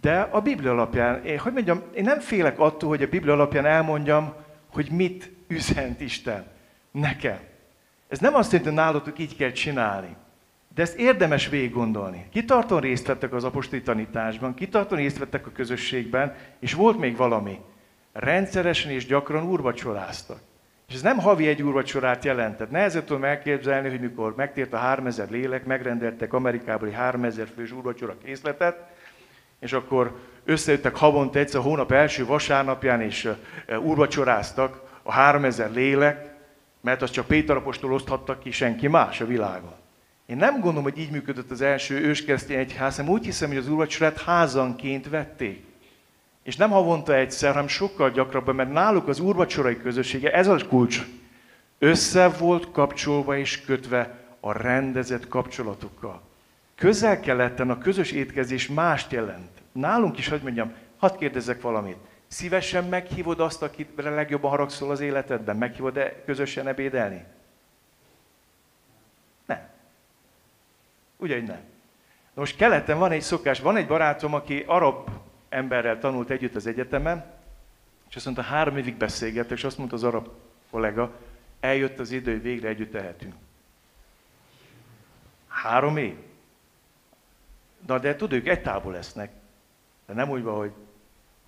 de 0.00 0.20
a 0.30 0.40
Biblia 0.40 0.70
alapján, 0.70 1.24
én, 1.24 1.38
hogy 1.38 1.52
mondjam, 1.52 1.82
én 1.94 2.04
nem 2.04 2.20
félek 2.20 2.58
attól, 2.58 2.88
hogy 2.88 3.02
a 3.02 3.08
Biblia 3.08 3.32
alapján 3.32 3.66
elmondjam, 3.66 4.32
hogy 4.72 4.90
mit 4.90 5.32
üzent 5.46 6.00
Isten 6.00 6.46
nekem. 6.90 7.38
Ez 8.08 8.18
nem 8.18 8.34
azt 8.34 8.52
jelenti, 8.52 8.74
hogy 8.74 8.84
nálatok 8.84 9.18
így 9.18 9.36
kell 9.36 9.50
csinálni. 9.50 10.16
De 10.76 10.82
ezt 10.82 10.98
érdemes 10.98 11.48
végig 11.48 11.72
gondolni. 11.72 12.26
Kitartóan 12.32 12.80
részt 12.80 13.06
vettek 13.06 13.32
az 13.32 13.44
apostoli 13.44 13.82
tanításban, 13.82 14.54
kitartóan 14.54 15.00
részt 15.00 15.18
vettek 15.18 15.46
a 15.46 15.50
közösségben, 15.52 16.34
és 16.60 16.74
volt 16.74 16.98
még 16.98 17.16
valami. 17.16 17.60
Rendszeresen 18.12 18.90
és 18.90 19.06
gyakran 19.06 19.48
úrvacsoráztak. 19.48 20.38
És 20.88 20.94
ez 20.94 21.02
nem 21.02 21.18
havi 21.18 21.46
egy 21.48 21.62
úrvacsorát 21.62 22.24
jelentett. 22.24 22.70
Nehezen 22.70 23.04
tudom 23.04 23.24
elképzelni, 23.24 23.88
hogy 23.88 24.00
mikor 24.00 24.34
megtért 24.34 24.72
a 24.72 24.76
3000 24.76 25.30
lélek, 25.30 25.64
megrendeltek 25.64 26.32
Amerikából 26.32 26.88
egy 26.88 26.94
3000 26.94 27.48
fős 27.54 27.72
úrvacsora 27.72 28.16
készletet, 28.24 28.78
és 29.60 29.72
akkor 29.72 30.16
összejöttek 30.44 30.96
havonta 30.96 31.38
egyszer 31.38 31.60
a 31.60 31.62
hónap 31.62 31.92
első 31.92 32.26
vasárnapján, 32.26 33.00
és 33.00 33.28
úrvacsoráztak 33.82 35.00
a 35.02 35.12
3000 35.12 35.70
lélek, 35.70 36.34
mert 36.80 37.02
azt 37.02 37.12
csak 37.12 37.26
Péter 37.26 37.56
apostol 37.56 37.92
oszthatta 37.92 38.38
ki, 38.38 38.50
senki 38.50 38.88
más 38.88 39.20
a 39.20 39.26
világon. 39.26 39.84
Én 40.26 40.36
nem 40.36 40.54
gondolom, 40.54 40.82
hogy 40.82 40.98
így 40.98 41.10
működött 41.10 41.50
az 41.50 41.60
első 41.60 42.00
őskeresztény 42.00 42.58
egyház, 42.58 42.96
hanem 42.96 43.12
úgy 43.12 43.24
hiszem, 43.24 43.48
hogy 43.48 43.56
az 43.56 43.68
úrvacsorát 43.68 44.22
házanként 44.22 45.08
vették. 45.08 45.64
És 46.42 46.56
nem 46.56 46.70
havonta 46.70 47.14
egyszer, 47.14 47.52
hanem 47.52 47.68
sokkal 47.68 48.10
gyakrabban, 48.10 48.54
mert 48.54 48.72
náluk 48.72 49.08
az 49.08 49.20
úrvacsorai 49.20 49.76
közössége, 49.76 50.32
ez 50.32 50.46
a 50.46 50.66
kulcs, 50.68 51.02
össze 51.78 52.28
volt 52.28 52.70
kapcsolva 52.70 53.36
és 53.38 53.60
kötve 53.60 54.18
a 54.40 54.52
rendezett 54.52 55.28
kapcsolatokkal. 55.28 56.22
Közel-keleten 56.74 57.70
a 57.70 57.78
közös 57.78 58.12
étkezés 58.12 58.68
mást 58.68 59.12
jelent. 59.12 59.50
Nálunk 59.72 60.18
is, 60.18 60.28
hogy 60.28 60.42
mondjam, 60.42 60.72
hadd 60.96 61.18
kérdezzek 61.18 61.60
valamit. 61.60 61.96
Szívesen 62.28 62.84
meghívod 62.84 63.40
azt, 63.40 63.62
akit 63.62 63.90
legjobban 63.96 64.50
haragszol 64.50 64.90
az 64.90 65.00
életedben? 65.00 65.56
Meghívod-e 65.56 66.22
közösen 66.24 66.68
ebédelni? 66.68 67.24
Ugye, 71.16 71.34
hogy 71.34 71.46
nem. 71.46 71.60
Most 72.34 72.56
keleten 72.56 72.98
van 72.98 73.10
egy 73.10 73.22
szokás, 73.22 73.60
van 73.60 73.76
egy 73.76 73.86
barátom, 73.86 74.34
aki 74.34 74.64
arab 74.66 75.08
emberrel 75.48 75.98
tanult 75.98 76.30
együtt 76.30 76.54
az 76.54 76.66
egyetemen, 76.66 77.34
és 78.08 78.16
azt 78.16 78.24
mondta, 78.24 78.42
három 78.42 78.76
évig 78.76 78.96
beszélgettek, 78.96 79.56
és 79.56 79.64
azt 79.64 79.78
mondta 79.78 79.96
az 79.96 80.04
arab 80.04 80.28
kollega, 80.70 81.12
eljött 81.60 81.98
az 81.98 82.10
idő, 82.10 82.32
hogy 82.32 82.42
végre 82.42 82.68
együtt 82.68 82.92
tehetünk. 82.92 83.34
Három 85.48 85.96
év. 85.96 86.14
Na 87.86 87.98
de 87.98 88.16
tudod, 88.16 88.38
ők 88.38 88.48
egy 88.48 88.62
tából 88.62 88.92
lesznek. 88.92 89.32
De 90.06 90.12
nem 90.12 90.30
úgy 90.30 90.42
van, 90.42 90.56
hogy 90.56 90.72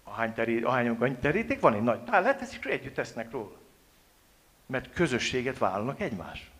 ahány 0.03 0.35
terít, 0.35 0.64
ahányunk 0.64 1.03
annyi 1.03 1.16
teríték, 1.16 1.61
van 1.61 1.75
egy 1.75 1.83
nagy 1.83 2.05
tálat, 2.05 2.41
és 2.41 2.59
együtt 2.59 2.95
tesznek 2.95 3.31
róla. 3.31 3.57
Mert 4.66 4.93
közösséget 4.93 5.59
vállalnak 5.59 6.01
egymás. 6.01 6.51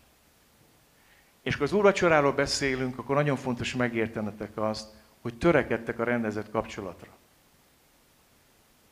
És 1.43 1.53
akkor 1.53 1.65
az 1.65 1.73
úrvacsoráról 1.73 2.31
beszélünk, 2.31 2.97
akkor 2.97 3.15
nagyon 3.15 3.35
fontos 3.35 3.75
megértenetek 3.75 4.57
azt, 4.57 4.87
hogy 5.21 5.37
törekedtek 5.37 5.99
a 5.99 6.03
rendezett 6.03 6.49
kapcsolatra. 6.51 7.11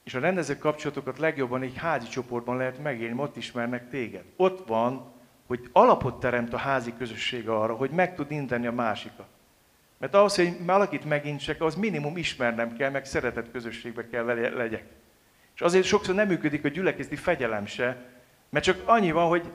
És 0.04 0.14
a 0.14 0.20
rendezett 0.20 0.60
kapcsolatokat 0.60 1.18
legjobban 1.18 1.62
egy 1.62 1.78
házi 1.78 2.08
csoportban 2.08 2.58
lehet 2.58 2.82
megélni, 2.82 3.20
ott 3.22 3.38
ismernek 3.38 3.90
téged. 3.90 4.24
Ott 4.36 4.68
van, 4.68 5.12
hogy 5.48 5.70
alapot 5.72 6.20
teremt 6.20 6.54
a 6.54 6.58
házi 6.58 6.94
közösség 6.98 7.50
arra, 7.50 7.76
hogy 7.76 7.90
meg 7.90 8.16
tud 8.16 8.32
indeni 8.32 8.68
a 8.68 8.72
másikat. 8.72 9.28
Mert 9.98 10.14
ahhoz, 10.14 10.36
hogy 10.36 10.66
valakit 10.66 11.06
megintsek, 11.06 11.62
az 11.62 11.76
minimum 11.76 12.18
ismernem 12.18 12.76
kell, 12.76 12.90
meg 12.90 13.06
szeretett 13.06 13.52
közösségbe 13.52 14.08
kell 14.08 14.26
legyek. 14.56 14.84
És 15.56 15.62
azért 15.62 15.86
sokszor 15.86 16.16
nem 16.16 16.28
működik 16.28 16.66
a 16.66 16.68
gyülekezeti 16.68 17.16
fegyelem 17.16 17.66
se, 17.66 18.06
mert 18.50 18.66
csak 18.66 18.82
annyi 18.86 19.12
van, 19.12 19.28
hogy 19.28 19.52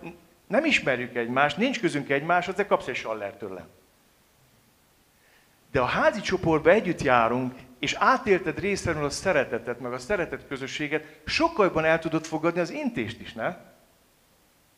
nem 0.53 0.65
ismerjük 0.65 1.17
egymást, 1.17 1.57
nincs 1.57 1.81
közünk 1.81 2.11
egymáshoz, 2.11 2.55
de 2.55 2.67
kapsz 2.67 2.87
egy 2.87 2.95
saller 2.95 3.37
tőlem. 3.37 3.67
De 5.71 5.81
a 5.81 5.85
házi 5.85 6.21
csoportban 6.21 6.73
együtt 6.73 7.03
járunk, 7.03 7.55
és 7.79 7.95
átélted 7.95 8.59
részéről 8.59 9.05
a 9.05 9.11
szeretetet, 9.11 9.81
meg 9.81 9.93
a 9.93 9.99
szeretet 9.99 10.47
közösséget, 10.49 11.21
sokkal 11.25 11.65
jobban 11.65 11.85
el 11.85 11.99
tudod 11.99 12.25
fogadni 12.25 12.61
az 12.61 12.71
intést 12.71 13.21
is, 13.21 13.33
ne? 13.33 13.57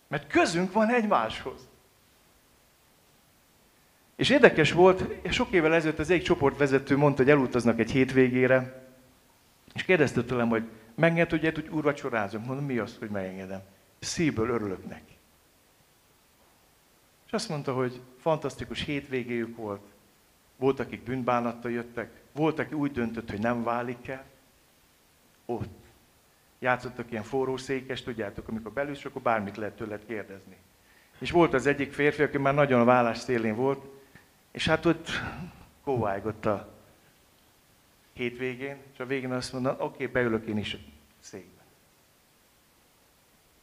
Mert 0.09 0.27
közünk 0.27 0.73
van 0.73 0.89
egymáshoz. 0.89 1.69
És 4.17 4.31
érdekes 4.31 4.73
volt, 4.73 5.05
sok 5.33 5.51
évvel 5.51 5.75
ezelőtt 5.75 5.99
az 5.99 6.11
egyik 6.11 6.25
csoportvezető 6.25 6.97
mondta, 6.97 7.23
hogy 7.23 7.31
elutaznak 7.31 7.79
egy 7.79 7.91
hétvégére, 7.91 8.85
és 9.75 9.83
kérdezte 9.83 10.23
tőlem, 10.23 10.49
hogy 10.49 10.69
megenged, 10.95 11.31
hogy 11.31 11.47
egy 11.47 11.69
úrvacsorázunk. 11.69 12.47
Mondom, 12.47 12.65
mi 12.65 12.79
az, 12.79 12.97
hogy 12.99 13.11
megengedem? 13.11 13.63
Szívből 13.99 14.49
örülök 14.49 14.89
neki. 14.89 15.14
Azt 17.35 17.49
mondta, 17.49 17.73
hogy 17.73 18.01
fantasztikus 18.19 18.81
hétvégéjük 18.81 19.57
volt, 19.57 19.83
volt, 20.57 20.81
akik 20.81 21.03
bűnbánattal 21.03 21.71
jöttek, 21.71 22.23
volt, 22.33 22.59
aki 22.59 22.75
úgy 22.75 22.93
döntött, 22.93 23.31
hogy 23.31 23.41
nem 23.41 23.63
válik 23.63 24.09
el. 24.09 24.25
Ott. 25.45 25.85
Játszottak 26.59 27.11
ilyen 27.11 27.23
forró 27.23 27.57
székes, 27.57 28.03
tudjátok, 28.03 28.49
amikor 28.49 28.73
belülsz, 28.73 29.05
akkor 29.05 29.23
bármit 29.23 29.57
lehet 29.57 29.77
tőled 29.77 30.05
kérdezni. 30.07 30.57
És 31.19 31.31
volt 31.31 31.55
az 31.55 31.67
egyik 31.67 31.93
férfi, 31.93 32.23
aki 32.23 32.39
már 32.39 32.55
nagyon 32.55 32.81
a 32.81 32.85
vállás 32.85 33.19
szélén 33.19 33.57
volt, 33.57 33.85
és 34.51 34.67
hát 34.67 34.87
ott 34.87 35.09
kóvájgott 35.83 36.47
a 36.47 36.75
hétvégén, 38.13 38.77
és 38.93 38.99
a 38.99 39.07
végén 39.07 39.33
azt 39.33 39.53
mondta, 39.53 39.71
oké, 39.71 39.83
okay, 39.85 40.07
beülök 40.07 40.47
én 40.47 40.59
is 40.59 40.75
a 40.75 40.79
székbe. 41.21 41.63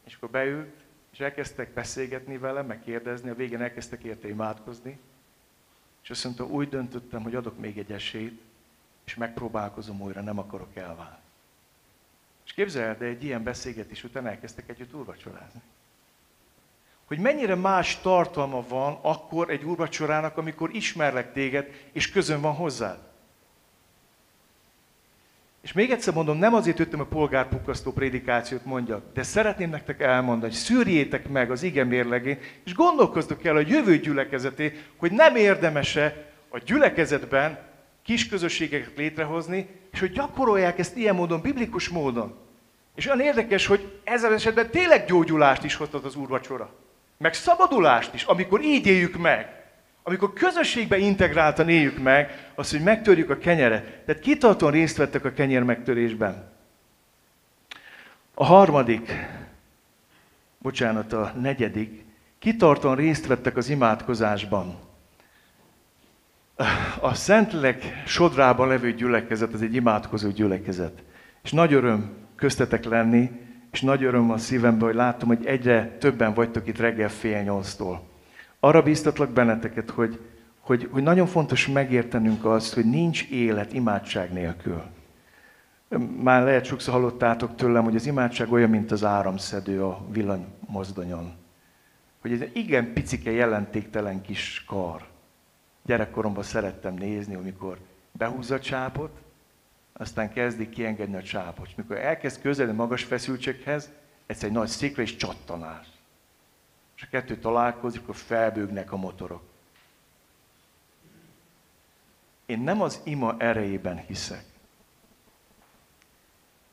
És 0.04 0.14
akkor 0.14 0.30
beült, 0.30 0.81
és 1.12 1.20
elkezdtek 1.20 1.72
beszélgetni 1.72 2.38
vele, 2.38 2.62
meg 2.62 2.82
kérdezni, 2.82 3.30
a 3.30 3.34
végén 3.34 3.62
elkezdtek 3.62 4.02
érte 4.02 4.28
imádkozni, 4.28 4.98
és 6.02 6.10
azt 6.10 6.24
mondta, 6.24 6.46
úgy 6.46 6.68
döntöttem, 6.68 7.22
hogy 7.22 7.34
adok 7.34 7.58
még 7.58 7.78
egy 7.78 7.92
esélyt, 7.92 8.40
és 9.04 9.14
megpróbálkozom 9.14 10.00
újra, 10.00 10.20
nem 10.20 10.38
akarok 10.38 10.76
elválni. 10.76 11.20
És 12.44 12.52
képzeld, 12.52 13.02
egy 13.02 13.24
ilyen 13.24 13.42
beszélgetés 13.42 14.04
után 14.04 14.26
elkezdtek 14.26 14.68
együtt 14.68 14.94
úrvacsorázni 14.94 15.62
hogy 17.12 17.20
mennyire 17.20 17.54
más 17.54 18.00
tartalma 18.00 18.64
van 18.68 18.98
akkor 19.02 19.50
egy 19.50 19.64
úrvacsorának, 19.64 20.36
amikor 20.36 20.74
ismerlek 20.74 21.32
téged, 21.32 21.88
és 21.92 22.10
közön 22.10 22.40
van 22.40 22.54
hozzád. 22.54 22.98
És 25.62 25.72
még 25.72 25.90
egyszer 25.90 26.14
mondom, 26.14 26.38
nem 26.38 26.54
azért 26.54 26.78
jöttem 26.78 27.00
a 27.00 27.04
polgárpukasztó 27.04 27.92
prédikációt 27.92 28.64
mondjak, 28.64 29.02
de 29.14 29.22
szeretném 29.22 29.70
nektek 29.70 30.00
elmondani, 30.00 30.50
hogy 30.52 30.60
szűrjétek 30.60 31.28
meg 31.28 31.50
az 31.50 31.62
ige 31.62 31.84
mérlegén, 31.84 32.38
és 32.64 32.74
gondolkoztok 32.74 33.44
el 33.44 33.56
a 33.56 33.62
jövő 33.66 33.98
gyülekezeté, 33.98 34.72
hogy 34.96 35.12
nem 35.12 35.36
érdemese 35.36 36.30
a 36.48 36.58
gyülekezetben 36.58 37.58
kis 38.02 38.28
közösségeket 38.28 38.96
létrehozni, 38.96 39.68
és 39.92 40.00
hogy 40.00 40.12
gyakorolják 40.12 40.78
ezt 40.78 40.96
ilyen 40.96 41.14
módon, 41.14 41.40
biblikus 41.40 41.88
módon. 41.88 42.34
És 42.94 43.06
olyan 43.06 43.20
érdekes, 43.20 43.66
hogy 43.66 44.00
ezzel 44.04 44.32
esetben 44.32 44.70
tényleg 44.70 45.06
gyógyulást 45.06 45.64
is 45.64 45.74
hoztat 45.74 46.04
az 46.04 46.16
úrvacsora 46.16 46.80
meg 47.22 47.34
szabadulást 47.34 48.14
is, 48.14 48.24
amikor 48.24 48.62
így 48.62 48.86
éljük 48.86 49.16
meg, 49.16 49.61
amikor 50.02 50.32
közösségbe 50.32 50.98
integráltan 50.98 51.68
éljük 51.68 52.02
meg, 52.02 52.50
az, 52.54 52.70
hogy 52.70 52.82
megtörjük 52.82 53.30
a 53.30 53.38
kenyeret. 53.38 54.04
Tehát 54.04 54.22
kitartóan 54.22 54.72
részt 54.72 54.96
vettek 54.96 55.24
a 55.24 55.32
kenyer 55.32 55.62
megtörésben. 55.62 56.50
A 58.34 58.44
harmadik, 58.44 59.12
bocsánat, 60.58 61.12
a 61.12 61.32
negyedik, 61.40 62.04
kitartóan 62.38 62.96
részt 62.96 63.26
vettek 63.26 63.56
az 63.56 63.68
imádkozásban. 63.68 64.78
A 67.00 67.14
Szentlélek 67.14 68.02
sodrában 68.06 68.68
levő 68.68 68.92
gyülekezet, 68.92 69.54
ez 69.54 69.60
egy 69.60 69.74
imádkozó 69.74 70.28
gyülekezet. 70.28 71.02
És 71.42 71.52
nagy 71.52 71.72
öröm 71.72 72.10
köztetek 72.36 72.84
lenni, 72.84 73.30
és 73.72 73.80
nagy 73.80 74.04
öröm 74.04 74.30
a 74.30 74.38
szívemben, 74.38 74.86
hogy 74.86 74.94
látom, 74.94 75.28
hogy 75.28 75.46
egyre 75.46 75.96
többen 75.98 76.34
vagytok 76.34 76.66
itt 76.68 76.78
reggel 76.78 77.08
fél 77.08 77.42
nyolctól. 77.42 78.10
Arra 78.64 78.82
bíztatlak 78.82 79.30
benneteket, 79.30 79.90
hogy 79.90 80.20
hogy, 80.62 80.88
hogy 80.90 81.02
nagyon 81.02 81.26
fontos 81.26 81.68
megértenünk 81.68 82.44
azt, 82.44 82.74
hogy 82.74 82.84
nincs 82.84 83.28
élet 83.28 83.72
imádság 83.72 84.32
nélkül. 84.32 84.82
Már 86.22 86.42
lehet 86.42 86.64
sokszor 86.64 86.94
hallottátok 86.94 87.54
tőlem, 87.56 87.84
hogy 87.84 87.94
az 87.94 88.06
imádság 88.06 88.52
olyan, 88.52 88.70
mint 88.70 88.90
az 88.90 89.04
áramszedő 89.04 89.84
a 89.84 90.04
villanymozdonyon. 90.10 91.32
Hogy 92.20 92.32
ez 92.32 92.40
igen 92.52 92.92
picike, 92.92 93.30
jelentéktelen 93.30 94.20
kis 94.20 94.64
kar. 94.66 95.06
Gyerekkoromban 95.84 96.42
szerettem 96.42 96.94
nézni, 96.94 97.34
amikor 97.34 97.78
behúzza 98.12 98.54
a 98.54 98.60
csápot, 98.60 99.20
aztán 99.92 100.32
kezdik 100.32 100.68
kiengedni 100.70 101.16
a 101.16 101.22
csápot. 101.22 101.66
És 101.66 101.74
mikor 101.74 101.96
elkezd 101.96 102.40
közelni 102.40 102.72
magas 102.72 103.04
feszültséghez, 103.04 103.90
ez 104.26 104.44
egy 104.44 104.52
nagy 104.52 104.68
szikra 104.68 105.02
és 105.02 105.16
csattanás. 105.16 105.91
És 107.02 107.08
a 107.08 107.10
kettő 107.10 107.36
találkozik, 107.36 108.02
akkor 108.02 108.16
felbőgnek 108.16 108.92
a 108.92 108.96
motorok. 108.96 109.42
Én 112.46 112.60
nem 112.60 112.82
az 112.82 113.00
ima 113.04 113.34
erejében 113.38 113.96
hiszek. 114.06 114.44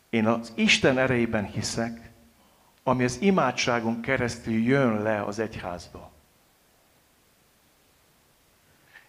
Én 0.10 0.28
az 0.28 0.54
Isten 0.56 0.98
erejében 0.98 1.46
hiszek, 1.46 2.10
ami 2.84 3.04
az 3.04 3.22
imádságon 3.22 4.02
keresztül 4.02 4.54
jön 4.54 5.02
le 5.02 5.24
az 5.24 5.40
egyházba. 5.40 6.12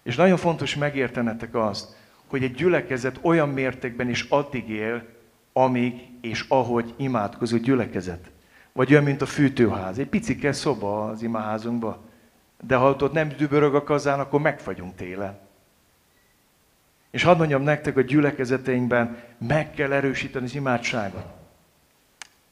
És 0.02 0.16
nagyon 0.16 0.36
fontos 0.36 0.74
megértenetek 0.74 1.54
azt, 1.54 1.96
hogy 2.26 2.42
egy 2.42 2.54
gyülekezet 2.54 3.18
olyan 3.22 3.48
mértékben 3.48 4.08
is 4.08 4.22
addig 4.22 4.68
él, 4.68 5.06
amíg 5.52 6.08
és 6.20 6.44
ahogy 6.48 6.94
imádkozó 6.96 7.56
gyülekezet. 7.56 8.29
Vagy 8.72 8.90
olyan, 8.90 9.04
mint 9.04 9.22
a 9.22 9.26
fűtőház. 9.26 9.98
Egy 9.98 10.08
picike 10.08 10.52
szoba 10.52 11.08
az 11.08 11.22
imaházunkban. 11.22 11.96
De 12.66 12.76
ha 12.76 12.90
ott 12.90 13.12
nem 13.12 13.28
dübörög 13.28 13.74
a 13.74 13.82
kazán, 13.82 14.20
akkor 14.20 14.40
megfagyunk 14.40 14.94
télen. 14.94 15.38
És 17.10 17.22
hadd 17.22 17.36
mondjam 17.36 17.62
nektek, 17.62 17.96
a 17.96 18.00
gyülekezeteinkben 18.00 19.16
meg 19.38 19.70
kell 19.70 19.92
erősíteni 19.92 20.44
az 20.44 20.54
imádságot. 20.54 21.24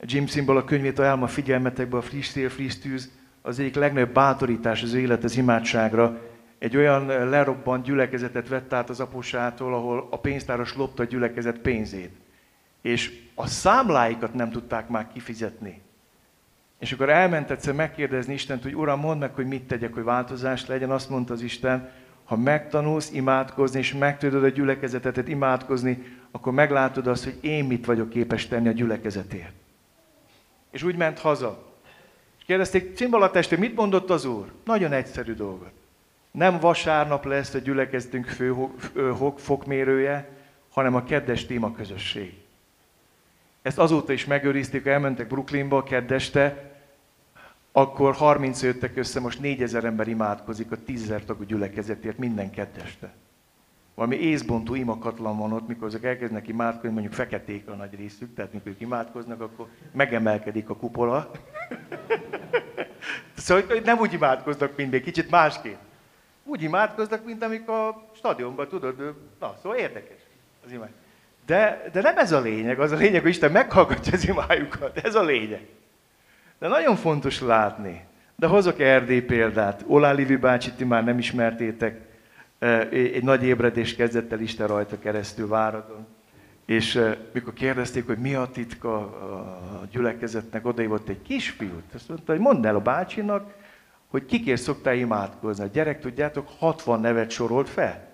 Jim 0.01 0.27
Simbal 0.27 0.57
a 0.57 0.65
könyvét 0.65 0.99
ajánlom 0.99 1.23
a 1.23 1.27
figyelmetekbe, 1.27 1.97
a 1.97 2.03
Free 2.03 2.23
Steel, 2.23 2.49
Free 2.49 2.71
Tűz, 2.83 3.11
az 3.43 3.59
egyik 3.59 3.75
legnagyobb 3.75 4.13
bátorítás 4.13 4.83
az 4.83 4.95
élet 4.95 5.25
az 5.25 5.37
imádságra. 5.37 6.21
Egy 6.59 6.77
olyan 6.77 7.07
lerobbant 7.07 7.85
gyülekezetet 7.85 8.49
vett 8.49 8.73
át 8.73 8.91
az 8.91 9.01
apósától, 9.01 9.75
ahol 9.75 10.09
a 10.11 10.19
pénztáros 10.19 10.77
lopta 10.77 11.03
a 11.03 11.07
gyülekezet 11.07 11.59
pénzét. 11.59 12.13
És 12.83 13.21
a 13.35 13.47
számláikat 13.47 14.35
nem 14.35 14.51
tudták 14.51 14.89
már 14.89 15.09
kifizetni. 15.13 15.81
És 16.79 16.93
akkor 16.93 17.09
elment 17.09 17.51
egyszer 17.51 17.75
megkérdezni 17.75 18.33
Istent, 18.33 18.63
hogy 18.63 18.75
Uram, 18.75 19.01
mondd 19.01 19.21
meg, 19.21 19.35
hogy 19.35 19.47
mit 19.47 19.63
tegyek, 19.63 19.95
hogy 19.95 20.03
változás 20.03 20.67
legyen. 20.67 20.91
Azt 20.91 21.11
mondta 21.11 21.33
az 21.33 21.43
Isten, 21.43 21.91
ha 22.25 22.37
megtanulsz 22.37 23.11
imádkozni, 23.13 23.79
és 23.79 23.93
megtudod 23.93 24.45
a 24.45 24.49
gyülekezetet 24.49 25.29
imádkozni, 25.29 26.17
akkor 26.31 26.53
meglátod 26.53 27.07
azt, 27.07 27.25
hogy 27.25 27.39
én 27.41 27.65
mit 27.65 27.87
vagyok 27.87 28.09
képes 28.09 28.47
tenni 28.47 28.69
a 28.69 28.73
gyülekezetért. 28.73 29.53
És 30.71 30.83
úgy 30.83 30.97
ment 30.97 31.19
haza. 31.19 31.67
És 32.39 32.45
kérdezték, 32.45 32.97
Cimbala 32.97 33.31
testvér, 33.31 33.59
mit 33.59 33.77
mondott 33.77 34.11
az 34.11 34.25
Úr? 34.25 34.53
Nagyon 34.65 34.93
egyszerű 34.93 35.35
dolgot. 35.35 35.73
Nem 36.31 36.59
vasárnap 36.59 37.25
lesz 37.25 37.55
a 37.55 37.59
gyülekezetünk 37.59 38.27
fő 38.27 38.55
fokmérője, 39.37 40.29
hanem 40.71 40.95
a 40.95 41.05
kedves 41.05 41.47
téma 41.47 41.73
közösség. 41.73 42.35
Ezt 43.63 43.79
azóta 43.79 44.13
is 44.13 44.25
megőrizték, 44.25 44.87
elmentek 44.87 45.27
Brooklynba 45.27 45.77
a 45.77 45.83
keddeste, 45.83 46.68
akkor 47.73 48.15
30 48.15 48.63
jöttek 48.63 48.97
össze, 48.97 49.21
most 49.21 49.41
4000 49.41 49.85
ember 49.85 50.09
imádkozik 50.09 50.73
a 50.73 50.77
10 50.85 51.15
tagú 51.27 51.45
gyülekezetért 51.45 52.19
minden 52.19 52.51
ketteste. 52.51 53.13
Valami 53.95 54.17
észbontó 54.17 54.75
imakatlan 54.75 55.39
van 55.39 55.53
ott, 55.53 55.69
mikor 55.69 55.87
azok 55.87 56.05
elkezdenek 56.05 56.49
imádkozni, 56.49 56.91
mondjuk 56.91 57.13
feketék 57.13 57.69
a 57.69 57.75
nagy 57.75 57.95
részük, 57.95 58.35
tehát 58.35 58.53
mikor 58.53 58.71
ők 58.71 58.81
imádkoznak, 58.81 59.41
akkor 59.41 59.67
megemelkedik 59.93 60.71
a 60.71 60.77
kupola. 60.77 61.31
szóval 63.37 63.65
nem 63.85 63.99
úgy 63.99 64.13
imádkoznak 64.13 64.77
mindig, 64.77 65.03
kicsit 65.03 65.31
másképp. 65.31 65.79
Úgy 66.45 66.63
imádkoznak, 66.63 67.25
mint 67.25 67.43
amikor 67.43 67.75
a 67.75 68.05
stadionban, 68.17 68.69
tudod, 68.69 69.15
na, 69.41 69.57
szóval 69.63 69.79
érdekes 69.79 70.21
az 70.65 70.73
imád. 70.73 70.91
De, 71.47 71.89
de 71.93 72.01
nem 72.01 72.19
ez 72.19 72.33
a 72.33 72.41
lényeg, 72.41 72.81
az 72.81 72.93
a 72.93 72.97
lényeg, 72.97 73.21
hogy 73.21 73.31
Isten 73.31 73.53
meghallgatja 73.53 74.13
az 74.13 74.29
imájukat, 74.29 74.99
ez 74.99 75.15
a 75.15 75.23
lényeg. 75.23 75.69
De 76.59 76.69
nagyon 76.69 76.97
fontos 76.97 77.41
látni. 77.41 78.05
De 78.37 78.47
hozok 78.47 78.81
Erdély 78.81 79.21
példát. 79.21 79.85
Olá 79.87 80.13
Livi 80.13 80.37
bácsit 80.37 80.75
ti 80.75 80.85
már 80.85 81.05
nem 81.05 81.19
ismertétek. 81.19 82.01
Egy 82.91 83.23
nagy 83.23 83.45
ébredés 83.45 83.97
kezdett 83.97 84.33
el 84.33 84.41
Isten 84.41 84.67
rajta 84.67 84.99
keresztül 84.99 85.49
Váradon. 85.49 86.07
És 86.67 87.03
mikor 87.33 87.53
kérdezték, 87.53 88.07
hogy 88.07 88.19
mi 88.19 88.35
a 88.35 88.49
titka 88.53 88.97
a 88.99 89.87
gyülekezetnek, 89.91 90.67
odaívott 90.67 91.09
egy 91.09 91.23
kisfiút. 91.23 91.95
Azt 91.95 92.09
mondta, 92.09 92.33
hogy 92.33 92.41
mondd 92.41 92.67
el 92.67 92.75
a 92.75 92.81
bácsinak, 92.81 93.55
hogy 94.09 94.27
kikért 94.27 94.63
szoktál 94.63 94.95
imádkozni. 94.95 95.65
A 95.65 95.69
gyerek, 95.73 96.01
tudjátok, 96.01 96.49
60 96.59 97.01
nevet 97.01 97.31
sorolt 97.31 97.69
fel. 97.69 98.09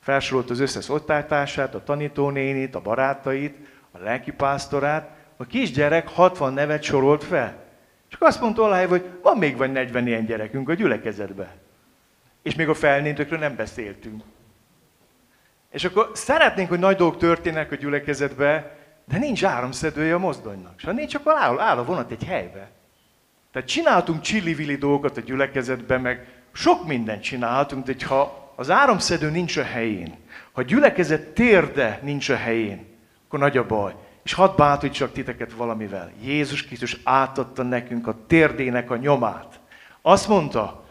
Felsorolt 0.00 0.50
az 0.50 0.60
összes 0.60 0.88
osztálytársát, 0.88 1.74
a 1.74 1.82
tanítónénit, 1.82 2.74
a 2.74 2.80
barátait, 2.80 3.56
a 3.90 3.98
lelkipásztorát, 3.98 5.10
a 5.42 5.46
kisgyerek 5.46 6.08
60 6.08 6.52
nevet 6.52 6.82
sorolt 6.82 7.24
fel. 7.24 7.56
Csak 8.08 8.22
azt 8.22 8.40
mondta 8.40 8.62
Olaj, 8.62 8.86
hogy 8.86 9.04
van 9.22 9.38
még 9.38 9.56
vagy 9.56 9.72
40 9.72 10.06
ilyen 10.06 10.24
gyerekünk 10.24 10.68
a 10.68 10.74
gyülekezetben. 10.74 11.50
És 12.42 12.54
még 12.54 12.68
a 12.68 12.74
felnőttökről 12.74 13.38
nem 13.38 13.56
beszéltünk. 13.56 14.22
És 15.70 15.84
akkor 15.84 16.10
szeretnénk, 16.14 16.68
hogy 16.68 16.78
nagy 16.78 16.96
dolgok 16.96 17.18
történnek 17.18 17.72
a 17.72 17.74
gyülekezetbe, 17.74 18.76
de 19.04 19.18
nincs 19.18 19.44
áramszedője 19.44 20.14
a 20.14 20.18
mozdonynak. 20.18 20.74
És 20.76 20.84
ha 20.84 20.92
nincs, 20.92 21.14
akkor 21.14 21.34
áll, 21.36 21.58
áll 21.58 21.78
a 21.78 21.84
vonat 21.84 22.10
egy 22.10 22.24
helybe. 22.24 22.70
Tehát 23.52 23.68
csináltunk 23.68 24.20
csilli 24.20 24.76
dolgokat 24.76 25.16
a 25.16 25.20
gyülekezetben, 25.20 26.00
meg 26.00 26.26
sok 26.52 26.86
mindent 26.86 27.22
csináltunk, 27.22 27.86
de 27.86 28.06
ha 28.06 28.52
az 28.56 28.70
áramszedő 28.70 29.30
nincs 29.30 29.56
a 29.56 29.62
helyén, 29.62 30.16
ha 30.52 30.60
a 30.60 30.64
gyülekezet 30.64 31.28
térde 31.28 31.98
nincs 32.02 32.28
a 32.28 32.36
helyén, 32.36 32.86
akkor 33.26 33.38
nagy 33.38 33.56
a 33.56 33.66
baj. 33.66 33.94
És 34.22 34.32
hadd 34.32 34.56
bátorítsak 34.56 35.12
titeket 35.12 35.52
valamivel. 35.52 36.12
Jézus 36.22 36.66
Krisztus 36.66 36.96
átadta 37.04 37.62
nekünk 37.62 38.06
a 38.06 38.16
térdének 38.26 38.90
a 38.90 38.96
nyomát. 38.96 39.60
Azt 40.02 40.28
mondta, 40.28 40.84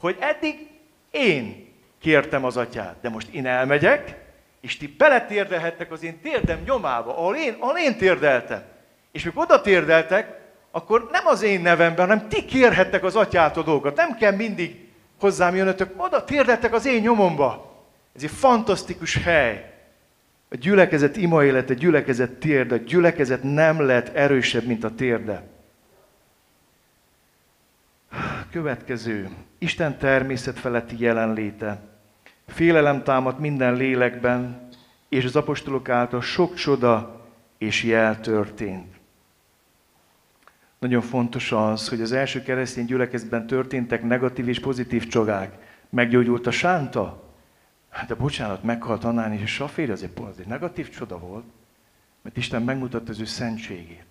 hogy 0.00 0.16
eddig 0.20 0.68
én 1.10 1.72
kértem 2.00 2.44
az 2.44 2.56
atyát, 2.56 2.96
de 3.00 3.08
most 3.08 3.28
én 3.28 3.46
elmegyek, 3.46 4.22
és 4.60 4.76
ti 4.76 4.94
beletérdelhettek 4.98 5.92
az 5.92 6.02
én 6.02 6.20
térdem 6.20 6.62
nyomába, 6.66 7.16
ahol 7.16 7.36
én, 7.36 7.56
ahol 7.58 7.78
én 7.78 7.96
térdeltem. 7.96 8.62
És 9.12 9.24
mikor 9.24 9.42
oda 9.42 9.60
térdeltek, 9.60 10.40
akkor 10.70 11.08
nem 11.10 11.26
az 11.26 11.42
én 11.42 11.60
nevemben, 11.60 12.08
hanem 12.08 12.28
ti 12.28 12.44
kérhettek 12.44 13.04
az 13.04 13.16
atyától 13.16 13.62
dolgokat. 13.62 13.96
Nem 13.96 14.16
kell 14.16 14.32
mindig 14.32 14.88
hozzám 15.20 15.56
jönnötök, 15.56 16.02
oda 16.02 16.24
térdeltek 16.24 16.72
az 16.72 16.86
én 16.86 17.00
nyomomba. 17.00 17.74
Ez 18.16 18.22
egy 18.22 18.30
fantasztikus 18.30 19.22
hely. 19.22 19.73
A 20.48 20.56
gyülekezet 20.56 21.16
ima 21.16 21.44
élet, 21.44 21.70
a 21.70 21.74
gyülekezet 21.74 22.30
térde. 22.30 22.74
A 22.74 22.78
gyülekezet 22.78 23.42
nem 23.42 23.80
lehet 23.80 24.14
erősebb, 24.14 24.64
mint 24.64 24.84
a 24.84 24.94
térde. 24.94 25.42
Következő. 28.50 29.28
Isten 29.58 29.98
természet 29.98 30.58
feletti 30.58 30.96
jelenléte. 30.98 31.80
Félelem 32.46 33.02
támad 33.02 33.40
minden 33.40 33.74
lélekben, 33.74 34.68
és 35.08 35.24
az 35.24 35.36
apostolok 35.36 35.88
által 35.88 36.20
sok 36.20 36.54
csoda 36.54 37.26
és 37.58 37.82
jel 37.82 38.20
történt. 38.20 38.94
Nagyon 40.78 41.02
fontos 41.02 41.52
az, 41.52 41.88
hogy 41.88 42.00
az 42.00 42.12
első 42.12 42.42
keresztény 42.42 42.84
gyülekezetben 42.84 43.46
történtek 43.46 44.02
negatív 44.02 44.48
és 44.48 44.60
pozitív 44.60 45.06
csodák. 45.06 45.52
Meggyógyult 45.90 46.46
a 46.46 46.50
sánta, 46.50 47.23
Hát 47.94 48.08
de 48.08 48.14
bocsánat, 48.14 48.62
meghalt 48.62 49.04
Annán 49.04 49.32
és 49.32 49.42
a 49.42 49.46
Safér, 49.46 49.90
az 49.90 50.02
egy, 50.02 50.10
az 50.14 50.38
egy 50.38 50.46
negatív 50.46 50.90
csoda 50.90 51.18
volt, 51.18 51.44
mert 52.22 52.36
Isten 52.36 52.62
megmutatta 52.62 53.10
az 53.10 53.20
ő 53.20 53.24
szentségét. 53.24 54.04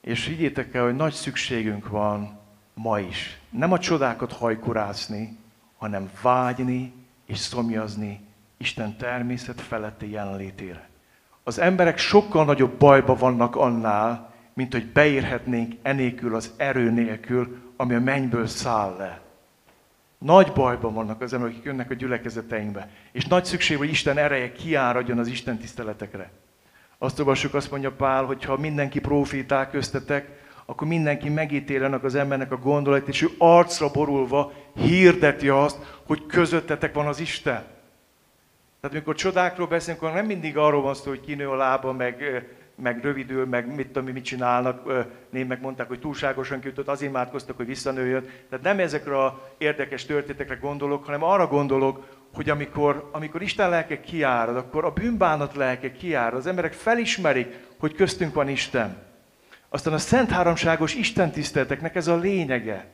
És 0.00 0.26
higgyétek 0.26 0.74
el, 0.74 0.84
hogy 0.84 0.96
nagy 0.96 1.12
szükségünk 1.12 1.88
van 1.88 2.38
ma 2.74 3.00
is. 3.00 3.40
Nem 3.50 3.72
a 3.72 3.78
csodákat 3.78 4.32
hajkurászni, 4.32 5.38
hanem 5.76 6.10
vágyni 6.22 6.92
és 7.26 7.38
szomjazni 7.38 8.20
Isten 8.56 8.96
természet 8.96 9.60
feletti 9.60 10.10
jelenlétére. 10.10 10.88
Az 11.42 11.58
emberek 11.58 11.98
sokkal 11.98 12.44
nagyobb 12.44 12.78
bajba 12.78 13.14
vannak 13.14 13.56
annál, 13.56 14.34
mint 14.54 14.72
hogy 14.72 14.86
beérhetnénk 14.86 15.74
enélkül 15.82 16.34
az 16.34 16.52
erő 16.56 16.90
nélkül, 16.90 17.72
ami 17.76 17.94
a 17.94 18.00
mennyből 18.00 18.46
száll 18.46 18.96
le. 18.96 19.25
Nagy 20.26 20.52
bajban 20.52 20.94
vannak 20.94 21.20
az 21.20 21.32
emberek, 21.32 21.54
akik 21.54 21.66
jönnek 21.66 21.90
a 21.90 21.94
gyülekezeteinkbe. 21.94 22.90
És 23.12 23.26
nagy 23.26 23.44
szükség, 23.44 23.76
hogy 23.76 23.88
Isten 23.88 24.18
ereje 24.18 24.52
kiáradjon 24.52 25.18
az 25.18 25.26
Isten 25.26 25.58
tiszteletekre. 25.58 26.30
Azt 26.98 27.18
olvassuk, 27.18 27.54
azt 27.54 27.70
mondja 27.70 27.92
Pál, 27.92 28.24
hogy 28.24 28.44
ha 28.44 28.56
mindenki 28.56 29.00
profétál 29.00 29.70
köztetek, 29.70 30.44
akkor 30.64 30.88
mindenki 30.88 31.28
megítélenek 31.28 32.04
az 32.04 32.14
embernek 32.14 32.52
a 32.52 32.56
gondolat, 32.56 33.08
és 33.08 33.22
ő 33.22 33.28
arcra 33.38 33.90
borulva 33.90 34.52
hirdeti 34.74 35.48
azt, 35.48 35.78
hogy 36.06 36.26
közöttetek 36.26 36.94
van 36.94 37.06
az 37.06 37.20
Isten. 37.20 37.64
Tehát 38.80 38.96
amikor 38.96 39.14
csodákról 39.14 39.66
beszélünk, 39.66 40.02
akkor 40.02 40.14
nem 40.14 40.26
mindig 40.26 40.56
arról 40.56 40.82
van 40.82 40.94
szó, 40.94 41.08
hogy 41.08 41.20
kinő 41.20 41.48
a 41.48 41.56
lába, 41.56 41.92
meg, 41.92 42.44
meg 42.82 43.02
rövidül, 43.02 43.46
meg 43.46 43.74
mit 43.74 43.86
tudom, 43.86 44.12
mit 44.12 44.24
csinálnak. 44.24 45.06
Némek 45.30 45.60
mondták, 45.60 45.88
hogy 45.88 46.00
túlságosan 46.00 46.60
kiütött, 46.60 46.88
azért 46.88 47.10
imádkoztak, 47.10 47.56
hogy 47.56 47.66
visszanőjön. 47.66 48.28
Tehát 48.48 48.64
nem 48.64 48.78
ezekre 48.78 49.24
a 49.24 49.48
érdekes 49.58 50.04
történetekre 50.04 50.54
gondolok, 50.54 51.04
hanem 51.04 51.22
arra 51.22 51.46
gondolok, 51.46 52.14
hogy 52.34 52.50
amikor, 52.50 53.08
amikor 53.12 53.42
Isten 53.42 53.70
lelke 53.70 54.00
kiárad, 54.00 54.56
akkor 54.56 54.84
a 54.84 54.92
bűnbánat 54.92 55.54
lelke 55.54 55.92
kiárad, 55.92 56.38
az 56.38 56.46
emberek 56.46 56.72
felismerik, 56.72 57.58
hogy 57.78 57.94
köztünk 57.94 58.34
van 58.34 58.48
Isten. 58.48 59.04
Aztán 59.68 59.92
a 59.92 59.98
Szent 59.98 60.30
Háromságos 60.30 60.94
Isten 60.94 61.30
tiszteleteknek 61.30 61.94
ez 61.94 62.06
a 62.06 62.16
lényege. 62.16 62.86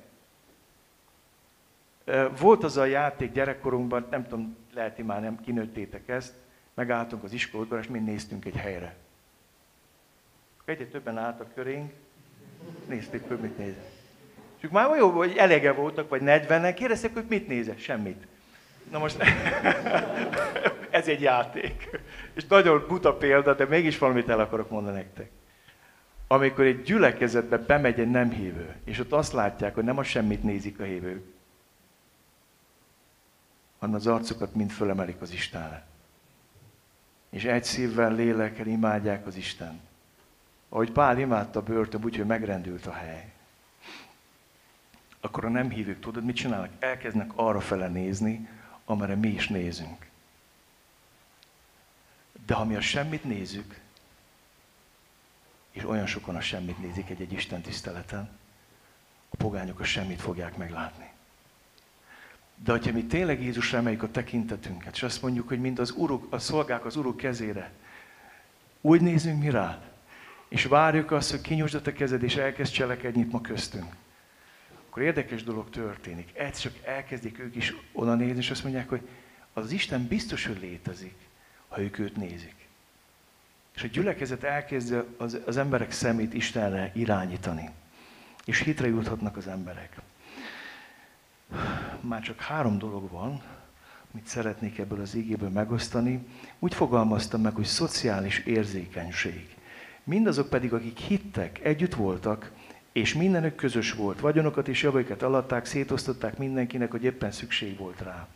Volt 2.38 2.64
az 2.64 2.76
a 2.76 2.84
játék 2.84 3.32
gyerekkorunkban, 3.32 4.06
nem 4.10 4.24
tudom, 4.24 4.56
lehet, 4.74 4.96
hogy 4.96 5.04
már 5.04 5.20
nem 5.20 5.40
kinőttétek 5.40 6.08
ezt, 6.08 6.34
megálltunk 6.74 7.24
az 7.24 7.32
iskolódban, 7.32 7.78
és 7.78 7.86
mind 7.86 8.06
néztünk 8.06 8.44
egy 8.44 8.56
helyre. 8.56 8.96
Egyre 10.64 10.86
többen 10.86 11.18
álltak 11.18 11.54
körénk, 11.54 11.92
nézték, 12.88 13.28
hogy 13.28 13.38
mit 13.38 13.58
néz. 13.58 13.74
És 14.60 14.68
már 14.68 14.96
jó, 14.96 15.10
hogy 15.10 15.36
elege 15.36 15.72
voltak, 15.72 16.08
vagy 16.08 16.20
40-en, 16.24 16.72
kérdezték, 16.76 17.12
hogy 17.12 17.26
mit 17.28 17.48
nézek, 17.48 17.78
semmit. 17.78 18.26
Na 18.90 18.98
most, 18.98 19.16
ez 20.90 21.08
egy 21.08 21.20
játék. 21.20 22.00
És 22.32 22.46
nagyon 22.46 22.84
buta 22.88 23.16
példa, 23.16 23.54
de 23.54 23.64
mégis 23.64 23.98
valamit 23.98 24.28
el 24.28 24.40
akarok 24.40 24.70
mondani 24.70 24.96
nektek. 24.96 25.30
Amikor 26.26 26.64
egy 26.64 26.82
gyülekezetbe 26.82 27.58
bemegy 27.58 28.00
egy 28.00 28.10
nem 28.10 28.30
hívő, 28.30 28.76
és 28.84 28.98
ott 28.98 29.12
azt 29.12 29.32
látják, 29.32 29.74
hogy 29.74 29.84
nem 29.84 29.98
a 29.98 30.02
semmit 30.02 30.42
nézik 30.42 30.80
a 30.80 30.84
hívők, 30.84 31.24
hanem 33.78 33.94
az 33.94 34.06
arcukat 34.06 34.54
mind 34.54 34.70
fölemelik 34.70 35.20
az 35.20 35.32
Istenre. 35.32 35.86
És 37.30 37.44
egy 37.44 37.64
szívvel, 37.64 38.14
lélekkel 38.14 38.66
imádják 38.66 39.26
az 39.26 39.36
Isten. 39.36 39.80
Ahogy 40.72 40.92
Pál 40.92 41.18
imádta 41.18 41.58
a 41.58 41.62
börtön, 41.62 42.04
úgyhogy 42.04 42.26
megrendült 42.26 42.86
a 42.86 42.92
hely. 42.92 43.32
Akkor 45.20 45.44
a 45.44 45.48
nem 45.48 45.70
hívők, 45.70 46.00
tudod, 46.00 46.24
mit 46.24 46.36
csinálnak? 46.36 46.70
Elkezdnek 46.78 47.30
arra 47.34 47.60
fele 47.60 47.88
nézni, 47.88 48.48
amire 48.84 49.14
mi 49.14 49.28
is 49.28 49.48
nézünk. 49.48 50.06
De 52.46 52.54
ha 52.54 52.64
mi 52.64 52.74
a 52.74 52.80
semmit 52.80 53.24
nézzük, 53.24 53.80
és 55.70 55.84
olyan 55.84 56.06
sokan 56.06 56.36
a 56.36 56.40
semmit 56.40 56.78
nézik 56.78 57.10
egy-egy 57.10 57.32
Isten 57.32 57.60
tiszteleten, 57.60 58.30
a 59.30 59.36
pogányok 59.36 59.80
a 59.80 59.84
semmit 59.84 60.20
fogják 60.20 60.56
meglátni. 60.56 61.10
De 62.54 62.72
hogyha 62.72 62.92
mi 62.92 63.04
tényleg 63.04 63.42
Jézusra 63.42 63.78
emeljük 63.78 64.02
a 64.02 64.10
tekintetünket, 64.10 64.94
és 64.94 65.02
azt 65.02 65.22
mondjuk, 65.22 65.48
hogy 65.48 65.60
mind 65.60 65.78
az 65.78 65.90
uruk, 65.90 66.32
a 66.32 66.38
szolgák 66.38 66.84
az 66.84 66.96
uruk 66.96 67.16
kezére, 67.16 67.72
úgy 68.80 69.00
nézünk 69.00 69.42
mi 69.42 69.50
rá, 69.50 69.91
és 70.52 70.64
várjuk 70.64 71.10
azt, 71.10 71.30
hogy 71.30 71.40
kinyújtsd 71.40 71.86
a 71.86 71.92
kezed, 71.92 72.22
és 72.22 72.36
elkezd 72.36 72.72
cselekedni 72.72 73.26
ma 73.30 73.40
köztünk, 73.40 73.94
akkor 74.88 75.02
érdekes 75.02 75.44
dolog 75.44 75.70
történik. 75.70 76.38
Ez 76.38 76.58
csak 76.58 76.72
elkezdik 76.84 77.38
ők 77.38 77.56
is 77.56 77.74
oda 77.92 78.14
nézni, 78.14 78.38
és 78.38 78.50
azt 78.50 78.62
mondják, 78.62 78.88
hogy 78.88 79.08
az 79.52 79.72
Isten 79.72 80.06
biztos, 80.06 80.46
hogy 80.46 80.60
létezik, 80.60 81.14
ha 81.68 81.80
ők 81.80 81.98
őt 81.98 82.16
nézik. 82.16 82.54
És 83.74 83.82
a 83.82 83.86
gyülekezet 83.86 84.42
elkezd 84.42 85.04
az, 85.16 85.38
az 85.46 85.56
emberek 85.56 85.90
szemét 85.90 86.34
Istenre 86.34 86.90
irányítani. 86.94 87.70
És 88.44 88.58
hitre 88.58 88.88
juthatnak 88.88 89.36
az 89.36 89.46
emberek. 89.46 89.96
Már 92.00 92.20
csak 92.20 92.40
három 92.40 92.78
dolog 92.78 93.10
van, 93.10 93.42
amit 94.12 94.26
szeretnék 94.26 94.78
ebből 94.78 95.00
az 95.00 95.14
ígéből 95.14 95.50
megosztani. 95.50 96.26
Úgy 96.58 96.74
fogalmaztam 96.74 97.40
meg, 97.40 97.54
hogy 97.54 97.64
szociális 97.64 98.38
érzékenység. 98.38 99.60
Mindazok 100.04 100.48
pedig, 100.48 100.72
akik 100.72 100.98
hittek, 100.98 101.60
együtt 101.64 101.94
voltak, 101.94 102.50
és 102.92 103.14
mindenük 103.14 103.54
közös 103.54 103.92
volt. 103.92 104.20
Vagyonokat 104.20 104.68
és 104.68 104.82
javaikat 104.82 105.22
alatták, 105.22 105.64
szétosztották 105.64 106.38
mindenkinek, 106.38 106.90
hogy 106.90 107.04
éppen 107.04 107.30
szükség 107.30 107.78
volt 107.78 108.00
rá. 108.00 108.28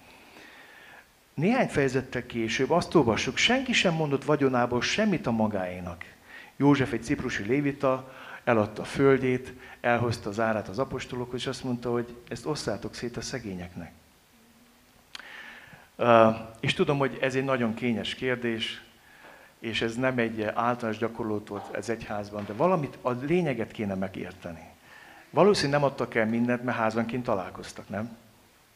Néhány 1.34 1.68
fejezettel 1.68 2.26
később 2.26 2.70
azt 2.70 2.94
olvassuk, 2.94 3.36
senki 3.36 3.72
sem 3.72 3.94
mondott 3.94 4.24
vagyonából 4.24 4.82
semmit 4.82 5.26
a 5.26 5.30
magáénak. 5.30 6.04
József 6.56 6.92
egy 6.92 7.02
ciprusi 7.02 7.42
lévita 7.42 8.12
eladta 8.44 8.82
a 8.82 8.84
földjét, 8.84 9.52
elhozta 9.80 10.28
az 10.28 10.40
árát 10.40 10.68
az 10.68 10.78
apostolokhoz, 10.78 11.40
és 11.40 11.46
azt 11.46 11.64
mondta, 11.64 11.90
hogy 11.90 12.16
ezt 12.28 12.46
osszátok 12.46 12.94
szét 12.94 13.16
a 13.16 13.20
szegényeknek. 13.20 13.92
Uh, 15.96 16.36
és 16.60 16.74
tudom, 16.74 16.98
hogy 16.98 17.18
ez 17.20 17.34
egy 17.34 17.44
nagyon 17.44 17.74
kényes 17.74 18.14
kérdés, 18.14 18.85
és 19.58 19.82
ez 19.82 19.94
nem 19.94 20.18
egy 20.18 20.42
általános 20.42 20.98
gyakorlót 20.98 21.48
volt 21.48 21.74
ez 21.74 21.88
egyházban, 21.88 22.44
de 22.44 22.52
valamit, 22.52 22.98
a 23.00 23.10
lényeget 23.10 23.72
kéne 23.72 23.94
megérteni. 23.94 24.74
Valószínűleg 25.30 25.80
nem 25.80 25.90
adtak 25.90 26.14
el 26.14 26.26
mindent, 26.26 26.62
mert 26.62 26.78
házanként 26.78 27.24
találkoztak, 27.24 27.88
nem? 27.88 28.16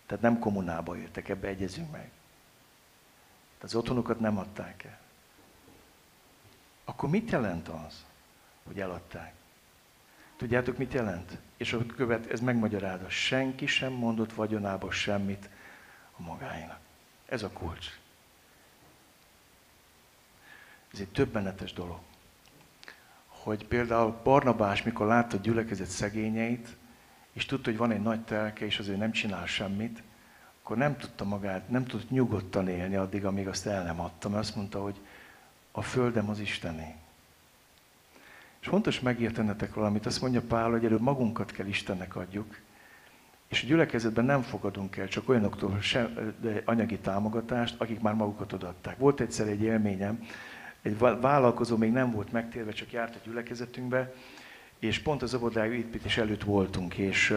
Tehát 0.06 0.22
nem 0.22 0.38
kommunába 0.38 0.94
jöttek, 0.94 1.28
ebbe 1.28 1.48
egyezünk 1.48 1.90
meg. 1.90 2.10
Tehát 3.56 3.62
az 3.62 3.74
otthonukat 3.74 4.20
nem 4.20 4.38
adták 4.38 4.84
el. 4.84 4.98
Akkor 6.84 7.08
mit 7.08 7.30
jelent 7.30 7.68
az, 7.68 8.04
hogy 8.66 8.80
eladták? 8.80 9.32
Tudjátok, 10.36 10.78
mit 10.78 10.92
jelent? 10.92 11.38
És 11.56 11.72
a 11.72 11.86
követ, 11.86 12.30
ez 12.30 12.40
megmagyarázza. 12.40 13.08
Senki 13.08 13.66
sem 13.66 13.92
mondott 13.92 14.32
vagyonába 14.32 14.90
semmit 14.90 15.48
a 16.16 16.22
magáinak. 16.22 16.78
Ez 17.26 17.42
a 17.42 17.50
kulcs. 17.50 17.99
Ez 20.92 21.00
egy 21.00 21.08
többenetes 21.08 21.72
dolog. 21.72 21.98
Hogy 23.26 23.66
például 23.66 24.20
Barnabás, 24.22 24.82
mikor 24.82 25.06
látta 25.06 25.36
a 25.36 25.40
gyülekezet 25.40 25.86
szegényeit, 25.86 26.76
és 27.32 27.46
tudta, 27.46 27.70
hogy 27.70 27.78
van 27.78 27.90
egy 27.90 28.02
nagy 28.02 28.20
telke, 28.20 28.64
és 28.64 28.78
azért 28.78 28.98
nem 28.98 29.12
csinál 29.12 29.46
semmit, 29.46 30.02
akkor 30.62 30.76
nem 30.76 30.96
tudta 30.96 31.24
magát, 31.24 31.68
nem 31.68 31.84
tudott 31.84 32.10
nyugodtan 32.10 32.68
élni 32.68 32.96
addig, 32.96 33.24
amíg 33.24 33.48
azt 33.48 33.66
el 33.66 33.84
nem 33.84 34.00
adta, 34.00 34.28
mert 34.28 34.42
azt 34.42 34.56
mondta, 34.56 34.82
hogy 34.82 35.00
a 35.72 35.82
földem 35.82 36.28
az 36.28 36.40
Istené. 36.40 36.94
És 38.60 38.66
fontos 38.66 39.00
megértenetek 39.00 39.74
valamit, 39.74 40.06
azt 40.06 40.20
mondja 40.20 40.42
Pál, 40.42 40.70
hogy 40.70 40.84
előbb 40.84 41.00
magunkat 41.00 41.50
kell 41.52 41.66
Istennek 41.66 42.16
adjuk, 42.16 42.58
és 43.48 43.62
a 43.62 43.66
gyülekezetben 43.66 44.24
nem 44.24 44.42
fogadunk 44.42 44.96
el 44.96 45.08
csak 45.08 45.28
olyanoktól 45.28 45.80
sem, 45.80 46.34
anyagi 46.64 46.98
támogatást, 46.98 47.80
akik 47.80 48.00
már 48.00 48.14
magukat 48.14 48.52
odaadták. 48.52 48.98
Volt 48.98 49.20
egyszer 49.20 49.48
egy 49.48 49.62
élményem, 49.62 50.26
egy 50.82 50.98
vállalkozó 50.98 51.76
még 51.76 51.92
nem 51.92 52.10
volt 52.10 52.32
megtérve, 52.32 52.72
csak 52.72 52.92
járt 52.92 53.14
a 53.14 53.18
gyülekezetünkbe, 53.24 54.14
és 54.78 54.98
pont 54.98 55.22
az 55.22 55.34
óvodájú 55.34 55.72
építés 55.72 56.16
előtt 56.16 56.42
voltunk, 56.42 56.94
és 56.94 57.36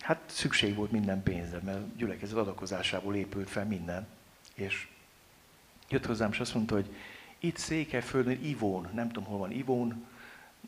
hát 0.00 0.20
szükség 0.26 0.74
volt 0.74 0.90
minden 0.90 1.22
pénzre, 1.22 1.58
mert 1.64 1.96
gyülekezet 1.96 2.36
adakozásából 2.36 3.14
épült 3.14 3.48
fel 3.48 3.64
minden. 3.64 4.06
És 4.54 4.88
jött 5.88 6.06
hozzám, 6.06 6.30
és 6.30 6.40
azt 6.40 6.54
mondta, 6.54 6.74
hogy 6.74 6.94
itt 7.38 7.56
Székelyföldön 7.56 8.44
Ivón, 8.44 8.88
nem 8.94 9.06
tudom, 9.08 9.24
hol 9.24 9.38
van 9.38 9.50
Ivón, 9.50 10.06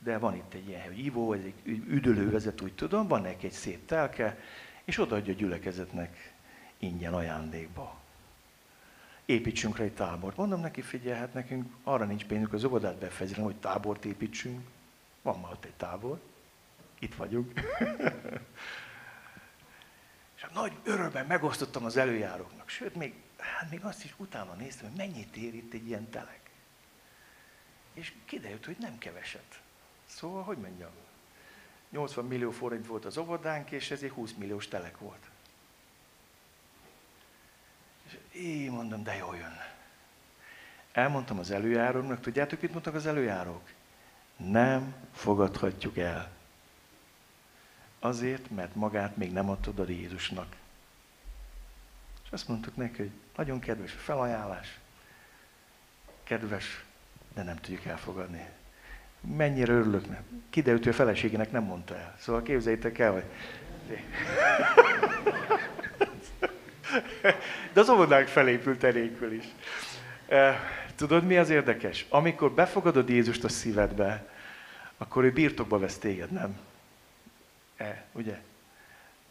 de 0.03 0.19
van 0.19 0.35
itt 0.35 0.55
egy 0.55 0.69
ilyen, 0.69 0.83
hogy 0.87 1.05
Ivó, 1.05 1.33
ez 1.33 1.41
egy 1.45 1.83
üdülővezet, 1.89 2.61
úgy 2.61 2.73
tudom, 2.73 3.09
van 3.09 3.23
neki 3.23 3.47
egy 3.47 3.53
szép 3.53 3.87
telke, 3.87 4.39
és 4.85 4.99
odaadja 4.99 5.33
a 5.33 5.37
gyülekezetnek 5.37 6.33
ingyen 6.79 7.15
ajándékba 7.15 8.01
építsünk 9.29 9.77
rá 9.77 9.85
egy 9.85 9.95
tábort. 9.95 10.37
Mondom 10.37 10.61
neki, 10.61 10.83
figyelj, 10.83 11.19
hát 11.19 11.35
nekünk 11.35 11.75
arra 11.85 12.05
nincs 12.05 12.25
pénzünk 12.25 12.53
az 12.53 12.65
óvodát 12.65 12.99
befejezni, 12.99 13.43
hogy 13.43 13.57
tábort 13.57 14.05
építsünk. 14.05 14.69
Van 15.23 15.41
már 15.41 15.53
ott 15.53 15.65
egy 15.65 15.75
tábor. 15.75 16.21
Itt 16.99 17.15
vagyunk. 17.15 17.53
És 20.37 20.43
a 20.43 20.51
nagy 20.53 20.73
örömben 20.85 21.27
megosztottam 21.27 21.85
az 21.85 21.97
előjáróknak. 21.97 22.69
Sőt, 22.69 22.95
még, 22.95 23.15
hát 23.37 23.71
még 23.71 23.85
azt 23.85 24.05
is 24.05 24.15
utána 24.17 24.55
néztem, 24.55 24.89
hogy 24.89 24.97
mennyit 24.97 25.37
ér 25.37 25.55
itt 25.55 25.73
egy 25.73 25.87
ilyen 25.87 26.11
telek. 26.11 26.51
És 27.95 28.13
kiderült, 28.25 28.65
hogy 28.65 28.77
nem 28.81 28.99
keveset. 28.99 29.61
Szóval, 30.07 30.43
hogy 30.43 30.59
mondjam, 30.59 30.91
80 31.91 32.25
millió 32.25 32.51
forint 32.51 32.87
volt 32.87 33.05
az 33.05 33.17
óvodánk, 33.19 33.71
és 33.71 33.91
ez 33.91 34.03
egy 34.03 34.11
20 34.11 34.33
milliós 34.33 34.69
telek 34.69 34.99
volt. 34.99 35.28
Én 38.43 38.71
mondom, 38.71 39.03
de 39.03 39.17
jó 39.17 39.35
jön. 39.35 39.57
Elmondtam 40.93 41.39
az 41.39 41.51
előjáróknak, 41.51 42.21
tudjátok, 42.21 42.61
mit 42.61 42.73
mondtak 42.73 42.95
az 42.95 43.07
előjárók? 43.07 43.71
Nem 44.37 44.95
fogadhatjuk 45.13 45.99
el. 45.99 46.31
Azért, 47.99 48.51
mert 48.51 48.75
magát 48.75 49.17
még 49.17 49.33
nem 49.33 49.51
adtad 49.51 49.79
a 49.79 49.89
Jézusnak. 49.89 50.57
És 52.25 52.31
azt 52.31 52.49
mondtuk 52.49 52.77
neki, 52.77 52.97
hogy 52.97 53.11
nagyon 53.37 53.59
kedves 53.59 53.95
a 53.95 53.99
felajánlás, 53.99 54.79
kedves, 56.23 56.85
de 57.35 57.43
nem 57.43 57.57
tudjuk 57.57 57.85
elfogadni. 57.85 58.49
Mennyire 59.21 59.73
örülök, 59.73 60.09
nem? 60.09 60.45
Kiderült, 60.51 60.83
hogy 60.83 60.93
a 60.93 60.97
feleségének 60.97 61.51
nem 61.51 61.63
mondta 61.63 61.97
el. 61.97 62.17
Szóval 62.19 62.43
képzeljétek 62.43 62.99
el, 62.99 63.13
hogy 63.13 63.25
De 67.73 67.81
az 67.81 67.89
óvodánk 67.89 68.29
felépült 68.29 68.85
enélkül 68.85 69.33
is. 69.33 69.45
Tudod, 70.97 71.25
mi 71.25 71.37
az 71.37 71.51
érdekes? 71.51 72.07
Amikor 72.09 72.53
befogadod 72.53 73.09
Jézust 73.09 73.45
a 73.45 73.49
szívedbe, 73.49 74.27
akkor 74.99 75.25
ő 75.25 75.33
birtokba 75.33 75.79
vesz 75.79 75.99
téged, 75.99 76.31
nem? 76.31 76.59
E, 77.77 78.05
ugye? 78.13 78.41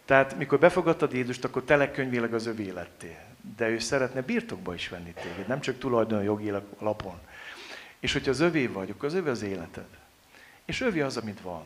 Tehát, 0.05 0.37
mikor 0.37 0.59
befogadtad 0.59 1.13
Jézust, 1.13 1.43
akkor 1.43 1.63
telekönyvileg 1.63 2.33
az 2.33 2.45
övé 2.45 2.69
lettél. 2.69 3.25
De 3.57 3.69
ő 3.69 3.79
szeretne 3.79 4.21
birtokba 4.21 4.73
is 4.73 4.89
venni 4.89 5.13
téged, 5.13 5.47
nem 5.47 5.59
csak 5.59 5.77
tulajdon 5.77 6.23
jogi 6.23 6.51
lapon. 6.79 7.19
És 7.99 8.13
hogyha 8.13 8.31
az 8.31 8.39
övé 8.39 8.67
vagy, 8.67 8.89
akkor 8.89 9.05
az 9.05 9.13
övé 9.13 9.29
az 9.29 9.41
életed. 9.41 9.87
És 10.65 10.81
övé 10.81 11.01
az, 11.01 11.17
amit 11.17 11.41
van. 11.41 11.65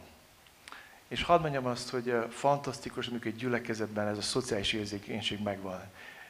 És 1.12 1.24
hadd 1.24 1.41
mondjam 1.41 1.66
azt, 1.66 1.89
hogy 1.89 2.14
fantasztikus, 2.30 3.07
amikor 3.07 3.28
egy 3.28 3.36
gyülekezetben 3.36 4.07
ez 4.07 4.18
a 4.18 4.22
szociális 4.22 4.74
érzékenység 4.74 5.41
megvan. 5.41 5.82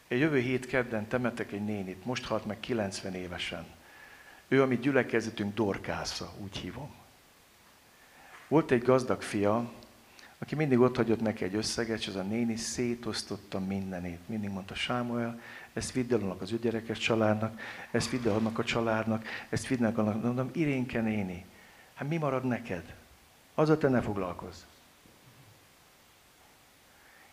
Egy 0.08 0.20
jövő 0.20 0.40
hét 0.40 0.66
kedden 0.66 1.08
temetek 1.08 1.52
egy 1.52 1.66
nénit, 1.66 2.06
most 2.06 2.26
halt 2.26 2.46
meg 2.46 2.60
90 2.60 3.14
évesen. 3.14 3.66
Ő, 4.48 4.62
amit 4.62 4.80
gyülekezetünk 4.80 5.54
dorkásza, 5.54 6.32
úgy 6.38 6.58
hívom. 6.58 6.94
Volt 8.48 8.72
egy 8.72 8.84
gazdag 8.84 9.22
fia, 9.22 9.72
aki 10.38 10.56
mindig 10.56 10.80
ott 10.80 10.96
hagyott 10.96 11.22
neki 11.22 11.44
egy 11.44 11.56
összeget, 11.56 12.00
és 12.00 12.08
az 12.08 12.16
a 12.16 12.22
néni 12.22 12.56
szétosztotta 12.56 13.60
mindenét. 13.60 14.20
Mindig 14.26 14.50
mondta 14.50 14.76
Sámuel, 14.76 15.42
ezt 15.74 15.92
vidd 15.92 16.14
el 16.14 16.20
annak 16.20 16.42
az 16.42 16.52
ügyerekes 16.52 16.98
családnak, 16.98 17.60
ezt 17.92 18.10
vidd 18.10 18.28
el 18.28 18.36
annak 18.36 18.60
a 18.60 18.64
családnak, 18.64 19.26
ezt 19.50 19.68
vidd 19.68 19.84
el 19.84 19.94
annak. 19.96 20.24
Mondom, 20.24 20.50
Irénke 20.54 21.02
néni, 21.02 21.46
hát 21.94 22.08
mi 22.08 22.18
marad 22.18 22.44
neked? 22.44 22.94
Azzal 23.56 23.78
te 23.78 23.90
ne 23.90 24.02
foglalkozz. 24.02 24.62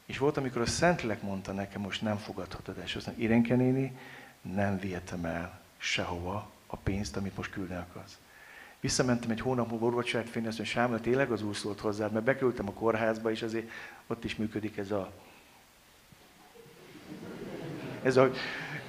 És 0.09 0.19
volt, 0.19 0.37
amikor 0.37 0.61
a 0.61 0.67
Szentlélek 0.67 1.23
mondta 1.23 1.53
nekem, 1.53 1.81
most 1.81 2.03
nem 2.03 2.17
fogadhatod 2.17 2.77
el. 2.77 2.85
És 2.85 2.97
azt 2.97 3.07
mondja, 3.07 3.25
Irenke 3.25 3.55
néni, 3.55 3.97
nem 4.55 4.79
vihetem 4.79 5.25
el 5.25 5.61
sehova 5.77 6.51
a 6.67 6.77
pénzt, 6.77 7.17
amit 7.17 7.37
most 7.37 7.51
küldni 7.51 7.75
akarsz. 7.75 8.19
Visszamentem 8.81 9.31
egy 9.31 9.41
hónap 9.41 9.71
múlva 9.71 9.87
orvocsát 9.87 10.29
fényni, 10.29 10.49
azt 10.49 10.57
mondja, 10.57 10.77
Sámuel, 10.77 11.01
tényleg 11.01 11.31
az 11.31 11.43
úr 11.43 11.57
szólt 11.57 11.81
hozzá, 11.81 12.07
mert 12.07 12.25
bekerültem 12.25 12.69
a 12.69 12.73
kórházba, 12.73 13.31
és 13.31 13.43
azért 13.43 13.71
ott 14.07 14.25
is 14.25 14.37
működik 14.37 14.77
ez 14.77 14.91
a... 14.91 15.13
Ez 18.03 18.17
a... 18.17 18.31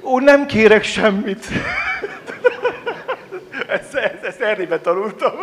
Ó, 0.02 0.20
nem 0.20 0.46
kérek 0.46 0.84
semmit. 0.84 1.46
ezt, 3.68 3.94
ezt, 3.94 4.24
ezt 4.24 4.42
Erdélyben 4.42 4.82
tanultam. 4.82 5.34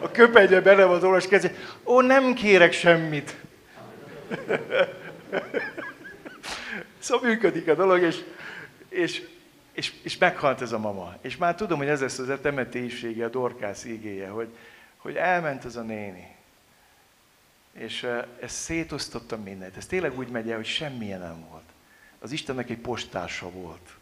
A 0.00 0.10
köpenyben 0.10 0.62
bele 0.62 0.84
van 0.84 0.96
az 0.96 1.04
orvos 1.04 1.28
kezé. 1.28 1.54
Ó, 1.84 2.00
nem 2.00 2.34
kérek 2.34 2.72
semmit. 2.72 3.46
szóval 6.98 7.28
működik 7.28 7.68
a 7.68 7.74
dolog, 7.74 8.00
és, 8.00 8.24
és, 8.88 9.28
és, 9.72 9.94
és 10.02 10.18
meghalt 10.18 10.60
ez 10.60 10.72
a 10.72 10.78
mama. 10.78 11.14
És 11.20 11.36
már 11.36 11.54
tudom, 11.54 11.78
hogy 11.78 11.88
ez 11.88 12.00
lesz 12.00 12.18
az 12.18 12.32
temetésége, 12.42 13.24
a 13.24 13.28
Dorkász 13.28 13.84
ígéje, 13.84 14.28
hogy, 14.28 14.48
hogy 14.96 15.16
elment 15.16 15.64
ez 15.64 15.76
a 15.76 15.82
néni. 15.82 16.36
És 17.72 18.08
ez 18.40 18.52
szétosztotta 18.52 19.36
mindent. 19.36 19.76
Ez 19.76 19.86
tényleg 19.86 20.18
úgy 20.18 20.28
megy 20.28 20.50
el, 20.50 20.56
hogy 20.56 20.66
semmilyen 20.66 21.20
nem 21.20 21.46
volt. 21.50 21.62
Az 22.18 22.32
Istennek 22.32 22.70
egy 22.70 22.78
postársa 22.78 23.50
volt. 23.50 23.96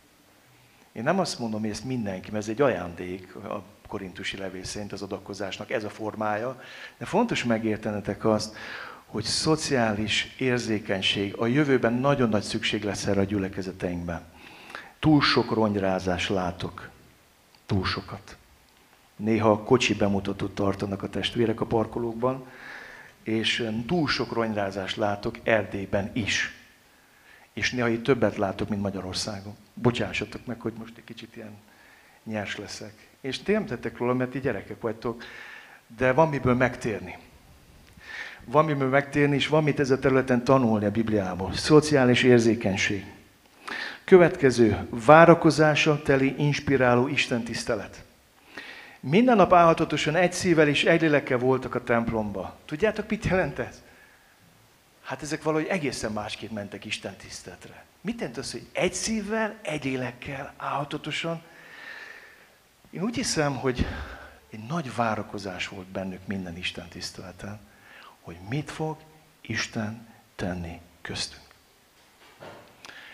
Én 0.92 1.02
nem 1.02 1.18
azt 1.18 1.38
mondom, 1.38 1.60
hogy 1.60 1.70
ezt 1.70 1.84
mindenki, 1.84 2.30
mert 2.30 2.42
ez 2.42 2.50
egy 2.50 2.60
ajándék 2.60 3.34
a 3.34 3.62
korintusi 3.88 4.36
levél 4.36 4.64
szerint 4.64 4.92
az 4.92 5.02
adakozásnak, 5.02 5.70
ez 5.70 5.84
a 5.84 5.90
formája. 5.90 6.62
De 6.98 7.04
fontos 7.04 7.44
megértenetek 7.44 8.24
azt, 8.24 8.56
hogy 9.06 9.24
szociális 9.24 10.34
érzékenység 10.38 11.36
a 11.36 11.46
jövőben 11.46 11.92
nagyon 11.92 12.28
nagy 12.28 12.42
szükség 12.42 12.84
lesz 12.84 13.06
erre 13.06 13.20
a 13.20 13.24
gyülekezeteinkben. 13.24 14.22
Túl 14.98 15.20
sok 15.20 15.50
ronyrázás 15.50 16.28
látok. 16.28 16.90
Túl 17.66 17.84
sokat. 17.84 18.36
Néha 19.16 19.50
a 19.50 19.62
kocsi 19.62 19.94
bemutatót 19.94 20.54
tartanak 20.54 21.02
a 21.02 21.08
testvérek 21.08 21.60
a 21.60 21.66
parkolókban, 21.66 22.46
és 23.22 23.70
túl 23.86 24.08
sok 24.08 24.32
ronyrázás 24.32 24.96
látok 24.96 25.38
Erdélyben 25.42 26.10
is. 26.14 26.54
És 27.52 27.72
néha 27.72 27.88
itt 27.88 28.02
többet 28.02 28.36
látok, 28.36 28.68
mint 28.68 28.82
Magyarországon. 28.82 29.56
Bocsássatok 29.74 30.46
meg, 30.46 30.60
hogy 30.60 30.72
most 30.78 30.96
egy 30.96 31.04
kicsit 31.04 31.36
ilyen 31.36 31.56
nyers 32.24 32.56
leszek. 32.56 33.08
És 33.20 33.42
ti 33.42 33.52
nem 33.52 33.66
tettek 33.66 33.98
róla, 33.98 34.14
mert 34.14 34.30
ti 34.30 34.40
gyerekek 34.40 34.80
vagytok, 34.80 35.22
de 35.96 36.12
van 36.12 36.28
miből 36.28 36.54
megtérni 36.54 37.18
van 38.46 38.64
miből 38.64 38.88
megtérni, 38.88 39.34
és 39.34 39.46
van 39.46 39.62
mit 39.62 39.80
ezen 39.80 39.96
a 39.96 40.00
területen 40.00 40.44
tanulni 40.44 40.84
a 40.84 40.90
Bibliából. 40.90 41.52
Szociális 41.52 42.22
érzékenység. 42.22 43.04
Következő, 44.04 44.86
várakozása 44.90 46.02
teli, 46.02 46.34
inspiráló 46.38 47.08
Isten 47.08 47.42
tisztelet. 47.42 48.04
Minden 49.00 49.36
nap 49.36 49.52
állhatatosan 49.52 50.16
egy 50.16 50.32
szívvel 50.32 50.68
és 50.68 50.84
egy 50.84 51.00
lélekkel 51.00 51.38
voltak 51.38 51.74
a 51.74 51.82
templomba. 51.82 52.56
Tudjátok, 52.64 53.10
mit 53.10 53.24
jelent 53.24 53.58
ez? 53.58 53.82
Hát 55.02 55.22
ezek 55.22 55.42
valahogy 55.42 55.66
egészen 55.66 56.12
másképp 56.12 56.50
mentek 56.50 56.84
Isten 56.84 57.16
tiszteletre. 57.16 57.84
Mit 58.00 58.18
jelent 58.18 58.36
az, 58.36 58.52
hogy 58.52 58.66
egy 58.72 58.92
szívvel, 58.92 59.54
egy 59.62 59.84
lélekkel 59.84 60.52
állhatatosan? 60.56 61.42
Én 62.90 63.02
úgy 63.02 63.14
hiszem, 63.14 63.56
hogy 63.56 63.86
egy 64.50 64.62
nagy 64.68 64.94
várakozás 64.94 65.68
volt 65.68 65.86
bennük 65.86 66.26
minden 66.26 66.56
Isten 66.56 66.88
tiszteleten 66.88 67.60
hogy 68.26 68.38
mit 68.48 68.70
fog 68.70 68.96
Isten 69.40 70.14
tenni 70.34 70.80
köztünk. 71.00 71.44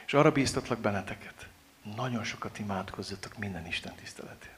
És 0.07 0.15
arra 0.15 0.33
bíztatlak 0.33 0.79
benneteket, 0.79 1.49
nagyon 1.97 2.25
sokat 2.25 2.59
imádkozzatok 2.59 3.37
minden 3.39 3.67
Isten 3.67 3.95
tiszteletén. 3.95 4.57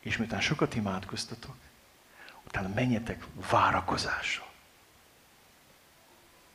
És 0.00 0.16
miután 0.16 0.40
sokat 0.40 0.74
imádkoztatok, 0.74 1.54
utána 2.46 2.68
menjetek 2.68 3.26
várakozással. 3.50 4.50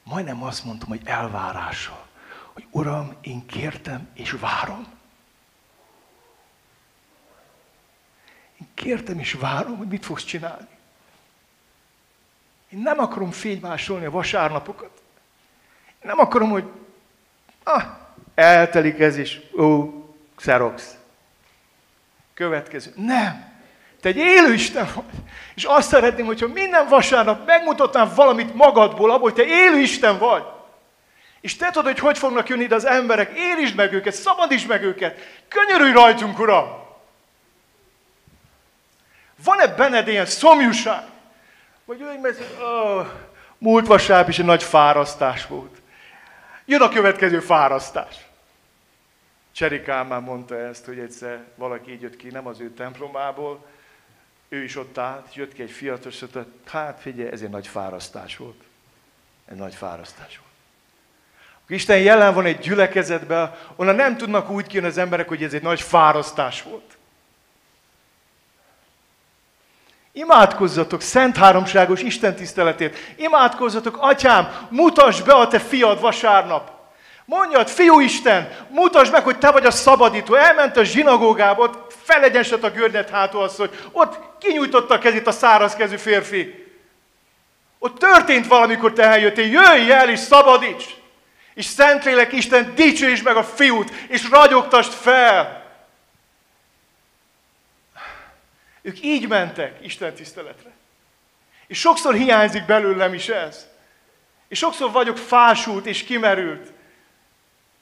Majdnem 0.03 0.43
azt 0.43 0.63
mondtam, 0.63 0.87
hogy 0.87 1.01
elvárással. 1.03 2.07
Hogy 2.53 2.67
Uram, 2.71 3.15
én 3.21 3.45
kértem 3.45 4.09
és 4.13 4.31
várom. 4.31 4.87
Én 8.59 8.67
kértem 8.73 9.19
és 9.19 9.33
várom, 9.33 9.77
hogy 9.77 9.87
mit 9.87 10.05
fogsz 10.05 10.23
csinálni. 10.23 10.70
Én 12.73 12.79
nem 12.79 12.99
akarom 12.99 13.31
fénymásolni 13.31 14.05
a 14.05 14.11
vasárnapokat. 14.11 14.91
Én 15.87 16.09
nem 16.09 16.19
akarom, 16.19 16.49
hogy 16.49 16.63
ah, 17.63 17.83
eltelik 18.35 18.99
ez 18.99 19.17
is, 19.17 19.39
ó, 19.57 19.93
xerox. 20.35 20.95
Következő. 22.33 22.91
Nem. 22.95 23.49
Te 24.01 24.09
egy 24.09 24.17
élő 24.17 24.53
Isten 24.53 24.89
vagy. 24.95 25.03
És 25.55 25.63
azt 25.63 25.89
szeretném, 25.89 26.25
hogyha 26.25 26.47
minden 26.47 26.87
vasárnap 26.87 27.45
megmutatnám 27.45 28.11
valamit 28.15 28.55
magadból, 28.55 29.11
abból, 29.11 29.31
hogy 29.31 29.33
te 29.33 29.45
élő 29.45 29.79
Isten 29.79 30.17
vagy. 30.17 30.43
És 31.41 31.55
te 31.55 31.69
tudod, 31.69 31.91
hogy 31.91 31.99
hogy 31.99 32.17
fognak 32.17 32.49
jönni 32.49 32.63
ide 32.63 32.75
az 32.75 32.85
emberek. 32.85 33.37
Érisd 33.37 33.75
meg 33.75 33.93
őket, 33.93 34.13
szabadítsd 34.13 34.67
meg 34.67 34.83
őket. 34.83 35.19
Könyörülj 35.47 35.91
rajtunk, 35.91 36.39
Uram! 36.39 36.79
Van-e 39.43 39.67
benned 39.67 40.07
ilyen 40.07 40.25
szomjúság? 40.25 41.10
Vagy 41.85 42.03
olyan, 42.03 42.19
mert 42.19 42.39
oh, 42.59 43.07
múlt 43.57 43.87
vasárnap 43.87 44.29
is 44.29 44.39
egy 44.39 44.45
nagy 44.45 44.63
fárasztás 44.63 45.47
volt. 45.47 45.81
Jön 46.65 46.81
a 46.81 46.89
következő 46.89 47.39
fárasztás. 47.39 48.15
Cseri 49.51 49.81
Kálmán 49.81 50.23
mondta 50.23 50.59
ezt, 50.59 50.85
hogy 50.85 50.99
egyszer 50.99 51.43
valaki 51.55 51.91
így 51.91 52.01
jött 52.01 52.15
ki, 52.15 52.29
nem 52.29 52.47
az 52.47 52.59
ő 52.59 52.69
templomából, 52.73 53.65
ő 54.49 54.63
is 54.63 54.75
ott 54.75 54.97
állt, 54.97 55.35
jött 55.35 55.53
ki 55.53 55.61
egy 55.61 55.71
fiatal, 55.71 56.11
és 56.11 56.25
hát 56.65 56.99
figyelj, 56.99 57.31
ez 57.31 57.41
egy 57.41 57.49
nagy 57.49 57.67
fárasztás 57.67 58.37
volt. 58.37 58.63
Egy 59.45 59.57
nagy 59.57 59.75
fárasztás 59.75 60.37
volt. 60.37 60.49
Isten 61.67 61.99
jelen 61.99 62.33
van 62.33 62.45
egy 62.45 62.59
gyülekezetben, 62.59 63.55
onnan 63.75 63.95
nem 63.95 64.17
tudnak 64.17 64.49
úgy 64.49 64.67
kijönni 64.67 64.87
az 64.87 64.97
emberek, 64.97 65.27
hogy 65.27 65.43
ez 65.43 65.53
egy 65.53 65.61
nagy 65.61 65.81
fárasztás 65.81 66.63
volt. 66.63 66.97
Imádkozzatok 70.13 71.01
szent 71.01 71.37
háromságos 71.37 72.01
Isten 72.01 72.35
tiszteletét. 72.35 72.97
Imádkozzatok, 73.15 73.97
atyám, 73.99 74.67
mutasd 74.69 75.25
be 75.25 75.33
a 75.33 75.47
te 75.47 75.59
fiad 75.59 75.99
vasárnap. 75.99 76.71
Mondjad, 77.25 77.67
fiú 77.67 77.99
Isten, 77.99 78.49
mutasd 78.69 79.11
meg, 79.11 79.23
hogy 79.23 79.37
te 79.37 79.51
vagy 79.51 79.65
a 79.65 79.71
szabadító. 79.71 80.33
Elment 80.33 80.77
a 80.77 80.83
zsinagógába, 80.83 81.63
ott 81.63 81.93
felegyenset 82.03 82.63
a 82.63 82.71
az, 83.31 83.55
hogy 83.55 83.79
ott 83.91 84.19
kinyújtotta 84.39 84.93
a 84.93 84.99
kezét 84.99 85.27
a 85.27 85.31
száraz 85.31 85.75
kezű 85.75 85.95
férfi. 85.95 86.69
Ott 87.79 87.97
történt 87.97 88.47
valamikor 88.47 88.93
te 88.93 89.03
eljöttél, 89.03 89.45
jöjj 89.45 89.91
el 89.91 90.09
és 90.09 90.19
szabadíts! 90.19 90.85
És 91.53 91.65
Szentlélek 91.65 92.33
Isten 92.33 92.75
dicsőíts 92.75 93.23
meg 93.23 93.35
a 93.35 93.43
fiút, 93.43 93.91
és 94.07 94.29
ragyogtast 94.29 94.93
fel! 94.93 95.60
Ők 98.81 99.03
így 99.03 99.27
mentek 99.27 99.85
Isten 99.85 100.13
tiszteletre. 100.13 100.71
És 101.67 101.79
sokszor 101.79 102.13
hiányzik 102.13 102.65
belőlem 102.65 103.13
is 103.13 103.29
ez. 103.29 103.67
És 104.47 104.57
sokszor 104.57 104.91
vagyok 104.91 105.17
fásult 105.17 105.85
és 105.85 106.03
kimerült. 106.03 106.71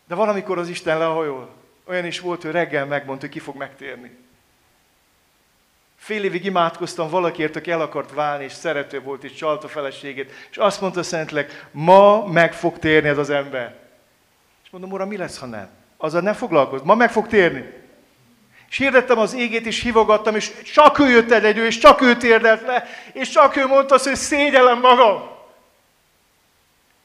De 0.07 0.15
valamikor 0.15 0.57
az 0.57 0.69
Isten 0.69 0.97
lehajol. 0.97 1.55
Olyan 1.85 2.05
is 2.05 2.19
volt, 2.19 2.41
hogy 2.41 2.51
reggel 2.51 2.85
megmondta, 2.85 3.25
hogy 3.25 3.35
ki 3.35 3.39
fog 3.39 3.55
megtérni. 3.55 4.17
Fél 5.95 6.23
évig 6.23 6.45
imádkoztam 6.45 7.09
valakiért, 7.09 7.55
aki 7.55 7.71
el 7.71 7.81
akart 7.81 8.13
válni, 8.13 8.43
és 8.43 8.51
szerető 8.51 9.01
volt, 9.01 9.23
és 9.23 9.33
csalta 9.33 9.67
feleségét. 9.67 10.31
És 10.49 10.57
azt 10.57 10.81
mondta 10.81 11.03
Szentleg, 11.03 11.67
ma 11.71 12.25
meg 12.25 12.53
fog 12.53 12.79
térni 12.79 13.09
ez 13.09 13.17
az 13.17 13.29
ember. 13.29 13.75
És 14.63 14.69
mondom, 14.69 14.91
uram, 14.91 15.07
mi 15.07 15.17
lesz, 15.17 15.37
ha 15.37 15.45
nem? 15.45 15.69
Azzal 15.97 16.21
nem 16.21 16.33
foglalkozz, 16.33 16.81
ma 16.81 16.95
meg 16.95 17.11
fog 17.11 17.27
térni. 17.27 17.78
És 18.69 18.77
az 19.17 19.33
égét, 19.33 19.65
és 19.65 19.81
hívogattam, 19.81 20.35
és 20.35 20.51
csak 20.73 20.99
ő 20.99 21.09
jött 21.09 21.31
egyedül, 21.31 21.65
és 21.65 21.77
csak 21.77 22.01
ő 22.01 22.17
térdelt 22.17 22.61
le, 22.61 22.87
és 23.13 23.29
csak 23.29 23.55
ő 23.55 23.65
mondta 23.65 23.97
hogy 23.97 24.15
szégyellem 24.15 24.79
magam. 24.79 25.37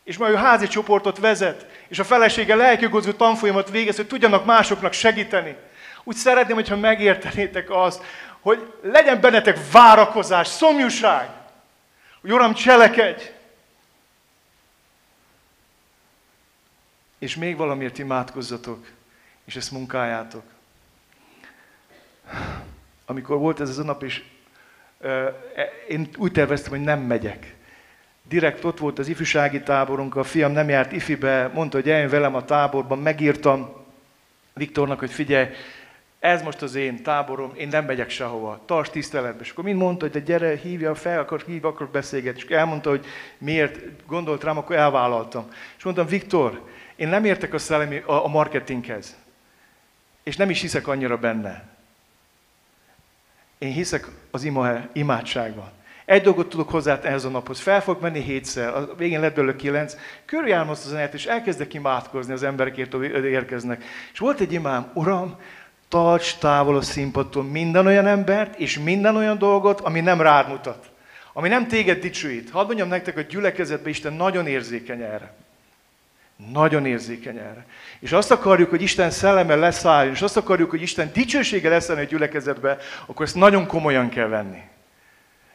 És 0.05 0.19
ma 0.19 0.29
ő 0.29 0.35
házi 0.35 0.67
csoportot 0.67 1.19
vezet, 1.19 1.67
és 1.89 1.99
a 1.99 2.05
felesége 2.05 2.55
lelkigozó 2.55 3.13
tanfolyamat 3.13 3.71
végez, 3.71 3.97
hogy 3.97 4.07
tudjanak 4.07 4.45
másoknak 4.45 4.93
segíteni. 4.93 5.57
Úgy 6.05 6.17
szeretném, 6.17 6.57
hogyha 6.57 6.77
megértenétek 6.77 7.71
azt, 7.71 8.03
hogy 8.41 8.73
legyen 8.83 9.21
bennetek 9.21 9.71
várakozás, 9.71 10.49
szomjúság, 10.49 11.29
hogy 12.21 12.33
Uram, 12.33 12.55
cselekedj! 12.55 13.23
És 17.19 17.37
még 17.37 17.57
valamiért 17.57 17.99
imádkozzatok, 17.99 18.87
és 19.45 19.57
ezt 19.57 19.71
munkáljátok. 19.71 20.54
Amikor 23.07 23.39
volt 23.39 23.61
ez 23.61 23.79
a 23.79 23.85
nap, 23.85 24.03
és 24.03 24.23
uh, 25.01 25.11
én 25.89 26.09
úgy 26.17 26.33
terveztem, 26.33 26.71
hogy 26.71 26.81
nem 26.81 27.01
megyek. 27.01 27.55
Direkt 28.29 28.65
ott 28.65 28.79
volt 28.79 28.99
az 28.99 29.09
ifjúsági 29.09 29.63
táborunk, 29.63 30.17
a 30.17 30.23
fiam 30.23 30.53
nem 30.53 30.69
járt 30.69 30.93
ifibe, 30.93 31.51
mondta, 31.55 31.77
hogy 31.77 31.91
eljön 31.91 32.09
velem 32.09 32.35
a 32.35 32.45
táborban, 32.45 32.99
megírtam 32.99 33.83
Viktornak, 34.53 34.99
hogy 34.99 35.11
figyelj, 35.11 35.49
ez 36.19 36.43
most 36.43 36.63
az 36.63 36.75
én 36.75 37.03
táborom, 37.03 37.53
én 37.57 37.69
nem 37.69 37.85
megyek 37.85 38.11
sehova, 38.11 38.61
tarts 38.65 38.91
tiszteletbe. 38.91 39.43
És 39.43 39.51
akkor 39.51 39.65
mind 39.65 39.79
mondta, 39.79 40.05
hogy 40.05 40.13
de 40.13 40.21
gyere, 40.21 40.57
hívja 40.57 40.95
fel, 40.95 41.19
akkor 41.19 41.43
hív, 41.47 41.65
akkor 41.65 41.89
beszélgetni. 41.89 42.43
És 42.47 42.51
elmondta, 42.57 42.91
hogy 42.91 43.07
miért 43.39 44.07
gondolt 44.07 44.45
rám, 44.45 44.59
akkor 44.59 44.77
elvállaltam. 44.77 45.51
És 45.77 45.85
mondtam, 45.85 46.07
Viktor, 46.07 46.63
én 46.97 47.09
nem 47.09 47.25
értek 47.25 47.55
a, 47.55 47.59
szellemi, 47.59 48.03
a 48.07 48.29
marketinghez. 48.29 49.17
És 50.23 50.37
nem 50.37 50.51
is 50.51 50.61
hiszek 50.61 50.87
annyira 50.87 51.17
benne. 51.17 51.74
Én 53.59 53.73
hiszek 53.73 54.07
az 54.31 54.45
ima, 54.45 54.81
imádságban. 54.93 55.71
Egy 56.05 56.23
dolgot 56.23 56.49
tudok 56.49 56.71
hozzá 56.71 57.01
ehhez 57.03 57.25
a 57.25 57.29
naphoz. 57.29 57.61
Fel 57.61 57.83
fog 57.83 58.01
menni 58.01 58.21
hétszer, 58.21 58.69
a 58.69 58.95
végén 58.97 59.21
lett 59.21 59.35
belőle 59.35 59.57
kilenc, 59.57 59.97
körüljárom 60.25 60.69
azt 60.69 60.85
az 60.85 60.91
zenét, 60.91 61.15
és 61.15 61.27
elkezdek 61.27 61.75
imádkozni 61.75 62.33
az 62.33 62.43
emberekért, 62.43 62.93
hogy 62.93 63.25
érkeznek. 63.25 63.85
És 64.13 64.19
volt 64.19 64.41
egy 64.41 64.53
imám, 64.53 64.91
Uram, 64.95 65.37
tarts 65.89 66.37
távol 66.39 66.77
a 66.77 66.83
színpadtól 66.83 67.43
minden 67.43 67.87
olyan 67.87 68.07
embert, 68.07 68.59
és 68.59 68.79
minden 68.79 69.17
olyan 69.17 69.39
dolgot, 69.39 69.81
ami 69.81 70.01
nem 70.01 70.21
rád 70.21 70.49
mutat. 70.49 70.91
Ami 71.33 71.49
nem 71.49 71.69
téged 71.69 72.01
dicsőít. 72.01 72.51
Hadd 72.51 72.67
mondjam 72.67 72.89
nektek, 72.89 73.15
hogy 73.15 73.27
gyülekezetben 73.27 73.89
Isten 73.89 74.13
nagyon 74.13 74.47
érzékeny 74.47 75.01
erre. 75.03 75.35
Nagyon 76.53 76.87
érzékeny 76.87 77.37
erre. 77.37 77.67
És 78.05 78.13
azt 78.13 78.31
akarjuk, 78.31 78.71
hogy 78.71 78.83
Isten 78.83 79.11
szelleme 79.11 79.55
leszálljon, 79.55 80.15
és 80.15 80.23
azt 80.23 80.37
akarjuk, 80.37 80.71
hogy 80.71 80.83
Isten 80.83 81.11
dicsősége 81.13 81.69
lesz 81.69 81.89
a 81.89 82.03
gyülekezetbe, 82.03 82.79
akkor 83.07 83.27
ezt 83.27 83.35
nagyon 83.35 83.67
komolyan 83.67 84.09
kell 84.09 84.27
venni. 84.27 84.61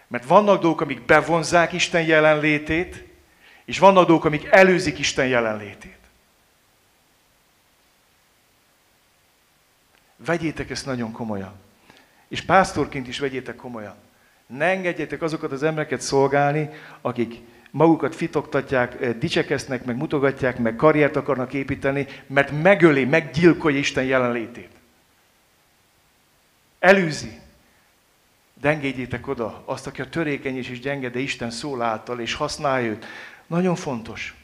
Mert 0.08 0.26
vannak 0.26 0.62
dolgok, 0.62 0.82
amik 0.82 1.06
bevonzák 1.06 1.74
Isten 1.74 2.02
jelenlétét, 2.02 3.04
és 3.66 3.80
vannak 3.80 4.06
dolgok, 4.08 4.26
amik 4.26 4.45
előzik 4.45 5.00
Isten 5.00 5.28
jelenlétét. 5.28 5.97
Vegyétek 10.16 10.70
ezt 10.70 10.86
nagyon 10.86 11.12
komolyan. 11.12 11.54
És 12.28 12.41
pásztorként 12.41 13.08
is 13.08 13.20
vegyétek 13.20 13.56
komolyan. 13.56 13.95
Ne 14.47 14.66
engedjétek 14.66 15.22
azokat 15.22 15.52
az 15.52 15.64
embereket 15.64 16.02
szolgálni, 16.02 16.70
akik 17.02 17.36
magukat 17.72 18.15
fitoktatják, 18.15 19.01
eh, 19.01 19.13
dicsekesznek, 19.13 19.86
meg 19.86 19.95
mutogatják, 19.95 20.57
meg 20.57 20.76
karriert 20.76 21.15
akarnak 21.15 21.53
építeni, 21.53 22.07
mert 22.28 22.61
megöli, 22.61 23.05
meggyilkolja 23.05 23.78
Isten 23.78 24.03
jelenlétét. 24.03 24.70
Elűzi. 26.80 27.39
De 28.61 28.80
oda 29.26 29.63
azt, 29.65 29.88
aki 29.88 30.01
a 30.01 30.09
törékeny 30.09 30.57
és 30.57 30.70
is 30.70 30.80
gyenge, 30.80 31.09
de 31.09 31.20
Isten 31.20 31.49
szól 31.49 31.82
által, 31.82 32.20
és 32.20 32.34
használja 32.34 32.89
őt. 32.89 33.05
Nagyon 33.47 33.76
fontos. 33.76 34.36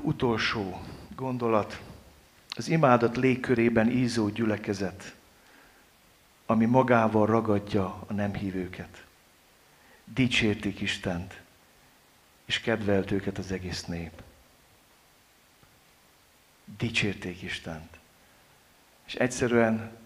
Utolsó 0.00 0.80
gondolat. 1.16 1.80
Az 2.56 2.68
imádat 2.68 3.16
légkörében 3.16 3.90
ízó 3.90 4.28
gyülekezet, 4.28 5.14
ami 6.46 6.64
magával 6.64 7.26
ragadja 7.26 8.04
a 8.06 8.12
nem 8.12 8.34
hívőket. 8.34 9.03
Dicsérték 10.04 10.80
Istent, 10.80 11.42
és 12.44 12.60
kedvelt 12.60 13.10
őket 13.10 13.38
az 13.38 13.52
egész 13.52 13.84
nép. 13.84 14.22
Dicsérték 16.78 17.42
Istent. 17.42 17.98
És 19.06 19.14
egyszerűen, 19.14 19.96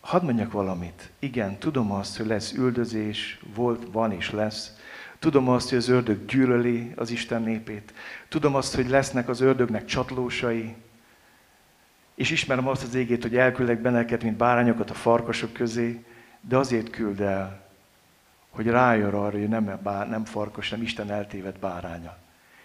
hadd 0.00 0.24
mondjak 0.24 0.52
valamit. 0.52 1.10
Igen, 1.18 1.58
tudom 1.58 1.92
azt, 1.92 2.16
hogy 2.16 2.26
lesz 2.26 2.52
üldözés, 2.52 3.40
volt, 3.54 3.92
van 3.92 4.12
és 4.12 4.30
lesz, 4.30 4.76
Tudom 5.22 5.48
azt, 5.48 5.68
hogy 5.68 5.78
az 5.78 5.88
ördög 5.88 6.24
gyűlöli 6.24 6.92
az 6.96 7.10
Isten 7.10 7.42
népét. 7.42 7.92
Tudom 8.28 8.54
azt, 8.54 8.74
hogy 8.74 8.88
lesznek 8.88 9.28
az 9.28 9.40
ördögnek 9.40 9.84
csatlósai. 9.84 10.74
És 12.14 12.30
ismerem 12.30 12.68
azt 12.68 12.82
az 12.82 12.94
égét, 12.94 13.22
hogy 13.22 13.36
elküldek 13.36 13.80
benneket, 13.80 14.22
mint 14.22 14.36
bárányokat 14.36 14.90
a 14.90 14.94
farkasok 14.94 15.52
közé, 15.52 16.04
de 16.40 16.56
azért 16.56 16.90
küld 16.90 17.20
el, 17.20 17.61
hogy 18.52 18.66
rájön 18.66 19.14
arra, 19.14 19.38
hogy 19.38 19.48
nem, 19.48 19.78
bár, 19.82 20.08
nem 20.08 20.24
farkas, 20.24 20.70
nem 20.70 20.82
Isten 20.82 21.10
eltévedt 21.10 21.58
báránya. 21.58 22.16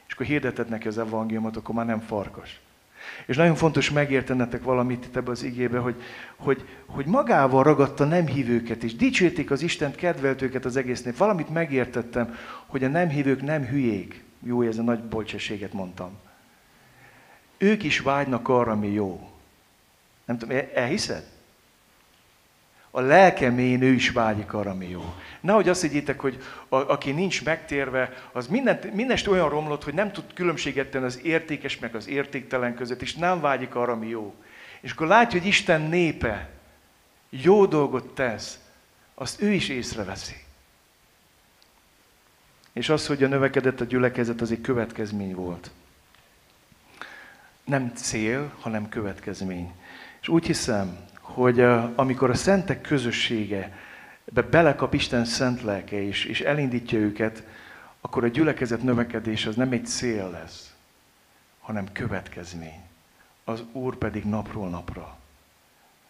És 0.08 0.14
akkor 0.14 0.26
hirdeted 0.26 0.70
neki 0.70 0.88
az 0.88 0.98
evangéliumot, 0.98 1.58
akkor 1.58 1.76
már 1.76 1.86
nem 1.86 2.00
farkas. 2.00 2.60
És 3.26 3.36
nagyon 3.36 3.56
fontos 3.56 3.92
megértenetek 3.92 4.64
valamit 4.64 5.06
itt 5.06 5.16
ebbe 5.16 5.32
az 5.32 5.44
igébe, 5.44 5.80
hogy, 5.80 6.02
hogy, 6.36 6.68
hogy 6.86 7.06
magával 7.06 7.64
ragadta 7.64 8.06
nem 8.06 8.26
hívőket, 8.26 8.84
és 8.84 8.96
dicsérték 8.96 9.52
az 9.52 9.62
Istent, 9.62 9.96
kedvelt 9.96 10.42
őket 10.42 10.66
az 10.66 10.76
egész 10.76 11.04
nép. 11.04 11.18
Valamit 11.18 11.50
megértettem, 11.50 12.36
hogy 12.66 12.84
a 12.84 12.88
nem 12.88 13.10
hívők 13.10 13.42
nem 13.42 13.66
hülyék. 13.66 14.24
Jó, 14.44 14.62
ez 14.62 14.78
a 14.78 14.82
nagy 14.82 15.04
bolcsességet 15.04 15.74
mondtam. 15.74 16.18
Ők 17.58 17.84
is 17.84 18.00
vágynak 18.00 18.50
arra, 18.50 18.72
ami 18.72 18.92
jó. 18.92 19.30
Nem 20.26 20.38
tudom, 20.38 20.58
elhiszed? 20.74 21.37
A 22.98 23.02
lelkemén 23.02 23.82
ő 23.82 23.92
is 23.92 24.10
vágyik 24.10 24.54
arra, 24.54 24.72
ami 24.72 24.90
jó. 24.90 25.14
Nehogy 25.40 25.70
azt 25.70 25.82
higgyétek, 25.82 26.20
hogy 26.20 26.44
a, 26.70 26.76
aki 26.76 27.12
nincs 27.12 27.44
megtérve, 27.44 28.14
az 28.32 28.48
mindent, 28.48 28.94
mindest 28.94 29.28
olyan 29.28 29.50
romlott, 29.50 29.84
hogy 29.84 29.94
nem 29.94 30.12
tud 30.12 30.24
különbséget 30.34 30.88
tenni 30.88 31.06
az 31.06 31.20
értékes 31.24 31.80
meg 31.80 31.96
az 31.96 32.08
értéktelen 32.08 32.76
között, 32.76 33.02
és 33.02 33.16
nem 33.16 33.42
vágyik 33.42 33.76
arra, 33.76 33.92
ami 33.92 34.08
jó. 34.08 34.36
És 34.82 34.92
akkor 34.92 35.08
látja, 35.08 35.40
hogy 35.40 35.48
Isten 35.48 35.82
népe 35.82 36.50
jó 37.30 37.66
dolgot 37.66 38.16
tesz, 38.16 38.60
azt 39.16 39.42
ő 39.42 39.52
is 39.52 39.70
észreveszi. 39.70 40.36
És 42.74 42.90
az, 42.90 43.08
hogy 43.08 43.24
a 43.24 43.28
növekedett 43.28 43.82
a 43.82 43.86
gyülekezet, 43.86 44.42
az 44.42 44.52
egy 44.52 44.62
következmény 44.62 45.36
volt. 45.36 45.72
Nem 47.64 47.92
cél, 47.96 48.54
hanem 48.60 48.90
következmény. 48.90 49.72
És 50.22 50.28
úgy 50.28 50.46
hiszem, 50.46 51.07
hogy 51.28 51.60
amikor 51.96 52.30
a 52.30 52.36
szentek 52.36 52.82
közössége 52.82 53.78
be 54.26 54.42
belekap 54.42 54.94
Isten 54.94 55.26
szent 55.26 55.62
lelke 55.62 56.02
és, 56.02 56.26
és 56.26 56.42
elindítja 56.42 56.98
őket, 57.00 57.44
akkor 58.02 58.24
a 58.24 58.28
gyülekezet 58.28 58.84
növekedés 58.84 59.46
az 59.46 59.56
nem 59.56 59.72
egy 59.72 59.86
cél 59.86 60.30
lesz, 60.30 60.76
hanem 61.60 61.92
következmény. 61.92 62.82
Az 63.44 63.64
Úr 63.72 63.96
pedig 63.96 64.24
napról 64.24 64.70
napra 64.70 65.18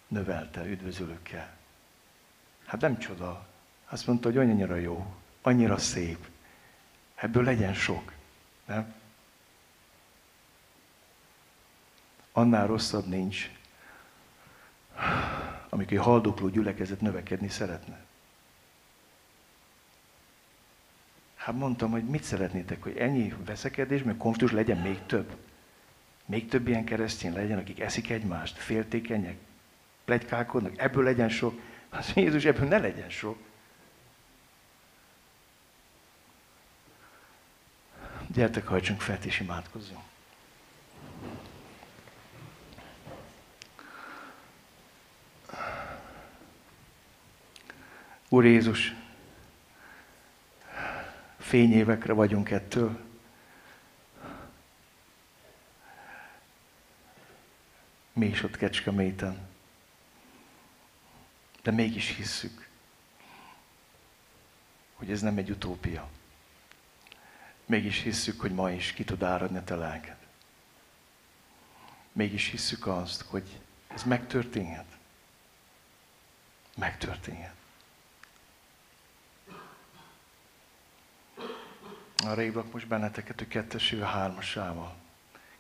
növelte 0.08 0.66
üdvözölőkkel. 0.66 1.50
Hát 2.66 2.82
nem 2.82 2.98
csoda. 2.98 3.46
Azt 3.90 4.08
mondta, 4.08 4.28
hogy 4.28 4.38
annyira 4.38 4.76
jó, 4.76 5.14
annyira 5.42 5.78
szép. 5.78 6.28
Ebből 7.16 7.44
legyen 7.44 7.74
sok. 7.74 8.14
Nem? 8.66 8.94
Annál 12.32 12.68
rosszabb 12.68 13.08
nincs, 13.08 13.52
amikor 15.70 15.94
egy 15.94 16.04
haldokló 16.04 16.48
gyülekezet 16.48 17.02
növekedni 17.02 17.50
szeretne. 17.50 18.06
Hát 21.36 21.56
mondtam, 21.56 21.92
hogy 21.92 22.04
mit 22.04 22.24
szeretnétek, 22.24 22.84
hogy 22.84 22.98
ennyi 22.98 23.34
veszekedés, 23.46 24.04
meg 24.04 24.18
konfliktus 24.18 24.52
legyen 24.56 24.78
még 24.78 25.06
több. 25.06 25.36
Még 26.26 26.48
több 26.50 26.68
ilyen 26.68 26.84
keresztény 26.84 27.34
legyen, 27.34 27.58
akik 27.58 27.80
eszik 27.80 28.10
egymást, 28.10 28.58
féltékenyek, 28.58 29.38
plegykálkodnak, 30.06 30.78
ebből 30.78 31.04
legyen 31.04 31.30
sok. 31.30 31.60
Az 31.90 32.12
Jézus, 32.16 32.46
ebből 32.46 32.68
ne 32.68 32.78
legyen 32.78 33.10
sok. 33.10 33.38
Gyertek, 38.28 38.68
hajtsunk 38.68 39.02
fel 39.02 39.18
és 39.24 39.40
imádkozzunk. 39.40 40.07
Úr 48.30 48.46
Jézus, 48.46 48.96
fényévekre 51.38 52.14
vagyunk 52.14 52.52
ettől. 52.52 53.00
Mi 58.14 58.26
is 58.26 58.44
ott 58.44 58.58
Kecskeméten. 58.58 59.48
De 61.62 61.72
mégis 61.72 62.16
hisszük, 62.16 62.68
hogy 64.94 65.12
ez 65.12 65.22
nem 65.22 65.38
egy 65.38 65.50
utópia. 65.50 66.10
Mégis 67.66 68.02
hisszük, 68.02 68.40
hogy 68.40 68.52
ma 68.54 68.72
is 68.72 68.92
ki 68.92 69.04
tud 69.04 69.24
áradni 69.24 69.58
a 69.58 69.64
te 69.64 69.76
lelked. 69.76 70.18
Mégis 72.12 72.50
hisszük 72.50 72.88
azt, 72.88 73.22
hogy 73.22 73.60
ez 73.88 74.04
megtörténhet. 74.04 74.98
Megtörténhet. 76.76 77.57
Arra 82.26 82.42
hívlak 82.42 82.72
most 82.72 82.88
benneteket, 82.88 83.38
hogy 83.38 83.48
ketteső 83.48 84.00
hármasával 84.00 84.96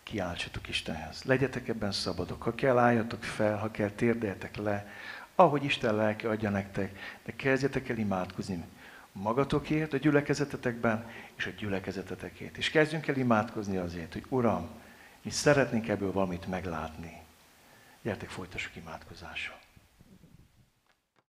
kiáltsatok 0.03 0.67
Istenhez. 0.69 1.23
Legyetek 1.23 1.67
ebben 1.67 1.91
szabadok. 1.91 2.41
Ha 2.43 2.55
kell, 2.55 2.77
álljatok 2.77 3.23
fel, 3.23 3.57
ha 3.57 3.71
kell, 3.71 3.89
térdeljetek 3.89 4.55
le, 4.55 4.91
ahogy 5.35 5.63
Isten 5.63 5.95
lelke 5.95 6.29
adja 6.29 6.49
nektek, 6.49 6.99
de 7.25 7.35
kezdjetek 7.35 7.89
el 7.89 7.97
imádkozni 7.97 8.63
magatokért, 9.11 9.93
a 9.93 9.97
gyülekezetetekben, 9.97 11.09
és 11.35 11.45
a 11.45 11.49
gyülekezetetekért. 11.49 12.57
És 12.57 12.69
kezdjünk 12.69 13.07
el 13.07 13.15
imádkozni 13.15 13.77
azért, 13.77 14.13
hogy 14.13 14.25
Uram, 14.29 14.69
mi 15.21 15.29
szeretnénk 15.29 15.87
ebből 15.87 16.11
valamit 16.11 16.47
meglátni. 16.47 17.21
Gyertek, 18.01 18.29
folytassuk 18.29 18.75
imádkozással. 18.75 19.57